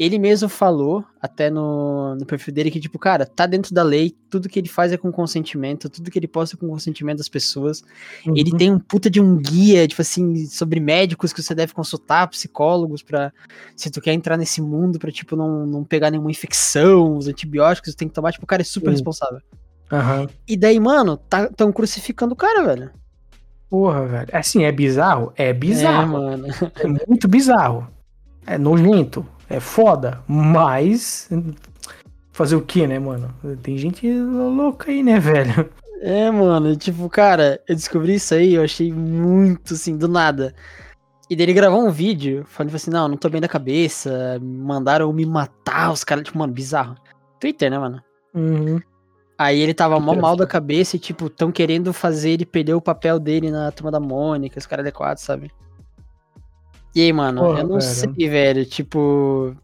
ele 0.02 0.18
mesmo 0.18 0.48
falou, 0.50 1.04
até 1.22 1.50
no, 1.50 2.16
no 2.16 2.26
perfil 2.26 2.54
dele, 2.54 2.72
que, 2.72 2.80
tipo, 2.80 2.98
cara, 2.98 3.26
tá 3.26 3.46
dentro 3.46 3.74
da 3.74 3.84
lei, 3.84 4.16
tudo 4.30 4.50
que 4.50 4.58
ele 4.58 4.68
faz 4.68 4.92
é 4.92 4.98
com 4.98 5.12
consentimento, 5.12 5.90
tudo 5.90 6.10
que 6.10 6.18
ele 6.18 6.28
posta 6.28 6.56
é 6.56 6.60
com 6.60 6.68
consentimento 6.68 7.18
das 7.20 7.30
pessoas. 7.30 7.84
Ele 8.26 8.52
Uhum. 8.52 8.58
tem 8.58 8.72
um 8.72 8.80
puta 8.80 9.10
de 9.10 9.20
um 9.22 9.36
guia, 9.38 9.88
tipo 9.88 10.02
assim, 10.02 10.46
sobre 10.48 10.80
médicos 10.80 11.32
que 11.34 11.44
você 11.44 11.54
deve 11.54 11.74
consultar, 11.74 12.28
psicólogos, 12.30 13.04
pra. 13.04 13.32
Se 13.76 13.92
tu 13.92 14.02
quer 14.02 14.14
entrar 14.14 14.38
nesse 14.38 14.62
mundo 14.62 14.98
pra, 14.98 15.12
tipo, 15.12 15.36
não, 15.36 15.66
não 15.66 15.84
pegar 15.84 16.10
nenhuma 16.10 16.32
infecção, 16.32 17.18
os 17.18 17.28
antibióticos, 17.28 17.94
tu 17.94 17.98
tem 17.98 18.08
que 18.08 18.14
tomar, 18.14 18.32
tipo, 18.32 18.44
o 18.46 18.48
cara 18.48 18.62
é 18.62 18.66
super 18.66 18.88
Sim. 18.90 18.94
responsável. 18.94 19.40
Aham. 19.92 20.28
E 20.48 20.56
daí, 20.58 20.80
mano, 20.80 21.18
tá, 21.18 21.48
tão 21.50 21.72
crucificando 21.72 22.34
o 22.34 22.38
cara, 22.38 22.64
velho. 22.64 22.90
Porra, 23.70 24.06
velho. 24.08 24.30
Assim, 24.34 24.64
é 24.64 24.72
bizarro? 24.72 25.32
É 25.36 25.50
É, 25.50 25.54
bizarro. 25.54 26.12
mano. 26.14 26.48
É 26.80 26.88
muito 27.08 27.28
bizarro. 27.28 27.88
É 28.48 28.58
nojento. 28.58 29.26
É 29.52 29.60
foda. 29.60 30.24
Mas. 30.28 31.30
Fazer 32.32 32.56
o 32.56 32.62
que, 32.62 32.88
né, 32.88 32.98
mano? 32.98 33.34
Tem 33.62 33.78
gente 33.78 34.10
louca 34.10 34.90
aí, 34.90 35.04
né, 35.04 35.20
velho? 35.20 35.70
É, 36.02 36.32
mano, 36.32 36.76
tipo, 36.76 37.08
cara, 37.10 37.62
eu 37.68 37.76
descobri 37.76 38.16
isso 38.16 38.34
aí, 38.34 38.56
eu 38.56 38.64
achei 38.64 38.92
muito, 38.92 39.76
assim, 39.76 39.96
do 39.96 40.08
nada. 40.08 40.56
E 41.30 41.36
daí 41.36 41.46
ele 41.46 41.54
gravou 41.54 41.86
um 41.86 41.92
vídeo 41.92 42.44
falando 42.48 42.74
assim, 42.74 42.90
não, 42.90 43.08
não 43.08 43.18
tô 43.18 43.30
bem 43.30 43.40
da 43.40 43.48
cabeça, 43.48 44.40
mandaram 44.42 45.14
me 45.14 45.26
matar, 45.26 45.92
os 45.92 46.04
caras, 46.04 46.24
tipo, 46.24 46.40
mano, 46.40 46.52
bizarro. 46.52 46.96
Twitter, 47.40 47.70
né, 47.70 47.78
mano? 47.78 48.02
Uhum. 48.34 48.80
Aí 49.38 49.60
ele 49.60 49.74
tava 49.74 50.00
mó 50.00 50.16
mal 50.16 50.36
da 50.36 50.48
cabeça 50.48 50.96
e, 50.96 51.00
tipo, 51.00 51.30
tão 51.30 51.52
querendo 51.52 51.94
fazer 51.94 52.32
ele 52.32 52.46
perder 52.46 52.74
o 52.74 52.82
papel 52.82 53.20
dele 53.20 53.52
na 53.52 53.72
turma 53.72 53.92
da 53.92 54.00
Mônica, 54.00 54.58
os 54.58 54.66
caras 54.66 54.84
adequados, 54.84 55.24
sabe? 55.24 55.52
E 56.96 57.02
aí, 57.02 57.14
mano, 57.14 57.42
Porra, 57.42 57.60
eu 57.62 57.68
não 57.68 57.80
velho. 57.80 57.82
sei, 57.82 58.30
velho, 58.30 58.66
tipo. 58.66 59.56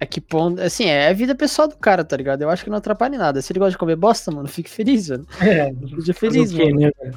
a 0.00 0.06
que 0.06 0.20
ponto. 0.20 0.60
Assim, 0.60 0.84
é 0.86 1.08
a 1.08 1.12
vida 1.12 1.34
pessoal 1.34 1.68
do 1.68 1.76
cara, 1.76 2.04
tá 2.04 2.16
ligado? 2.16 2.42
Eu 2.42 2.50
acho 2.50 2.64
que 2.64 2.70
não 2.70 2.78
atrapalha 2.78 3.14
em 3.14 3.18
nada. 3.18 3.40
Se 3.40 3.52
ele 3.52 3.60
gosta 3.60 3.72
de 3.72 3.78
comer 3.78 3.96
bosta, 3.96 4.30
mano, 4.32 4.48
fique 4.48 4.70
feliz, 4.70 5.08
velho. 5.08 5.26
É, 5.40 5.72
Seja 6.00 6.14
feliz, 6.14 6.52
mano. 6.52 6.80
né, 6.80 6.90
velho? 7.00 7.16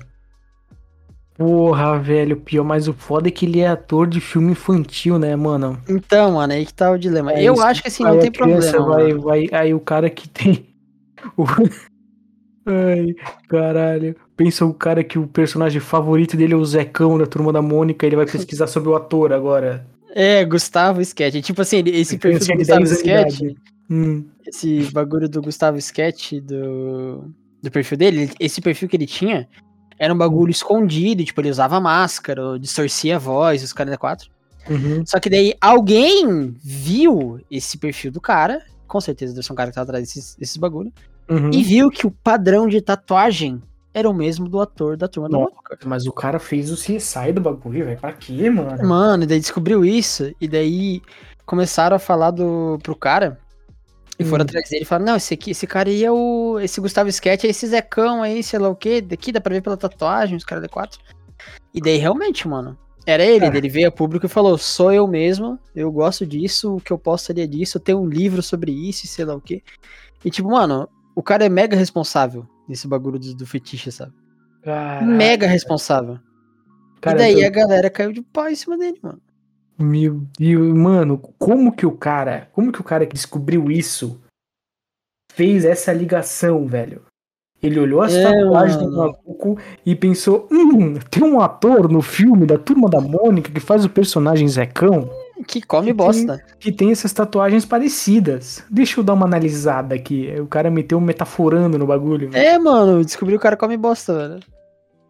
Porra, 1.36 1.98
velho, 1.98 2.36
pior, 2.36 2.66
mas 2.66 2.90
o 2.90 2.94
foda 2.94 3.30
é 3.30 3.32
que 3.32 3.46
ele 3.46 3.62
é 3.62 3.68
ator 3.68 4.06
de 4.06 4.20
filme 4.20 4.52
infantil, 4.52 5.18
né, 5.18 5.34
mano? 5.38 5.82
Então, 5.88 6.34
mano, 6.34 6.52
aí 6.52 6.66
que 6.66 6.74
tá 6.74 6.92
o 6.92 6.98
dilema. 6.98 7.32
É 7.32 7.42
eu 7.42 7.54
isso, 7.54 7.64
acho 7.64 7.82
que 7.82 7.88
assim, 7.88 8.06
Aí 8.06 8.14
não 8.14 8.20
tem 8.20 8.30
problema. 8.32 8.86
Vai, 8.86 9.14
vai, 9.14 9.48
aí 9.54 9.74
o 9.74 9.80
cara 9.80 10.10
que 10.10 10.28
tem. 10.28 10.68
Ai, 12.66 13.16
caralho. 13.48 14.16
Pensa 14.40 14.66
o 14.66 14.74
cara 14.74 15.04
que 15.04 15.20
o 15.20 15.28
personagem 15.28 15.82
favorito 15.82 16.38
dele 16.38 16.54
é 16.54 16.56
o 16.56 16.64
Zecão 16.64 17.18
da 17.18 17.28
turma 17.28 17.52
da 17.52 17.62
Mônica, 17.62 18.06
ele 18.06 18.16
vai 18.16 18.26
pesquisar 18.26 18.68
sobre 18.68 18.88
o 18.88 18.96
ator 18.96 19.34
agora. 19.34 19.86
É, 20.16 20.46
Gustavo 20.46 21.02
Sketch. 21.02 21.44
Tipo 21.44 21.62
assim, 21.62 21.84
esse 21.88 22.18
perfil 22.18 22.40
Criança 22.40 22.46
do 22.46 22.52
de 22.54 22.58
Gustavo 22.60 22.80
10 22.80 22.88
anos 23.20 23.38
de 23.38 23.44
Sketch. 23.44 23.58
Hum, 23.90 24.26
esse 24.48 24.90
bagulho 24.94 25.28
do 25.28 25.42
Gustavo 25.42 25.78
Sketch, 25.78 26.36
do, 26.42 27.26
do 27.62 27.70
perfil 27.70 27.98
dele, 27.98 28.22
ele- 28.22 28.34
esse 28.40 28.62
perfil 28.62 28.88
que 28.88 28.96
ele 28.96 29.06
tinha 29.06 29.46
era 30.00 30.14
um 30.14 30.18
bagulho 30.18 30.52
escondido, 30.52 31.22
tipo, 31.26 31.42
ele 31.42 31.50
usava 31.50 31.78
máscara, 31.82 32.58
distorcia 32.58 33.18
a 33.18 33.20
voz, 33.20 33.62
os 33.62 33.74
caras 33.74 33.92
da 33.92 33.98
quatro. 33.98 34.30
uhum, 34.70 35.06
Só 35.06 35.20
que 35.20 35.30
daí 35.30 35.54
alguém 35.60 36.56
viu 36.64 37.42
esse 37.52 37.78
perfil 37.78 38.10
do 38.10 38.22
cara, 38.22 38.62
com 38.88 39.02
certeza 39.02 39.34
deve 39.34 39.46
ser 39.46 39.52
um 39.52 39.56
cara 39.58 39.70
que 39.70 39.76
tá 39.76 39.82
atrás 39.82 40.02
desses, 40.02 40.36
desses 40.40 40.56
bagulho, 40.56 40.94
uhum. 41.30 41.52
e 41.52 41.62
viu 41.62 41.90
que 41.92 42.08
o 42.08 42.12
padrão 42.12 42.70
de 42.70 42.80
tatuagem 42.80 43.62
era 43.94 44.10
o 44.10 44.14
mesmo 44.14 44.48
do 44.48 44.60
ator 44.60 44.96
da 44.96 45.08
turma 45.08 45.30
da 45.30 45.38
Nossa. 45.38 45.52
Mônica. 45.54 45.78
Mas 45.86 46.06
o 46.06 46.12
cara 46.12 46.40
fez 46.40 46.72
o 46.72 46.76
CSI 46.76 47.32
do 47.34 47.42
bagulho, 47.42 47.86
velho. 47.86 48.00
Pra 48.00 48.14
quê, 48.14 48.50
mano? 48.50 48.88
Mano, 48.88 49.24
e 49.24 49.28
daí 49.28 49.40
descobriu 49.40 49.84
isso, 49.84 50.34
e 50.40 50.48
daí 50.48 51.02
começaram 51.46 51.96
a 51.96 52.00
falar 52.00 52.32
do, 52.32 52.78
pro 52.84 52.96
cara, 52.96 53.40
e 54.20 54.24
foram 54.24 54.44
Hum. 54.44 54.48
atrás 54.48 54.70
dele 54.70 54.84
e 54.84 54.86
falaram, 54.86 55.06
não, 55.12 55.16
esse 55.16 55.34
aqui, 55.34 55.52
esse 55.52 55.66
cara 55.66 55.90
aí 55.90 56.04
é 56.04 56.12
o. 56.12 56.60
Esse 56.62 56.80
Gustavo 56.82 57.10
Sketch, 57.10 57.46
é 57.46 57.48
esse 57.48 57.66
Zecão 57.68 58.22
aí, 58.22 58.44
sei 58.44 58.60
lá 58.60 58.70
o 58.70 58.76
quê, 58.76 59.00
daqui 59.02 59.32
dá 59.32 59.40
pra 59.42 59.54
ver 59.56 59.62
pela 59.62 59.78
tatuagem, 59.78 60.36
os 60.36 60.44
caras 60.44 60.64
D4. 60.68 60.98
E 61.74 61.80
daí 61.82 61.98
realmente, 61.98 62.48
mano. 62.48 62.78
Era 63.06 63.24
ele, 63.24 63.46
É. 63.46 63.48
ele 63.58 63.70
veio 63.70 63.88
a 63.88 63.92
público 63.92 64.26
e 64.26 64.30
falou: 64.30 64.58
sou 64.58 64.92
eu 64.92 65.08
mesmo, 65.08 65.58
eu 65.74 65.90
gosto 65.92 66.28
disso, 66.28 66.76
o 66.76 66.82
que 66.82 66.92
eu 66.92 66.98
posso 66.98 67.26
seria 67.26 67.48
disso, 67.48 67.78
eu 67.78 67.82
tenho 67.82 68.00
um 68.00 68.06
livro 68.08 68.44
sobre 68.44 68.72
isso 68.72 69.06
e 69.06 69.08
sei 69.08 69.24
lá 69.26 69.34
o 69.34 69.42
quê. 69.42 69.64
E 70.24 70.30
tipo, 70.30 70.50
mano, 70.52 70.88
o 71.16 71.24
cara 71.24 71.46
é 71.46 71.50
mega 71.50 71.76
responsável 71.78 72.46
nesse 72.70 72.88
bagulho 72.88 73.18
do, 73.20 73.34
do 73.36 73.46
fetiche, 73.46 73.92
sabe? 73.92 74.14
Caralho, 74.62 75.08
mega 75.08 75.48
responsável. 75.48 76.20
cara, 77.02 77.16
e 77.16 77.34
daí 77.34 77.42
eu- 77.42 77.48
a 77.48 77.50
galera 77.50 77.90
caiu 77.90 78.14
de 78.14 78.22
pau 78.22 78.48
em 78.48 78.56
cima 78.56 78.78
dele, 78.78 79.00
mano. 79.02 79.20
Meu 79.78 80.22
Deus, 80.38 80.74
mano, 80.78 81.18
como 81.40 81.72
que 81.74 81.86
o 81.86 81.92
cara, 81.94 82.50
como 82.52 82.72
que 82.72 82.82
o 82.82 82.84
cara 82.84 83.06
que 83.08 83.14
descobriu 83.14 83.72
isso 83.72 84.22
fez 85.32 85.64
essa 85.66 85.94
ligação, 85.94 86.68
velho? 86.68 87.04
Ele 87.62 87.80
olhou 87.80 88.02
as 88.02 88.14
É, 88.14 88.24
tatuagens 88.24 88.78
do 88.78 88.92
maluco 88.92 89.58
e 89.86 89.96
pensou, 89.96 90.48
hum, 90.52 90.96
tem 91.10 91.24
um 91.24 91.42
ator 91.42 91.90
no 91.90 92.02
filme 92.02 92.46
da 92.46 92.58
Turma 92.58 92.90
da 92.90 93.02
Mônica 93.02 93.52
que 93.52 93.60
faz 93.60 93.84
o 93.84 93.90
personagem 93.90 94.48
Zecão 94.48 95.10
Que 95.48 95.62
come 95.62 95.88
Que 95.88 95.94
bosta. 95.94 96.44
que 96.60 96.72
tem 96.72 96.92
essas 96.92 97.14
tatuagens 97.14 97.66
parecidas. 97.66 98.64
Deixa 98.70 99.00
eu 99.00 99.04
dar 99.04 99.14
uma 99.14 99.26
analisada 99.26 99.96
aqui. 99.96 100.34
O 100.40 100.48
cara 100.48 100.70
meteu 100.70 100.98
um 100.98 101.02
metaforando 101.02 101.78
no 101.78 101.88
bagulho. 101.88 102.30
velho. 102.30 102.46
É, 102.46 102.58
mano, 102.60 103.04
descobri 103.04 103.36
o 103.36 103.40
cara 103.40 103.56
come 103.58 103.78
bosta, 103.78 104.14
velho. 104.30 104.40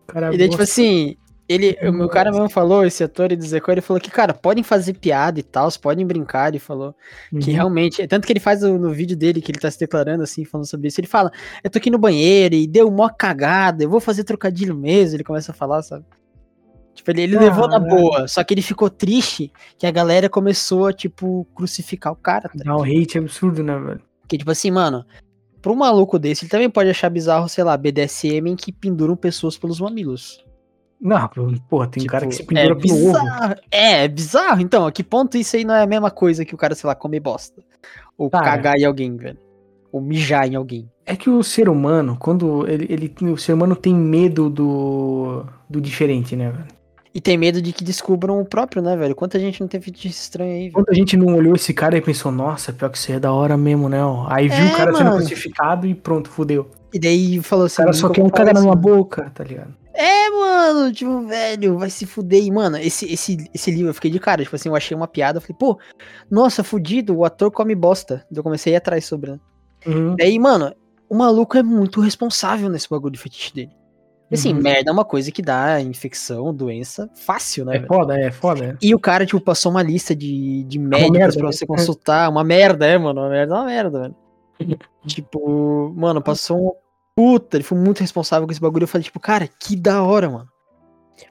Cara 0.07 0.33
E 0.33 0.37
daí, 0.37 0.47
tipo 0.47 0.57
gosta- 0.59 0.63
assim, 0.63 1.15
ele, 1.47 1.75
o 1.83 1.91
meu 1.91 2.07
cara 2.07 2.31
mesmo 2.31 2.47
falou, 2.49 2.85
esse 2.85 3.03
ator 3.03 3.35
do 3.35 3.43
Zecão, 3.43 3.73
ele 3.73 3.81
falou 3.81 3.99
que, 3.99 4.11
cara, 4.11 4.33
podem 4.33 4.63
fazer 4.63 4.93
piada 4.93 5.39
e 5.39 5.43
tal, 5.43 5.67
podem 5.81 6.05
brincar, 6.05 6.49
ele 6.49 6.59
falou. 6.59 6.93
Que 7.31 7.49
Uhum. 7.49 7.55
realmente, 7.55 8.07
tanto 8.07 8.25
que 8.27 8.33
ele 8.33 8.39
faz 8.39 8.61
no, 8.61 8.77
no 8.77 8.91
vídeo 8.91 9.17
dele, 9.17 9.41
que 9.41 9.51
ele 9.51 9.59
tá 9.59 9.69
se 9.71 9.79
declarando 9.79 10.21
assim, 10.23 10.45
falando 10.45 10.67
sobre 10.67 10.87
isso, 10.89 10.99
ele 10.99 11.07
fala, 11.07 11.31
eu 11.63 11.69
tô 11.71 11.79
aqui 11.79 11.89
no 11.89 11.97
banheiro 11.97 12.53
e 12.55 12.67
deu 12.67 12.89
mó 12.91 13.09
cagada, 13.09 13.83
eu 13.83 13.89
vou 13.89 13.99
fazer 13.99 14.23
trocadilho 14.23 14.75
mesmo, 14.75 15.15
ele 15.17 15.23
começa 15.23 15.51
a 15.51 15.55
falar, 15.55 15.81
sabe? 15.81 16.05
Tipo, 16.99 17.11
ele, 17.11 17.21
ele 17.21 17.39
levou 17.39 17.65
na 17.65 17.79
boa, 17.79 18.27
só 18.27 18.43
que 18.43 18.53
ele 18.53 18.61
ficou 18.61 18.89
triste 18.89 19.53
que 19.77 19.87
a 19.87 19.91
galera 19.91 20.27
começou 20.27 20.87
a, 20.87 20.91
tipo, 20.91 21.47
crucificar 21.55 22.11
o 22.11 22.15
cara, 22.17 22.49
tá? 22.49 22.61
Dá 22.65 22.75
um 22.75 22.83
hate 22.83 23.17
absurdo, 23.17 23.63
né, 23.63 23.77
velho? 23.79 24.01
Porque, 24.19 24.37
tipo 24.37 24.51
assim, 24.51 24.69
mano, 24.69 25.05
pra 25.61 25.71
um 25.71 25.75
maluco 25.75 26.19
desse, 26.19 26.43
ele 26.43 26.51
também 26.51 26.69
pode 26.69 26.89
achar 26.89 27.09
bizarro, 27.09 27.47
sei 27.47 27.63
lá, 27.63 27.77
BDSM 27.77 28.49
em 28.49 28.55
que 28.57 28.73
penduram 28.73 29.15
pessoas 29.15 29.57
pelos 29.57 29.79
mamilos. 29.79 30.43
Não, 30.99 31.29
porra, 31.69 31.87
tem 31.87 32.01
Tipo, 32.01 32.11
cara 32.11 32.27
que 32.27 32.35
se 32.35 32.41
é 32.41 32.45
pendura 32.45 32.73
ovo. 32.73 32.81
bizarro. 32.81 33.55
É, 33.71 34.03
é 34.03 34.07
bizarro. 34.09 34.59
Então, 34.59 34.85
a 34.85 34.91
que 34.91 35.01
ponto 35.01 35.37
isso 35.37 35.55
aí 35.55 35.63
não 35.63 35.73
é 35.73 35.83
a 35.83 35.87
mesma 35.87 36.11
coisa 36.11 36.43
que 36.43 36.53
o 36.53 36.57
cara, 36.57 36.75
sei 36.75 36.85
lá, 36.85 36.95
comer 36.95 37.21
bosta? 37.21 37.63
Ou 38.17 38.29
Cara. 38.29 38.43
cagar 38.43 38.77
em 38.77 38.83
alguém, 38.83 39.15
velho. 39.15 39.37
Ou 39.89 40.01
mijar 40.01 40.45
em 40.51 40.55
alguém. 40.55 40.91
É 41.05 41.15
que 41.15 41.29
o 41.29 41.41
ser 41.41 41.69
humano, 41.69 42.17
quando 42.19 42.67
ele, 42.67 42.85
ele 42.89 43.31
o 43.31 43.37
ser 43.37 43.53
humano 43.53 43.73
tem 43.77 43.95
medo 43.95 44.49
do 44.49 45.45
do 45.69 45.79
diferente, 45.79 46.35
né, 46.35 46.51
velho? 46.51 46.78
E 47.13 47.19
tem 47.19 47.37
medo 47.37 47.59
de 47.61 47.73
que 47.73 47.83
descubram 47.83 48.39
o 48.39 48.45
próprio, 48.45 48.83
né, 48.83 48.95
velho? 48.95 49.15
Quanta 49.15 49.39
gente 49.39 49.59
não 49.61 49.67
tem 49.67 49.81
fetiche 49.81 50.09
estranho 50.09 50.51
aí, 50.51 50.59
velho. 50.63 50.73
Quando 50.73 50.89
a 50.89 50.93
gente 50.93 51.17
não 51.17 51.33
olhou 51.35 51.55
esse 51.55 51.73
cara 51.73 51.97
e 51.97 52.01
pensou, 52.01 52.31
nossa, 52.31 52.71
pior 52.71 52.89
que 52.89 52.97
isso 52.99 53.11
é 53.11 53.19
da 53.19 53.33
hora 53.33 53.57
mesmo, 53.57 53.89
né? 53.89 54.03
ó. 54.03 54.25
Aí 54.29 54.47
viu 54.47 54.57
É, 54.65 54.67
o 54.71 54.75
cara 54.77 54.93
sendo 54.93 55.05
mano. 55.05 55.17
crucificado 55.17 55.87
e 55.87 55.95
pronto, 55.95 56.29
fudeu. 56.29 56.69
E 56.93 56.99
daí 56.99 57.41
falou 57.41 57.63
O 57.63 57.65
assim. 57.65 57.77
cara 57.77 57.93
só 57.93 58.09
quer 58.09 58.23
um 58.23 58.29
cagar 58.29 58.53
na 58.53 58.75
boca, 58.75 59.29
tá 59.33 59.43
ligado? 59.43 59.73
É, 59.91 60.29
mano, 60.29 60.93
tipo, 60.93 61.21
velho, 61.27 61.77
vai 61.79 61.89
se 61.89 62.05
fuder. 62.05 62.43
E, 62.43 62.51
mano, 62.51 62.77
esse, 62.77 63.11
esse, 63.11 63.49
esse 63.53 63.71
livro 63.71 63.89
eu 63.89 63.93
fiquei 63.93 64.11
de 64.11 64.19
cara. 64.19 64.43
Tipo 64.43 64.55
assim, 64.55 64.69
eu 64.69 64.75
achei 64.75 64.95
uma 64.95 65.07
piada. 65.07 65.37
Eu 65.37 65.41
falei, 65.41 65.57
pô, 65.59 65.77
nossa, 66.29 66.63
fudido, 66.63 67.17
o 67.17 67.25
ator 67.25 67.51
come 67.51 67.73
bosta. 67.75 68.23
Eu 68.31 68.43
comecei 68.43 68.71
a 68.71 68.75
ir 68.75 68.77
atrás 68.77 69.03
sobre, 69.05 69.31
né? 69.31 69.39
Uhum. 69.85 70.15
Daí, 70.15 70.37
mano, 70.39 70.73
o 71.09 71.15
maluco 71.15 71.57
é 71.57 71.63
muito 71.63 71.99
responsável 72.01 72.69
nesse 72.69 72.87
bagulho 72.87 73.13
de 73.13 73.19
fetiche 73.19 73.53
dele. 73.53 73.71
E, 74.31 74.35
Assim, 74.35 74.53
Uhum. 74.53 74.61
merda 74.61 74.91
é 74.91 74.93
uma 74.93 75.03
coisa 75.05 75.31
que 75.31 75.41
dá 75.41 75.81
infecção, 75.81 76.53
doença, 76.53 77.09
fácil, 77.15 77.65
né? 77.65 77.75
É 77.75 77.79
velho? 77.79 77.87
foda, 77.87 78.19
é 78.19 78.31
foda. 78.31 78.65
é. 78.65 78.77
E 78.81 78.93
o 78.93 78.99
cara, 78.99 79.25
tipo, 79.25 79.41
passou 79.41 79.71
uma 79.71 79.81
lista 79.81 80.15
de, 80.15 80.63
de 80.65 80.77
médicos 80.77 81.11
merda, 81.11 81.33
pra 81.37 81.45
né? 81.47 81.51
você 81.51 81.65
consultar. 81.65 82.29
Uma 82.29 82.43
merda, 82.43 82.85
é, 82.85 82.97
mano. 82.97 83.21
Uma 83.21 83.29
merda 83.29 83.55
é 83.55 83.57
uma 83.57 83.65
merda, 83.65 83.99
velho. 84.01 84.15
tipo, 85.07 85.93
mano, 85.95 86.21
passou 86.21 86.57
um. 86.59 86.71
Puta, 87.15 87.57
ele 87.57 87.63
foi 87.63 87.77
muito 87.77 87.99
responsável 88.01 88.45
com 88.47 88.51
esse 88.51 88.61
bagulho. 88.61 88.83
Eu 88.83 88.87
falei, 88.87 89.03
tipo, 89.03 89.19
cara, 89.19 89.47
que 89.59 89.75
da 89.75 90.03
hora, 90.03 90.29
mano. 90.29 90.47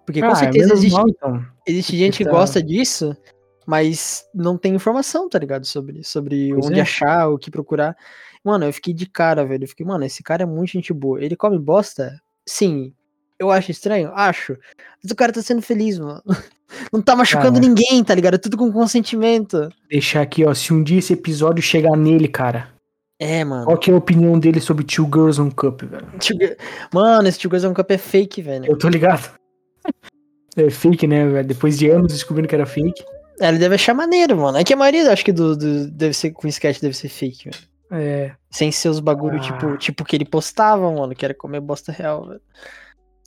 Porque 0.05 0.21
com 0.21 0.27
Ah, 0.27 0.33
é 0.33 0.35
certeza 0.35 0.75
existe, 0.75 0.95
mal, 0.97 1.09
então. 1.09 1.43
existe 1.67 1.97
gente 1.97 2.19
que 2.19 2.25
tá- 2.25 2.31
gosta 2.31 2.63
disso, 2.63 3.17
mas 3.67 4.25
não 4.35 4.59
tem 4.59 4.75
informação, 4.75 5.29
tá 5.31 5.39
ligado? 5.39 5.65
Sobre, 5.65 6.05
sobre 6.05 6.51
Pois 6.53 6.67
onde 6.67 6.79
é. 6.79 6.83
achar, 6.83 7.29
o 7.29 7.39
que 7.39 7.51
procurar. 7.51 7.97
Mano, 8.45 8.67
eu 8.67 8.73
fiquei 8.73 8.93
de 8.93 9.07
cara, 9.07 9.47
velho. 9.47 9.65
Eu 9.65 9.69
fiquei, 9.69 9.87
mano, 9.87 10.05
esse 10.05 10.23
cara 10.23 10.43
é 10.43 10.47
muito 10.47 10.73
gente 10.73 10.93
boa. 10.93 11.23
Ele 11.25 11.35
come 11.37 11.59
bosta? 11.59 12.21
Sim. 12.49 12.93
Eu 13.39 13.51
acho 13.51 13.71
estranho? 13.71 14.11
Acho. 14.15 14.57
Mas 15.03 15.13
o 15.13 15.15
cara 15.15 15.33
tá 15.33 15.43
sendo 15.43 15.63
feliz, 15.63 15.99
mano. 15.99 16.23
Não 16.93 17.01
tá 17.01 17.15
machucando 17.17 17.55
Cara. 17.61 17.67
ninguém, 17.67 18.03
tá 18.05 18.15
ligado? 18.15 18.35
É 18.35 18.39
tudo 18.39 18.57
com 18.57 18.71
consentimento. 18.73 19.69
Deixar 19.89 20.21
aqui, 20.23 20.45
ó, 20.45 20.53
se 20.53 20.73
um 20.73 20.83
dia 20.83 20.99
esse 20.99 21.13
episódio 21.15 21.63
chegar 21.63 21.97
nele, 21.97 22.29
cara, 22.29 22.69
É, 23.19 23.43
mano. 23.45 23.65
qual 23.65 23.79
que 23.79 23.91
é 23.91 23.95
a 23.95 23.97
opinião 23.97 24.39
dele 24.39 24.61
sobre 24.61 24.85
Two 24.85 25.07
Girls 25.07 25.41
on 25.41 25.51
Cup, 25.51 25.83
velho? 25.85 26.07
Mano, 26.93 27.27
esse 27.29 27.39
Tio 27.39 27.49
Girls 27.49 27.67
on 27.67 27.73
Cup 27.75 27.91
é 27.91 27.97
fake, 27.99 28.43
velho. 28.43 28.67
Eu 28.67 28.77
tô 28.77 28.89
ligado. 28.89 29.31
É 30.57 30.69
fake, 30.71 31.07
né, 31.07 31.27
velho? 31.27 31.47
Depois 31.49 31.79
de 31.79 31.89
anos 31.89 32.13
descobrindo 32.13 32.49
que 32.49 32.55
era 32.55 32.67
fake. 32.67 33.03
É, 33.41 33.49
Ele 33.49 33.59
deve 33.59 33.77
achar 33.77 33.95
maneiro, 33.95 34.37
mano. 34.37 34.59
É 34.59 34.65
que 34.65 34.73
a 34.75 34.77
maioria, 34.77 35.11
acho 35.13 35.25
que 35.25 35.33
do, 35.33 35.57
do- 35.57 35.89
deve 35.91 36.13
ser 36.15 36.33
com 36.33 36.49
sketch, 36.49 36.81
deve 36.81 36.97
ser 36.97 37.09
fake, 37.09 37.45
velho. 37.51 37.63
É. 37.91 38.35
Sem 38.51 38.71
ser 38.71 38.89
os 38.89 39.01
bagulho, 39.01 39.39
Ah. 39.39 39.41
tipo, 39.41 39.77
tipo 39.79 40.05
que 40.05 40.17
ele 40.17 40.25
postava, 40.25 40.91
mano, 40.93 41.15
que 41.15 41.25
era 41.25 41.35
comer 41.35 41.61
bosta 41.61 41.91
real, 41.93 42.27
velho. 42.29 42.41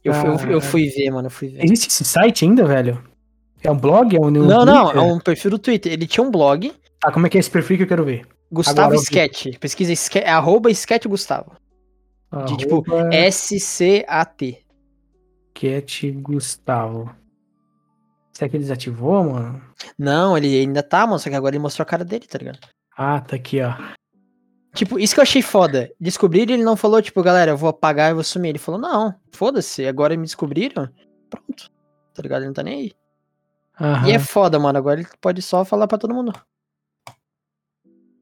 Eu, 0.03 0.14
fui- 0.14 0.30
eu, 0.30 0.51
eu 0.51 0.57
Ah. 0.57 0.62
fui 0.62 0.88
ver, 0.89 1.09
mano, 1.12 1.28
eu 1.28 1.32
fui 1.32 1.49
ver. 1.49 1.64
Existe 1.64 1.88
esse 1.88 2.03
site 2.05 2.45
ainda, 2.45 2.66
velho? 2.66 3.03
É 3.64 3.70
um 3.72 3.78
blog? 3.78 4.16
É 4.16 4.20
um, 4.20 4.30
Não, 4.32 4.66
não, 4.66 4.89
é 4.89 4.93
Twitter? 4.93 5.14
um 5.14 5.20
perfil 5.20 5.51
do 5.51 5.59
Twitter. 5.59 5.91
Ele 5.93 6.07
tinha 6.07 6.24
um 6.24 6.32
blog, 6.32 6.74
Ah, 7.03 7.12
como 7.12 7.26
é 7.26 7.30
que 7.30 7.38
é 7.38 7.39
esse 7.39 7.49
perfil 7.49 7.78
que 7.78 7.84
eu 7.84 7.88
quero 7.88 8.05
ver? 8.05 8.28
Gustavo 8.51 8.82
Agora. 8.82 8.97
Sketch. 8.97 9.57
Pesquisa 9.59 9.91
esque, 9.93 10.20
é 10.20 10.30
arroba 10.30 10.70
Sketch 10.70 11.05
Gustavo. 11.07 11.51
De, 12.45 12.57
tipo, 12.57 12.76
Arroba 12.88 13.09
S-C-A-T. 13.14 14.59
Cat 15.53 16.12
Gustavo. 16.12 17.14
Será 18.32 18.49
que 18.49 18.55
ele 18.55 18.64
desativou, 18.64 19.24
mano? 19.24 19.62
Não, 19.97 20.38
ele 20.38 20.59
ainda 20.59 20.82
tá, 20.82 21.05
mano, 21.05 21.20
só 21.20 21.30
que 21.30 21.36
agora 21.36 21.55
ele 21.55 21.62
mostrou 21.62 21.84
a 21.84 21.86
cara 21.86 22.05
dele, 22.05 22.26
tá 22.28 22.38
ligado? 22.38 22.59
Ah, 22.97 23.20
tá 23.20 23.36
aqui, 23.36 23.59
ó. 23.62 23.74
Tipo, 24.74 24.98
isso 24.98 25.14
que 25.14 25.20
eu 25.20 25.24
achei 25.24 25.42
foda. 25.42 25.92
Descobriram, 26.00 26.54
ele 26.54 26.64
não 26.64 26.78
falou, 26.78 27.02
tipo, 27.02 27.22
galera, 27.22 27.52
eu 27.52 27.58
vou 27.58 27.70
apagar 27.70 28.12
e 28.12 28.14
vou 28.14 28.24
sumir. 28.24 28.50
Ele 28.50 28.60
falou, 28.60 28.80
não, 28.80 29.14
foda-se, 29.32 29.86
agora 29.86 30.16
me 30.16 30.24
descobriram. 30.24 30.90
Pronto. 31.30 31.70
Tá 32.14 32.22
ligado? 32.22 32.40
Ele 32.42 32.48
não 32.48 32.54
tá 32.54 32.64
nem 32.64 32.74
aí. 32.80 32.92
Aham. 33.80 34.08
E 34.08 34.12
é 34.12 34.20
foda, 34.20 34.58
mano. 34.60 34.78
Agora 34.78 35.00
ele 35.00 35.10
pode 35.20 35.42
só 35.42 35.66
falar 35.66 35.88
pra 35.88 35.98
todo 35.98 36.14
mundo. 36.14 36.34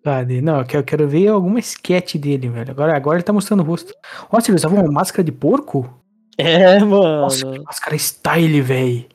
Cadê? 0.04 0.41
Não, 0.41 0.60
eu 0.60 0.66
quero, 0.66 0.82
eu 0.82 0.86
quero 0.86 1.08
ver 1.08 1.28
alguma 1.28 1.60
sketch 1.60 2.16
dele, 2.16 2.47
velho. 2.50 2.72
Agora, 2.72 2.95
agora 2.95 3.18
ele 3.18 3.24
tá 3.24 3.34
mostrando 3.34 3.62
o 3.62 3.66
rosto. 3.66 3.93
Nossa, 4.32 4.50
ele 4.50 4.56
usava 4.56 4.76
uma 4.76 4.91
máscara 4.91 5.24
de 5.24 5.32
porco? 5.32 6.02
É, 6.38 6.80
mano. 6.80 7.22
Nossa, 7.22 7.45
que 7.45 7.60
máscara 7.60 7.97
style, 7.97 8.62
velho. 8.62 9.06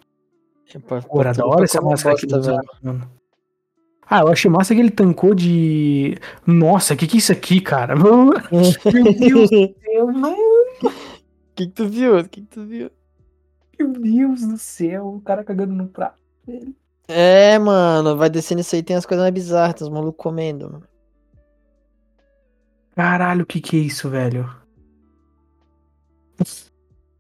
Era 0.69 0.81
pra- 0.81 1.33
da 1.33 1.47
hora 1.47 1.65
essa 1.65 1.81
máscara 1.81 2.17
que 2.17 2.27
ele 2.27 2.37
usava, 2.37 2.63
mano. 2.83 3.11
Ah, 4.15 4.21
eu 4.21 4.29
achei 4.29 4.49
massa 4.49 4.73
que 4.73 4.81
ele 4.81 4.93
tancou 4.93 5.35
de. 5.35 6.17
Nossa, 6.47 6.95
que 6.95 7.05
que 7.05 7.17
é 7.17 7.19
isso 7.19 7.33
aqui, 7.33 7.61
cara? 7.61 7.97
Meu 7.99 8.33
Deus 9.19 9.51
do 9.51 9.75
céu, 9.83 10.13
não. 10.13 10.37
O 10.85 10.91
que, 11.57 11.67
que 11.67 11.73
tu 11.73 11.89
viu? 11.89 12.19
O 12.19 12.29
que, 12.29 12.41
que 12.41 12.47
tu 12.47 12.65
viu? 12.65 12.93
Meu 13.77 13.93
Deus 13.93 14.43
do 14.43 14.57
céu, 14.57 15.09
o 15.17 15.21
cara 15.21 15.43
cagando 15.43 15.75
no 15.75 15.89
prato. 15.89 16.17
É, 17.09 17.59
mano, 17.59 18.17
vai 18.17 18.31
descendo 18.31 18.61
isso 18.61 18.77
aí, 18.77 18.85
tem 18.85 18.95
as 18.95 19.05
coisas 19.05 19.25
mais 19.25 19.35
bizarras, 19.35 19.81
os 19.81 19.89
malucos 19.89 20.23
comendo. 20.23 20.71
mano. 20.71 20.85
Caralho, 22.95 23.43
o 23.43 23.47
que 23.47 23.61
que 23.61 23.77
é 23.77 23.81
isso, 23.81 24.09
velho? 24.09 24.49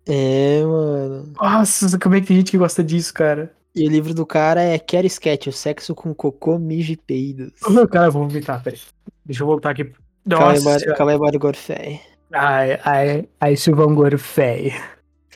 É, 0.06 0.62
mano. 0.64 1.32
Nossa, 1.42 1.98
como 1.98 2.14
é 2.14 2.20
que 2.20 2.28
tem 2.28 2.36
gente 2.36 2.52
que 2.52 2.58
gosta 2.58 2.84
disso, 2.84 3.12
cara? 3.12 3.52
E 3.74 3.88
o 3.88 3.90
livro 3.90 4.14
do 4.14 4.24
cara 4.24 4.62
é 4.62 4.78
Quero 4.78 5.06
Sketch, 5.06 5.48
o 5.48 5.52
sexo 5.52 5.94
com 5.94 6.14
cocô, 6.14 6.58
mijo 6.58 6.92
e 6.92 6.96
peidos. 6.96 7.52
Cara, 7.90 8.08
vou 8.08 8.28
vomitar, 8.28 8.62
peraí. 8.62 8.78
Deixa 9.24 9.42
eu 9.42 9.46
voltar 9.46 9.70
aqui. 9.70 9.92
Nossa, 10.24 10.70
aí, 11.10 11.18
Bário 11.18 11.40
Gorfé. 11.40 12.00
ai, 12.32 12.78
ai, 12.84 13.28
ai, 13.40 13.56
Silvão 13.56 13.94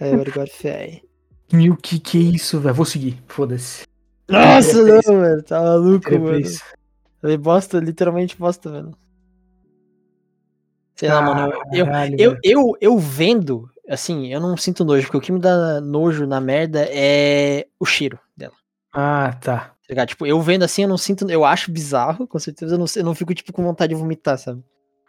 aí, 0.05 0.17
Bário 0.17 0.33
Gorfé. 0.33 1.03
Meu, 1.53 1.77
que 1.77 1.99
que 1.99 2.19
é 2.19 2.21
isso, 2.21 2.61
velho? 2.61 2.75
Vou 2.75 2.85
seguir, 2.85 3.19
foda-se. 3.27 3.87
Nossa, 4.29 4.83
não, 4.83 5.15
mano, 5.15 5.43
tá 5.43 5.61
maluco, 5.61 6.19
mano. 6.19 6.41
Ele 7.23 7.39
bosta, 7.39 7.81
literalmente 7.81 8.37
bosta, 8.37 8.71
velho. 8.71 8.95
Sei 10.99 11.09
lá, 11.09 11.23
mano. 11.23 11.53
Eu, 11.73 11.87
eu, 12.19 12.37
eu, 12.43 12.77
eu 12.81 12.99
vendo, 12.99 13.71
assim, 13.89 14.33
eu 14.35 14.41
não 14.41 14.57
sinto 14.57 14.85
nojo, 14.85 15.07
porque 15.07 15.17
o 15.17 15.21
que 15.21 15.31
me 15.31 15.39
dá 15.39 15.81
nojo 15.81 16.27
na 16.27 16.41
merda 16.41 16.89
é 16.91 17.69
o 17.79 17.87
cheiro 17.87 18.19
dela. 18.37 18.55
Ah, 18.93 19.33
tá. 19.41 19.75
Tá? 19.95 20.05
Tipo, 20.05 20.27
eu 20.27 20.41
vendo 20.43 20.65
assim, 20.65 20.83
eu 20.83 20.89
não 20.89 20.99
sinto. 20.99 21.31
Eu 21.31 21.45
acho 21.45 21.71
bizarro, 21.71 22.27
com 22.27 22.39
certeza. 22.41 22.75
Eu 22.75 22.79
não, 22.79 22.87
eu 22.97 23.05
não 23.05 23.15
fico, 23.15 23.33
tipo, 23.33 23.53
com 23.53 23.63
vontade 23.63 23.95
de 23.95 24.01
vomitar, 24.01 24.37
sabe? 24.39 24.61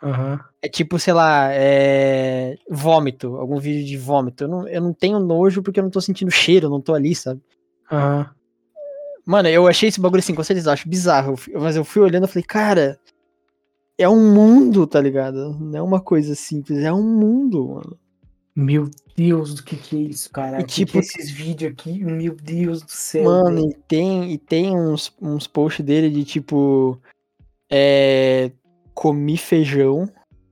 Aham. 0.04 0.40
É 0.62 0.70
tipo, 0.70 1.00
sei 1.00 1.14
lá, 1.14 1.50
é... 1.52 2.56
vômito, 2.70 3.36
algum 3.38 3.58
vídeo 3.58 3.84
de 3.84 3.98
vômito. 3.98 4.44
Eu 4.44 4.48
não, 4.48 4.68
eu 4.68 4.82
não 4.82 4.94
tenho 4.94 5.20
nojo 5.20 5.64
porque 5.64 5.80
eu 5.80 5.84
não 5.84 5.90
tô 5.90 6.00
sentindo 6.00 6.30
cheiro, 6.30 6.68
eu 6.68 6.70
não 6.70 6.80
tô 6.80 6.94
ali, 6.94 7.16
sabe? 7.16 7.42
Aham. 7.92 8.30
Mano, 9.26 9.50
eu 9.50 9.68
achei 9.68 9.90
esse 9.90 10.00
bagulho 10.00 10.20
assim, 10.20 10.36
com 10.36 10.44
certeza, 10.44 10.70
eu 10.70 10.74
acho 10.74 10.88
bizarro. 10.88 11.36
Mas 11.56 11.76
eu 11.76 11.84
fui 11.84 12.04
olhando 12.04 12.26
e 12.26 12.28
falei, 12.28 12.44
cara, 12.44 13.00
é 14.00 14.10
um 14.10 14.34
mundo, 14.34 14.88
tá 14.88 15.00
ligado? 15.00 15.56
Não 15.60 15.78
é 15.78 15.82
uma 15.82 16.00
coisa 16.02 16.34
simples, 16.34 16.80
é 16.80 16.92
um 16.92 17.04
mundo, 17.04 17.68
mano. 17.68 17.98
Meu 18.56 18.90
Deus, 19.16 19.54
do 19.54 19.64
que 19.64 19.76
que 19.78 19.96
é 19.96 20.00
isso, 20.00 20.30
cara? 20.32 20.60
E 20.60 20.64
Que 20.64 20.68
que 20.68 20.86
tipo- 20.86 20.98
é 20.98 21.02
esses 21.02 21.30
vídeos 21.30 21.72
aqui? 21.72 22.04
Meu 22.04 22.36
Deus 22.36 22.82
do 22.82 22.92
céu. 22.92 23.24
Mano, 23.26 23.58
velho. 23.62 23.70
e 23.70 23.74
tem, 23.88 24.32
e 24.34 24.38
tem 24.38 24.76
uns, 24.76 25.14
uns 25.22 25.46
posts 25.48 25.86
dele 25.86 26.10
de 26.10 26.24
tipo. 26.26 27.00
É. 27.70 28.52
Comi 28.94 29.38
feijão 29.38 30.10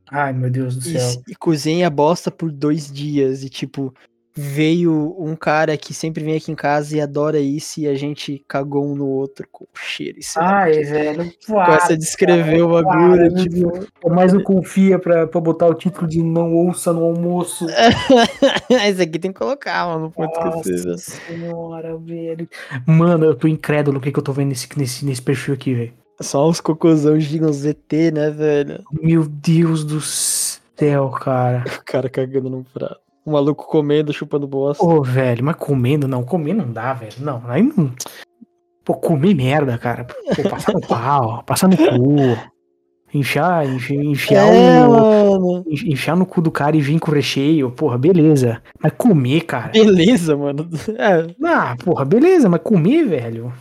Ai, 0.09 0.31
meu 0.31 0.49
Deus 0.49 0.77
do 0.77 0.87
e, 0.87 0.97
céu. 0.97 1.21
e 1.27 1.35
cozinhei 1.35 1.83
a 1.83 1.89
bosta 1.89 2.31
por 2.31 2.49
dois 2.49 2.89
dias. 2.89 3.43
E 3.43 3.49
tipo, 3.49 3.93
veio 4.39 5.15
um 5.17 5.35
cara 5.35 5.75
que 5.75 5.93
sempre 5.93 6.23
vem 6.23 6.37
aqui 6.37 6.51
em 6.51 6.55
casa 6.55 6.95
e 6.95 7.01
adora 7.01 7.39
isso 7.39 7.79
e 7.79 7.87
a 7.87 7.95
gente 7.95 8.43
cagou 8.47 8.85
um 8.85 8.95
no 8.95 9.07
outro 9.07 9.47
com 9.51 9.65
cheiro. 9.73 10.19
Isso 10.19 10.39
Ai, 10.39 10.83
velho. 10.83 11.31
Começa 11.45 11.93
a 11.93 11.97
descrever 11.97 12.61
o 12.61 12.69
bagulho, 12.69 13.33
tipo. 13.33 13.71
Deus. 13.71 13.87
Mais 14.05 14.33
não 14.33 14.43
confia 14.43 14.99
pra, 14.99 15.25
pra 15.25 15.41
botar 15.41 15.67
o 15.67 15.73
título 15.73 16.07
de 16.07 16.21
não 16.21 16.53
ouça 16.53 16.93
no 16.93 17.03
almoço. 17.03 17.65
Esse 18.69 19.01
aqui 19.01 19.17
tem 19.17 19.31
que 19.31 19.39
colocar, 19.39 19.87
mano. 19.87 20.13
Velho. 20.15 20.29
Nossa 20.35 20.97
senhora, 20.97 21.97
velho. 21.97 22.47
Mano, 22.85 23.25
eu 23.25 23.35
tô 23.35 23.47
incrédulo 23.47 23.97
o 23.97 24.01
que, 24.01 24.11
que 24.11 24.19
eu 24.19 24.23
tô 24.23 24.31
vendo 24.31 24.49
nesse, 24.49 24.67
nesse, 24.77 25.03
nesse 25.03 25.21
perfil 25.21 25.55
aqui, 25.55 25.73
velho. 25.73 25.93
Só 26.21 26.47
uns 26.47 26.59
cocôzão 26.59 27.19
gigantes 27.19 27.59
ZT, 27.59 28.11
né, 28.11 28.29
velho? 28.29 28.83
Meu 28.91 29.27
Deus 29.27 29.83
do 29.83 30.01
céu, 30.01 31.09
cara. 31.09 31.63
O 31.79 31.83
cara 31.83 32.09
cagando 32.09 32.49
no 32.49 32.63
prato. 32.63 33.06
O 33.27 33.31
maluco 33.31 33.65
comendo, 33.67 34.13
chupando 34.13 34.47
bosta. 34.47 34.81
Ô, 34.81 35.03
velho, 35.03 35.43
mas 35.43 35.57
comendo 35.57 36.07
não, 36.07 36.23
comer 36.23 36.53
não 36.53 36.71
dá, 36.71 36.93
velho. 36.93 37.11
Não, 37.19 37.43
aí 37.45 37.61
não. 37.61 37.91
Pô, 38.85 38.93
comer 38.93 39.35
merda, 39.35 39.77
cara. 39.77 40.05
Pô, 40.05 40.49
passar 40.49 40.71
no 40.73 40.79
pau, 40.79 41.43
passar 41.43 41.67
no 41.67 41.75
cu. 41.75 42.37
Enfiar, 43.13 43.65
enfiar, 43.67 44.01
enfiar 44.01 44.47
é, 44.47 44.87
o. 44.87 45.61
Enfiar 45.69 46.15
no 46.15 46.25
cu 46.25 46.41
do 46.41 46.49
cara 46.49 46.77
e 46.77 46.81
vir 46.81 46.97
com 47.01 47.11
recheio, 47.11 47.69
porra, 47.69 47.97
beleza. 47.97 48.61
Mas 48.81 48.93
comer, 48.97 49.41
cara. 49.41 49.73
Beleza, 49.73 50.37
mano. 50.37 50.69
É, 50.97 51.27
Ah, 51.45 51.75
porra, 51.83 52.05
beleza, 52.05 52.47
mas 52.47 52.61
comer, 52.61 53.03
velho. 53.09 53.51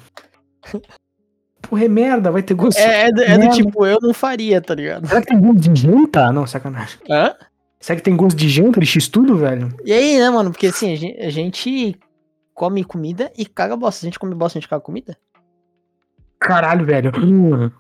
Porra, 1.63 1.85
é 1.87 1.89
merda, 1.89 2.31
vai 2.31 2.43
ter 2.45 2.55
gosto. 2.55 2.79
é, 2.79 3.09
é 3.09 3.13
do- 3.13 3.23
é 3.23 3.37
do 3.37 3.49
tipo, 3.49 3.85
eu 3.85 3.99
não 4.01 4.15
faria, 4.15 4.61
tá 4.61 4.77
ligado? 4.77 5.09
Será 5.09 5.21
que 5.21 5.27
tem 5.27 5.41
gosto 5.41 5.59
de 5.69 5.81
janta? 5.81 6.31
Não, 6.33 6.47
sacanagem. 6.47 6.99
Hã? 7.11 7.35
Será 7.81 7.97
que 7.97 8.03
tem 8.03 8.17
gosto 8.17 8.37
de 8.37 8.49
janta 8.49 8.81
de 8.81 8.87
x-tudo, 8.87 9.37
velho? 9.37 9.69
E 9.85 9.93
aí, 9.93 10.19
né, 10.19 10.29
mano? 10.31 10.51
Porque 10.51 10.67
assim, 10.69 10.93
a 10.93 10.97
gen- 10.97 11.17
a 11.21 11.31
gente 11.31 11.97
come 12.55 12.83
comida 12.85 13.31
e 13.37 13.45
caga 13.47 13.77
bosta. 13.77 14.05
A 14.05 14.07
gente 14.07 14.19
come 14.19 14.35
bosta, 14.35 14.59
a 14.59 14.61
gente 14.61 14.69
caga 14.69 14.83
comida? 14.83 15.17
Caralho, 16.39 16.85
velho. 16.85 17.11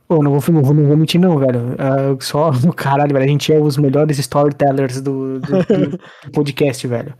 Pô, 0.08 0.22
não 0.22 0.38
vou, 0.38 0.54
não 0.54 0.62
vou, 0.62 0.74
não 0.74 0.86
vou 0.86 0.96
mentir, 0.96 1.20
não, 1.20 1.38
velho. 1.38 1.76
Ah, 1.78 2.16
só 2.20 2.50
no 2.52 2.72
caralho, 2.74 3.12
velho. 3.12 3.24
A 3.24 3.28
gente 3.28 3.52
é 3.52 3.58
os 3.60 3.76
melhores 3.76 4.18
storytellers 4.18 5.00
do, 5.00 5.38
do- 5.40 5.58
do- 5.62 6.00
podcast, 6.32 6.86
velho. 6.86 7.14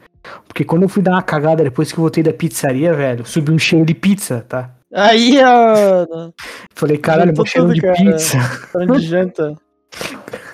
Porque 0.49 0.65
quando 0.65 0.83
eu 0.83 0.89
fui 0.89 1.03
dar 1.03 1.13
uma 1.13 1.23
cagada 1.23 1.63
depois 1.63 1.93
que 1.93 1.99
eu 1.99 2.03
voltei 2.03 2.23
da 2.23 2.33
pizzaria, 2.33 2.93
velho, 2.95 3.25
subiu 3.25 3.55
um 3.55 3.59
cheiro 3.59 3.85
de 3.87 3.95
pizza, 3.95 4.45
tá? 4.49 4.75
Aí, 4.93 5.37
ó. 5.45 6.31
Falei, 6.75 6.97
caralho, 6.99 7.33
um 7.39 7.45
cheiro 7.45 7.73
de 7.75 7.81
cara. 7.81 7.95
pizza. 7.95 8.39
Falando 8.41 8.99
de 8.99 9.07
janta. 9.07 9.55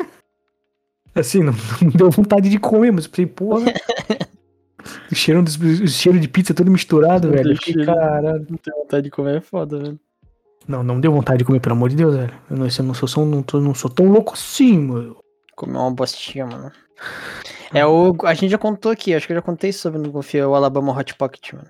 Assim, 1.15 1.43
não, 1.43 1.53
não 1.83 1.91
deu 1.91 2.11
vontade 2.11 2.49
de 2.49 2.59
comer, 2.59 2.91
mas 2.93 3.05
eu 3.05 3.11
falei, 3.11 3.27
porra. 3.27 3.73
o, 5.11 5.15
cheiro 5.15 5.43
dos, 5.43 5.57
o 5.57 5.87
cheiro 5.89 6.19
de 6.19 6.29
pizza 6.29 6.55
todo 6.55 6.71
misturado, 6.71 7.29
Meu 7.29 7.37
velho. 7.37 7.57
Fiquei, 7.57 7.85
caralho. 7.85 8.47
Não 8.49 8.57
tem 8.57 8.75
vontade 8.75 9.05
de 9.05 9.11
comer, 9.11 9.37
é 9.37 9.41
foda, 9.41 9.79
velho. 9.79 10.01
Não, 10.67 10.83
não 10.83 11.01
deu 11.01 11.13
vontade 11.13 11.39
de 11.39 11.45
comer, 11.45 11.61
pelo 11.61 11.75
amor 11.75 11.91
de 11.91 11.97
Deus, 11.97 12.15
velho. 12.17 12.33
Eu 12.51 12.57
não, 12.57 12.67
eu 12.67 12.85
não, 12.85 12.95
sou, 12.95 13.27
não, 13.27 13.43
tô- 13.43 13.61
não 13.61 13.75
sou 13.75 13.91
tão 13.91 14.07
louco 14.07 14.33
assim, 14.35 14.79
mano. 14.79 15.17
Comer 15.57 15.77
uma 15.77 15.91
bostinha, 15.91 16.47
mano. 16.47 16.71
É 17.75 17.85
o. 17.85 18.15
A 18.25 18.35
gente 18.35 18.51
já 18.51 18.59
contou 18.59 18.93
aqui, 18.93 19.15
acho 19.15 19.27
que 19.27 19.33
eu 19.33 19.37
já 19.37 19.43
contei 19.43 19.73
sobre 19.73 19.99
no 19.99 20.13
Confia, 20.13 20.49
o 20.49 20.55
Alabama 20.55 20.97
Hot 20.97 21.15
Pocket, 21.17 21.53
mano. 21.55 21.69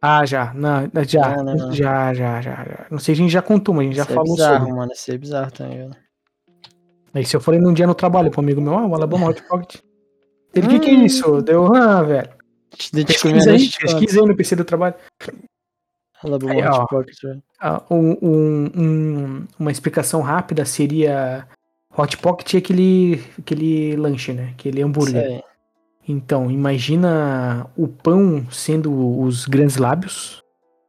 Ah, 0.00 0.26
já. 0.26 0.52
Não, 0.52 0.90
já, 1.06 1.36
Não, 1.36 1.44
não, 1.44 1.54
não. 1.54 1.72
já, 1.72 2.12
já, 2.12 2.40
já, 2.40 2.56
já. 2.64 2.86
Não 2.90 2.98
sei 2.98 3.14
se 3.14 3.20
a 3.20 3.24
gente 3.24 3.32
já 3.32 3.40
contou, 3.40 3.74
mas 3.74 3.82
a 3.82 3.84
gente 3.86 3.96
já 3.96 4.02
Isso 4.02 4.12
é 4.12 4.14
falou 4.14 4.34
bizarro, 4.34 4.58
sobre. 4.58 4.72
mano. 4.74 4.92
Isso 4.92 5.12
é 5.12 5.16
bizarro 5.18 5.50
também, 5.52 5.78
velho. 5.78 5.96
Aí 7.14 7.24
se 7.24 7.36
eu 7.36 7.40
falei 7.40 7.60
num 7.60 7.72
dia 7.74 7.86
no 7.86 7.94
trabalho 7.94 8.30
pro 8.30 8.40
amigo 8.40 8.60
meu, 8.60 8.76
ah, 8.78 8.86
o 8.86 8.94
Alabama 8.94 9.28
Hot 9.28 9.42
Pocket. 9.42 9.80
Ele, 10.54 10.66
o 10.66 10.70
que 10.70 10.80
que 10.80 10.90
é 10.90 10.94
Hum. 10.94 11.04
isso? 11.04 11.42
Deu, 11.42 11.74
ah, 11.74 12.02
velho. 12.02 12.28
Aí, 12.94 13.04
pesquisa 13.04 14.20
aí 14.20 14.26
no 14.26 14.36
PC 14.36 14.56
do 14.56 14.64
trabalho. 14.64 14.94
Alabama 16.22 16.52
Aí, 16.52 16.62
ó. 16.62 16.82
Hot 16.82 16.88
Pocket, 16.88 17.16
velho. 17.22 17.42
Um- 17.90 18.16
um- 18.22 18.70
um- 18.76 19.46
uma 19.58 19.70
explicação 19.70 20.20
rápida 20.22 20.64
seria 20.64 21.46
Hot 21.96 22.16
Pocket 22.18 22.54
é 22.54 22.58
aquele, 22.58 23.22
aquele 23.38 23.96
lanche, 23.96 24.32
né? 24.32 24.50
Aquele 24.54 24.82
hambúrguer. 24.82 25.22
Aí. 25.24 25.42
Então, 26.08 26.50
imagina 26.50 27.66
o 27.76 27.86
pão 27.86 28.46
sendo 28.50 29.20
os 29.20 29.44
grandes 29.46 29.76
lábios 29.76 30.42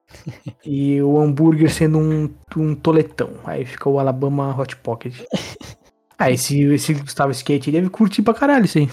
e 0.66 1.02
o 1.02 1.20
hambúrguer 1.20 1.70
sendo 1.72 2.00
um, 2.00 2.30
um 2.58 2.74
toletão. 2.76 3.32
Aí 3.44 3.66
fica 3.66 3.90
o 3.90 4.00
Alabama 4.00 4.56
Hot 4.60 4.76
Pocket. 4.78 5.14
Ah, 6.24 6.32
esse, 6.32 6.62
esse 6.64 6.94
Gustavo 6.94 7.32
Skate 7.32 7.72
deve 7.72 7.90
curtir 7.90 8.22
pra 8.22 8.34
caralho 8.34 8.66
isso 8.66 8.78
aí. 8.78 8.90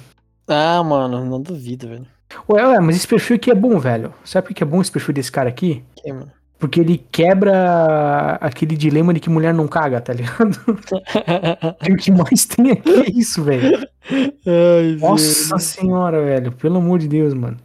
Ah, 0.48 0.82
mano, 0.82 1.24
não 1.24 1.40
duvido, 1.40 1.88
velho. 1.88 2.06
Ué, 2.48 2.66
ué, 2.66 2.80
mas 2.80 2.96
esse 2.96 3.06
perfil 3.08 3.36
aqui 3.36 3.50
é 3.50 3.54
bom, 3.54 3.78
velho. 3.78 4.12
Sabe 4.24 4.48
por 4.48 4.54
que 4.54 4.62
é 4.62 4.66
bom 4.66 4.80
esse 4.80 4.90
perfil 4.90 5.14
desse 5.14 5.30
cara 5.30 5.48
aqui? 5.48 5.84
Que, 5.96 6.12
mano? 6.12 6.30
Porque 6.58 6.78
ele 6.80 6.98
quebra 7.10 8.34
aquele 8.40 8.76
dilema 8.76 9.14
de 9.14 9.20
que 9.20 9.30
mulher 9.30 9.54
não 9.54 9.66
caga, 9.66 10.00
tá 10.00 10.12
ligado? 10.12 10.58
O 11.90 11.96
que 11.96 12.10
mais 12.10 12.44
tem 12.46 12.72
aqui 12.72 12.90
é 12.90 13.10
isso, 13.10 13.42
velho. 13.42 13.78
Ai, 14.10 14.96
Nossa 15.00 15.48
velho. 15.56 15.60
senhora, 15.60 16.22
velho. 16.24 16.52
Pelo 16.52 16.76
amor 16.78 16.98
de 16.98 17.08
Deus, 17.08 17.32
mano. 17.32 17.56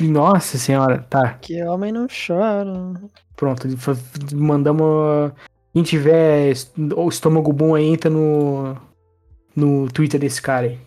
Nossa 0.00 0.56
senhora. 0.56 1.04
Tá, 1.10 1.34
Que 1.34 1.62
homem 1.64 1.92
não 1.92 2.06
chora. 2.08 2.94
pronto. 3.36 3.68
Mandamos. 4.34 5.32
Quem 5.72 5.82
tiver 5.82 6.52
o 6.96 7.08
estômago 7.08 7.52
bom 7.52 7.74
aí, 7.74 7.86
entra 7.86 8.10
no. 8.10 8.76
No 9.54 9.90
Twitter 9.90 10.18
desse 10.20 10.40
cara 10.40 10.66
aí. 10.68 10.78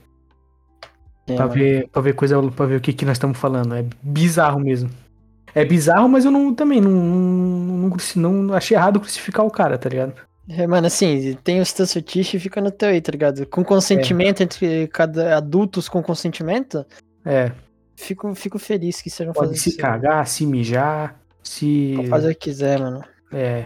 É, 1.28 1.36
Pra 1.36 1.48
ver, 1.48 1.88
pra 1.90 2.02
ver 2.02 2.14
coisa, 2.16 2.42
pra 2.52 2.66
ver 2.66 2.78
o 2.78 2.82
que, 2.82 2.94
que 2.94 3.06
nós 3.06 3.16
estamos 3.18 3.38
falando. 3.38 3.76
É 3.76 3.86
bizarro 4.02 4.60
mesmo. 4.60 4.90
É 5.56 5.64
bizarro, 5.64 6.10
mas 6.10 6.26
eu 6.26 6.32
não 6.32 6.54
também 6.54 6.82
não, 6.82 6.90
não, 6.92 7.98
não, 8.16 8.34
não 8.44 8.54
achei 8.56 8.76
errado 8.76 9.00
crucificar 9.00 9.46
o 9.46 9.52
cara, 9.52 9.78
tá 9.78 9.88
ligado? 9.88 10.14
É, 10.50 10.66
mano, 10.68 10.88
assim, 10.88 11.38
tem 11.44 11.62
os 11.62 11.72
teus 11.72 11.94
fetiches 11.94 12.34
e 12.34 12.40
fica 12.40 12.60
no 12.60 12.72
teu 12.72 12.90
aí, 12.90 13.00
tá 13.00 13.12
ligado? 13.12 13.46
Com 13.46 13.64
consentimento 13.64 14.42
entre 14.42 14.88
cada 14.88 15.38
adultos 15.38 15.88
com 15.88 16.02
consentimento, 16.02 16.86
É, 17.24 17.52
fico, 17.96 18.34
fico 18.36 18.58
feliz 18.60 19.02
que 19.02 19.10
sejam 19.10 19.32
pode 19.32 19.48
fazendo 19.48 19.62
se 19.62 19.70
isso. 19.70 19.78
cagar, 19.78 20.26
se 20.28 20.46
mijar, 20.46 21.20
se. 21.44 21.94
Pode 21.96 22.10
fazer 22.10 22.32
o 22.32 22.36
que 22.36 22.50
quiser, 22.50 22.80
mano. 22.80 23.04
É. 23.32 23.66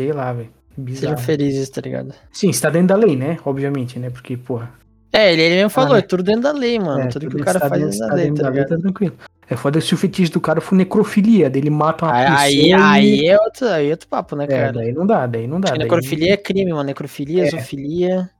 Sei 0.00 0.12
lá, 0.14 0.32
velho. 0.32 0.48
Sejam 0.94 1.16
felizes, 1.18 1.68
tá 1.68 1.80
ligado? 1.82 2.14
Sim, 2.32 2.48
está 2.48 2.70
dentro 2.70 2.88
da 2.88 2.96
lei, 2.96 3.14
né? 3.16 3.36
Obviamente, 3.44 3.98
né? 3.98 4.08
Porque, 4.08 4.34
porra. 4.34 4.70
É, 5.12 5.30
ele, 5.30 5.42
ele 5.42 5.54
mesmo 5.56 5.68
falou, 5.70 5.92
né? 5.92 5.98
é 5.98 6.02
tudo 6.02 6.22
dentro 6.22 6.40
da 6.42 6.52
lei, 6.52 6.78
mano. 6.78 7.00
é, 7.02 7.06
tudo 7.08 7.26
que 7.26 7.32
tudo 7.32 7.42
o 7.42 7.44
cara 7.44 7.58
está 7.58 7.68
faz 7.68 7.82
é 7.82 7.84
dentro- 7.84 7.98
dentro 7.98 8.08
da 8.08 8.14
lei, 8.16 8.24
dentro 8.26 8.42
tá 8.44 8.48
da 8.50 8.54
lei, 8.56 8.64
tá 8.64 8.78
tranquilo. 8.78 9.14
É 9.50 9.56
foda 9.56 9.78
se 9.80 9.92
o 9.92 9.96
fetiche 9.98 10.30
do 10.32 10.40
cara 10.40 10.60
for 10.60 10.74
necrofilia, 10.76 11.50
dele 11.50 11.68
mata 11.68 12.06
uma 12.06 12.14
Aí, 12.14 12.24
aí, 12.26 12.54
pessoa 12.54 12.68
e- 12.68 12.72
aí 12.72 13.26
é 13.28 13.38
outro, 13.38 13.68
aí 13.68 13.88
é 13.88 13.90
outro 13.90 14.08
papo, 14.08 14.36
né, 14.36 14.44
É, 14.44 14.46
cara? 14.46 14.72
daí 14.72 14.92
não 14.92 15.06
dá, 15.06 15.26
daí 15.26 15.46
não 15.46 15.60
dá. 15.60 15.72
Que 15.72 15.78
daí- 15.78 15.82
necrofilia 15.86 16.32
é 16.32 16.36
crime, 16.38 16.70
mano. 16.72 16.84
Necrofilia, 16.84 17.44
É. 17.46 17.50
zoofilia. 17.50 18.30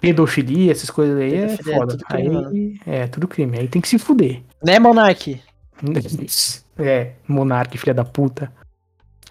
Pedofilia, 0.00 0.72
essas 0.72 0.90
coisas 0.90 1.16
aí 1.16 1.32
é 1.34 1.44
é 1.44 1.56
foda. 1.56 1.92
tudo 1.96 2.04
crime, 2.04 2.28
mano. 2.30 2.48
aí, 2.48 2.76
é, 2.84 3.06
tudo 3.06 3.28
crime. 3.28 3.58
Aí 3.58 3.68
tem 3.68 3.80
que 3.80 3.88
se 3.88 3.98
fuder. 3.98 4.42
Né, 4.62 4.78
Monark? 4.78 5.40
É, 6.78 7.12
Monark, 7.28 7.76
filha 7.76 7.92
da 7.92 8.02
puta. 8.04 8.50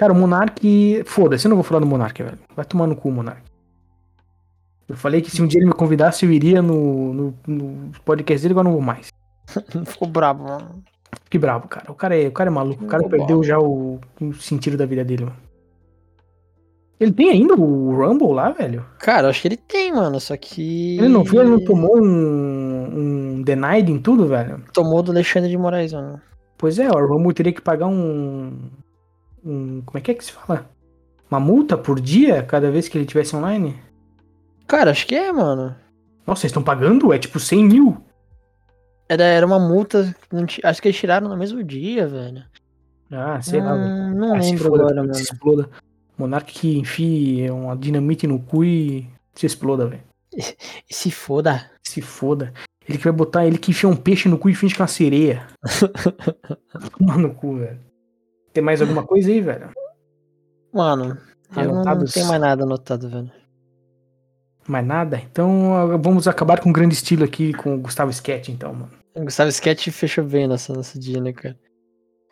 Cara, 0.01 0.13
o 0.13 0.15
Monark. 0.15 1.03
Foda-se, 1.05 1.45
eu 1.45 1.49
não 1.49 1.57
vou 1.57 1.63
falar 1.63 1.79
do 1.79 1.85
Monark, 1.85 2.23
velho. 2.23 2.39
Vai 2.55 2.65
tomar 2.65 2.87
no 2.87 2.95
cu, 2.95 3.11
Monark. 3.11 3.43
Eu 4.89 4.97
falei 4.97 5.21
que 5.21 5.29
se 5.29 5.43
um 5.43 5.45
dia 5.45 5.59
ele 5.59 5.67
me 5.67 5.75
convidasse, 5.75 6.25
eu 6.25 6.31
iria 6.31 6.59
no, 6.59 7.13
no, 7.13 7.33
no 7.45 7.91
podcast 8.03 8.41
dele, 8.41 8.53
agora 8.53 8.63
não 8.63 8.71
vou 8.71 8.81
mais. 8.81 9.09
Ficou 9.85 10.07
brabo, 10.07 10.45
mano. 10.45 10.83
Que 11.29 11.37
brabo, 11.37 11.67
cara. 11.67 11.91
O 11.91 11.93
cara 11.93 12.19
é, 12.19 12.27
o 12.27 12.31
cara 12.31 12.49
é 12.49 12.51
maluco. 12.51 12.83
O 12.83 12.87
cara 12.87 13.03
Ficou 13.03 13.15
perdeu 13.15 13.43
já 13.43 13.59
o, 13.59 13.99
o 14.19 14.33
sentido 14.33 14.75
da 14.75 14.87
vida 14.87 15.05
dele, 15.05 15.25
mano. 15.25 15.37
Ele 16.99 17.11
tem 17.11 17.29
ainda 17.29 17.53
o 17.53 17.95
Rumble 17.95 18.33
lá, 18.33 18.49
velho? 18.49 18.83
Cara, 18.97 19.27
eu 19.27 19.29
acho 19.29 19.43
que 19.43 19.49
ele 19.49 19.57
tem, 19.57 19.93
mano. 19.93 20.19
Só 20.19 20.35
que. 20.35 20.97
Ele 20.97 21.09
não 21.09 21.23
viu, 21.23 21.41
ele 21.41 21.51
não 21.51 21.63
tomou 21.63 22.01
um, 22.01 23.35
um 23.37 23.41
denied 23.43 23.91
em 23.91 23.99
tudo, 23.99 24.25
velho? 24.25 24.63
Tomou 24.73 25.03
do 25.03 25.11
Alexandre 25.11 25.51
de 25.51 25.57
Moraes, 25.59 25.93
mano. 25.93 26.19
Pois 26.57 26.79
é, 26.79 26.89
o 26.89 27.05
Rumble 27.05 27.35
teria 27.35 27.53
que 27.53 27.61
pagar 27.61 27.85
um, 27.85 28.51
um. 29.43 29.81
Como 29.81 29.97
é 29.97 30.01
que 30.01 30.11
é 30.11 30.13
que 30.13 30.23
se 30.25 30.31
fala? 30.31 30.69
Uma 31.29 31.39
multa 31.39 31.77
por 31.77 31.99
dia 31.99 32.43
cada 32.43 32.69
vez 32.71 32.87
que 32.87 32.97
ele 32.97 33.05
tivesse 33.05 33.35
online? 33.35 33.75
Cara, 34.67 34.91
acho 34.91 35.05
que 35.07 35.15
é, 35.15 35.31
mano. 35.31 35.75
Nossa, 36.27 36.41
vocês 36.41 36.51
estão 36.51 36.63
pagando? 36.63 37.11
É 37.13 37.17
tipo 37.19 37.39
100 37.39 37.65
mil? 37.65 37.97
Era, 39.09 39.23
era 39.23 39.45
uma 39.45 39.59
multa. 39.59 40.15
Acho 40.63 40.81
que 40.81 40.87
eles 40.87 40.97
tiraram 40.97 41.27
no 41.27 41.37
mesmo 41.37 41.63
dia, 41.63 42.07
velho. 42.07 42.43
Ah, 43.11 43.41
sei 43.41 43.59
lá, 43.61 43.73
velho. 43.75 43.85
Hum, 43.89 44.13
Não 44.15 44.35
Ah, 44.35 44.41
se 44.41 44.51
lembro 44.51 44.63
foda, 44.69 44.83
agora, 44.83 44.95
mano. 45.01 45.13
se 45.15 45.23
exploda. 45.23 45.69
Monark 46.17 46.53
que 46.53 46.77
enfie 46.77 47.49
uma 47.49 47.75
dinamite 47.75 48.27
no 48.27 48.39
cu 48.39 48.63
e 48.63 49.09
se 49.33 49.45
exploda, 49.45 49.87
velho. 49.87 50.03
Se 50.89 51.11
foda. 51.11 51.69
Se 51.83 52.01
foda. 52.01 52.53
Ele 52.87 52.97
que 52.97 53.03
vai 53.03 53.11
botar 53.13 53.45
ele 53.45 53.57
que 53.57 53.71
enfia 53.71 53.89
um 53.89 53.95
peixe 53.95 54.29
no 54.29 54.37
cu 54.37 54.49
e 54.49 54.55
finge 54.55 54.73
que 54.75 54.81
é 54.81 54.83
uma 54.83 54.87
sereia. 54.87 55.45
Toma 56.97 57.17
no 57.17 57.33
cu, 57.33 57.57
velho. 57.57 57.79
Tem 58.53 58.63
mais 58.63 58.81
alguma 58.81 59.03
coisa 59.03 59.29
aí, 59.29 59.41
velho? 59.41 59.69
Mano, 60.73 61.17
eu 61.55 61.63
não, 61.63 61.81
Anotados. 61.81 62.13
tenho 62.13 62.27
mais 62.27 62.41
nada 62.41 62.63
anotado, 62.63 63.09
velho. 63.09 63.31
Mais 64.67 64.85
nada? 64.85 65.21
Então 65.31 65.97
vamos 66.01 66.27
acabar 66.27 66.59
com 66.59 66.69
um 66.69 66.73
grande 66.73 66.93
estilo 66.93 67.23
aqui 67.23 67.53
com 67.53 67.75
o 67.75 67.79
Gustavo 67.79 68.11
Sketch, 68.11 68.49
então, 68.49 68.73
mano. 68.73 68.91
O 69.15 69.23
Gustavo 69.23 69.49
Sketch 69.49 69.89
fechou 69.89 70.23
bem 70.23 70.47
nessa, 70.47 70.73
nesse 70.73 70.97
dia, 70.97 71.19
né, 71.19 71.33
cara? 71.33 71.57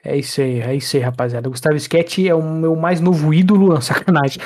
É 0.04 0.18
isso 0.18 0.40
aí, 0.40 0.62
é 0.62 0.76
isso 0.76 0.96
aí, 0.96 1.04
rapaziada. 1.04 1.48
O 1.48 1.52
Gustavo 1.52 1.76
Sketch 1.76 2.20
é 2.20 2.34
o 2.34 2.42
meu 2.42 2.76
mais 2.76 3.02
novo 3.02 3.34
ídolo, 3.34 3.74
não, 3.74 3.82
sacanagem. 3.82 4.42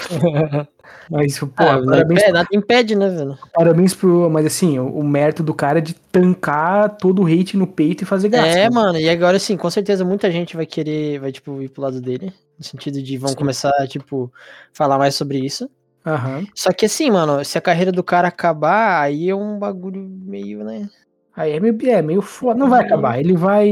Mas, 1.09 1.37
pô, 1.37 1.47
ah, 1.57 1.75
nada, 1.75 1.85
parabéns, 1.85 2.21
impede, 2.21 2.31
nada 2.31 2.47
impede, 2.53 2.95
né, 2.95 3.09
velho? 3.09 3.37
parabéns 3.53 3.93
pro. 3.93 4.29
Mas 4.29 4.45
assim, 4.45 4.79
o, 4.79 4.87
o 4.87 5.03
mérito 5.03 5.43
do 5.43 5.53
cara 5.53 5.79
é 5.79 5.81
de 5.81 5.93
tancar 5.93 6.97
todo 6.97 7.21
o 7.21 7.27
hate 7.27 7.57
no 7.57 7.67
peito 7.67 8.03
e 8.03 8.05
fazer 8.05 8.29
graça. 8.29 8.57
É, 8.57 8.63
né? 8.63 8.69
mano, 8.69 8.99
e 8.99 9.09
agora 9.09 9.37
sim, 9.37 9.55
com 9.55 9.69
certeza 9.69 10.03
muita 10.03 10.31
gente 10.31 10.55
vai 10.55 10.65
querer, 10.65 11.19
vai, 11.19 11.31
tipo, 11.31 11.61
ir 11.61 11.69
pro 11.69 11.83
lado 11.83 12.01
dele. 12.01 12.33
No 12.57 12.63
sentido 12.63 13.01
de 13.01 13.17
vão 13.17 13.29
Sim. 13.29 13.35
começar, 13.35 13.73
tipo, 13.87 14.31
falar 14.71 14.97
mais 14.97 15.15
sobre 15.15 15.39
isso. 15.39 15.69
Aham. 16.05 16.45
Só 16.53 16.71
que 16.71 16.85
assim, 16.85 17.09
mano, 17.09 17.43
se 17.43 17.57
a 17.57 17.61
carreira 17.61 17.91
do 17.91 18.03
cara 18.03 18.27
acabar, 18.27 19.01
aí 19.01 19.29
é 19.29 19.35
um 19.35 19.57
bagulho 19.57 20.01
meio, 20.01 20.63
né? 20.63 20.89
Aí 21.35 21.53
é 21.53 21.59
meio, 21.59 21.75
é 21.89 22.01
meio 22.01 22.21
foda. 22.21 22.59
Não 22.59 22.69
vai 22.69 22.83
acabar. 22.85 23.19
Ele 23.19 23.35
vai. 23.35 23.69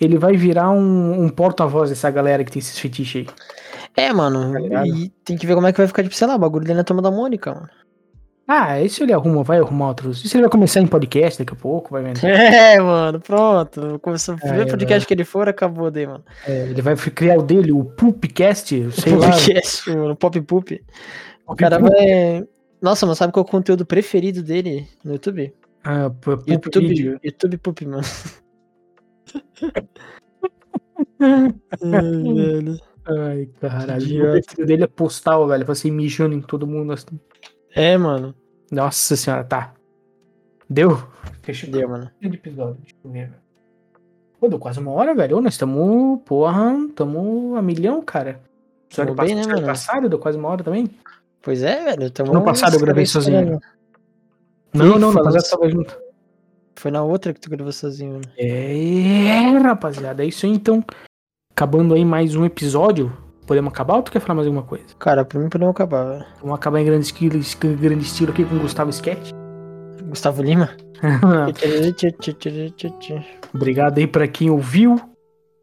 Ele 0.00 0.18
vai 0.18 0.36
virar 0.36 0.70
um, 0.70 1.24
um 1.24 1.28
porta-voz 1.28 1.90
dessa 1.90 2.10
galera 2.10 2.44
que 2.44 2.50
tem 2.52 2.60
esses 2.60 2.78
fetiches 2.78 3.26
aí. 3.96 4.06
É, 4.06 4.12
mano, 4.12 4.52
Tá 4.68 4.86
e 4.86 5.08
tem 5.24 5.36
que 5.36 5.46
ver 5.46 5.54
como 5.54 5.66
é 5.66 5.72
que 5.72 5.78
vai 5.78 5.86
ficar, 5.86 6.02
tipo, 6.02 6.14
sei 6.14 6.26
lá, 6.26 6.34
o 6.34 6.38
bagulho 6.38 6.64
dele 6.64 6.78
na 6.78 6.84
turma 6.84 7.00
da 7.02 7.10
Mônica, 7.10 7.54
mano. 7.54 7.68
Ah, 8.46 8.78
isso 8.80 9.02
ele 9.02 9.12
arruma, 9.12 9.42
vai 9.42 9.58
arrumar 9.58 9.88
outros. 9.88 10.22
Isso 10.22 10.36
ele 10.36 10.42
vai 10.42 10.50
começar 10.50 10.80
em 10.80 10.86
podcast 10.86 11.38
daqui 11.38 11.54
a 11.54 11.56
pouco, 11.56 11.90
vai 11.92 12.02
vendo. 12.02 12.20
É, 12.26 12.78
mano, 12.78 13.18
pronto. 13.20 13.98
Começou 14.02 14.34
o 14.34 14.38
É, 14.38 14.40
primeiro 14.40 14.70
podcast 14.70 15.06
que 15.08 15.14
ele 15.14 15.24
for, 15.24 15.48
acabou 15.48 15.90
daí, 15.90 16.06
mano. 16.06 16.22
É, 16.46 16.64
ele 16.64 16.82
vai 16.82 16.94
criar 16.96 17.38
o 17.38 17.42
dele, 17.42 17.72
o 17.72 17.84
Poopcast, 17.84 18.92
sei 18.92 19.16
lá. 19.16 19.30
Podcast, 19.30 19.90
mano, 19.90 20.14
Pop 20.16 20.38
Poop. 20.42 20.84
O 21.46 21.56
cara 21.56 21.78
vai. 21.78 22.44
Nossa, 22.82 23.06
mas 23.06 23.16
sabe 23.16 23.32
qual 23.32 23.44
é 23.44 23.48
o 23.48 23.50
conteúdo 23.50 23.86
preferido 23.86 24.42
dele 24.42 24.86
no 25.02 25.12
YouTube? 25.12 25.54
Ah, 25.84 26.10
Poop 26.10 26.50
YouTube, 26.50 26.88
Video. 26.88 27.20
YouTube 27.22 27.58
Poop, 27.58 27.86
mano. 27.86 28.02
Ai, 31.20 32.34
velho. 32.34 32.80
Ai, 33.06 33.48
caralho. 33.60 34.28
O 34.28 34.32
preferido 34.32 34.66
dele 34.66 34.84
é 34.84 34.86
postal, 34.86 35.46
velho. 35.46 35.64
Pra 35.64 35.74
ser 35.74 35.90
mijando 35.90 36.34
em 36.34 36.40
todo 36.40 36.66
mundo 36.66 36.92
assim. 36.92 37.20
É, 37.74 37.96
mano. 37.98 38.34
Nossa 38.70 39.14
senhora, 39.16 39.44
tá. 39.44 39.74
Deu? 40.68 41.06
Fechou. 41.42 41.70
Deu, 41.70 41.88
mano. 41.88 42.10
de 42.20 42.28
episódio. 42.28 42.78
Deixa 42.80 42.96
eu 43.04 43.10
ver, 43.10 43.28
velho. 43.28 43.44
Pô, 44.40 44.48
deu 44.48 44.58
quase 44.58 44.80
uma 44.80 44.92
hora, 44.92 45.14
velho. 45.14 45.36
Ô, 45.36 45.40
Nós 45.40 45.54
estamos, 45.54 46.20
porra, 46.24 46.74
estamos 46.88 47.56
a 47.56 47.62
milhão, 47.62 48.02
cara. 48.02 48.40
Episódio 48.86 49.14
Tamo 49.14 49.26
bem, 49.28 49.36
passado, 49.36 49.48
né, 49.48 49.54
mano? 49.54 49.66
passado 49.66 50.08
deu 50.08 50.18
quase 50.18 50.38
uma 50.38 50.48
hora 50.48 50.64
também. 50.64 50.90
Pois 51.42 51.62
é, 51.62 51.84
velho. 51.84 52.10
Tamo 52.10 52.32
Ano 52.32 52.44
passado 52.44 52.74
eu 52.74 52.80
gravei 52.80 53.04
sozinho. 53.04 53.52
Não, 53.52 53.60
não, 54.74 54.98
não, 54.98 55.12
Fala 55.12 55.30
rapaziada, 55.30 55.38
isso. 55.38 55.50
tava 55.50 55.70
junto. 55.70 55.98
Foi 56.76 56.90
na 56.90 57.02
outra 57.02 57.32
que 57.32 57.40
tu 57.40 57.48
gravou 57.48 57.72
sozinho, 57.72 58.14
mano. 58.14 58.24
É, 58.36 59.58
rapaziada, 59.58 60.24
é 60.24 60.26
isso 60.26 60.44
aí 60.44 60.52
então. 60.52 60.84
Acabando 61.52 61.94
aí 61.94 62.04
mais 62.04 62.34
um 62.34 62.44
episódio. 62.44 63.12
Podemos 63.46 63.72
acabar 63.72 63.96
ou 63.96 64.02
tu 64.02 64.10
quer 64.10 64.20
falar 64.20 64.36
mais 64.36 64.46
alguma 64.46 64.64
coisa? 64.64 64.84
Cara, 64.98 65.24
pra 65.24 65.38
mim 65.38 65.48
podemos 65.48 65.72
acabar, 65.72 66.04
velho. 66.04 66.24
Vamos 66.40 66.56
acabar 66.56 66.80
em 66.80 66.84
grande 66.84 67.06
estilo, 67.06 67.38
grande 67.78 68.04
estilo 68.04 68.32
aqui 68.32 68.44
com 68.44 68.56
o 68.56 68.60
Gustavo 68.60 68.90
Sketch. 68.90 69.30
Gustavo 70.08 70.42
Lima. 70.42 70.70
Obrigado 73.54 73.98
aí 73.98 74.06
pra 74.06 74.26
quem 74.26 74.50
ouviu. 74.50 74.98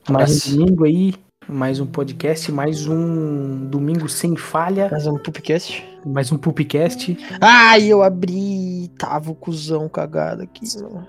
Mais 0.10 0.48
um 0.48 0.58
domingo 0.58 0.86
aí, 0.86 1.14
mais 1.48 1.80
um 1.80 1.86
podcast, 1.86 2.52
mais 2.52 2.88
um 2.88 3.66
domingo 3.66 4.08
sem 4.08 4.36
falha, 4.36 4.90
Mais 4.92 5.08
um 5.08 5.18
Poopcast. 5.18 5.84
mais 6.06 6.32
um 6.32 6.38
Pupcast. 6.38 7.18
Ai, 7.40 7.88
eu 7.88 8.04
abri. 8.04 8.90
Tava 8.98 9.32
o 9.32 9.36
cuzão 9.36 9.90
cagado 9.90 10.44
aqui, 10.44 10.66
mano. 10.82 11.08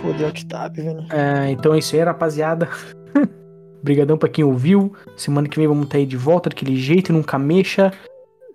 Pô, 0.00 0.12
deu 0.12 0.32
tab, 0.48 0.74
velho. 0.76 1.04
É, 1.10 1.50
então 1.50 1.74
é 1.74 1.78
isso 1.78 1.94
aí, 1.94 2.02
rapaziada. 2.02 2.68
Obrigadão 3.80 4.16
pra 4.16 4.28
quem 4.28 4.44
ouviu. 4.44 4.92
Semana 5.16 5.48
que 5.48 5.58
vem 5.58 5.68
vamos 5.68 5.84
estar 5.84 5.98
aí 5.98 6.06
de 6.06 6.16
volta 6.16 6.48
daquele 6.48 6.76
jeito, 6.76 7.12
nunca 7.12 7.38
mexa. 7.38 7.92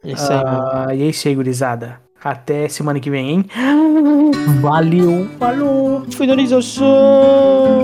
É 0.04 0.12
isso 0.12 0.32
aí. 0.32 0.42
Ah, 0.44 0.88
e 0.96 1.04
é 1.04 1.06
isso 1.08 1.28
aí, 1.28 1.36
gurizada. 1.36 2.02
Até 2.24 2.68
semana 2.68 3.00
que 3.00 3.12
vem, 3.12 3.30
hein? 3.30 3.46
Valeu, 4.60 5.28
falou! 5.38 6.04
Finalização! 6.12 7.84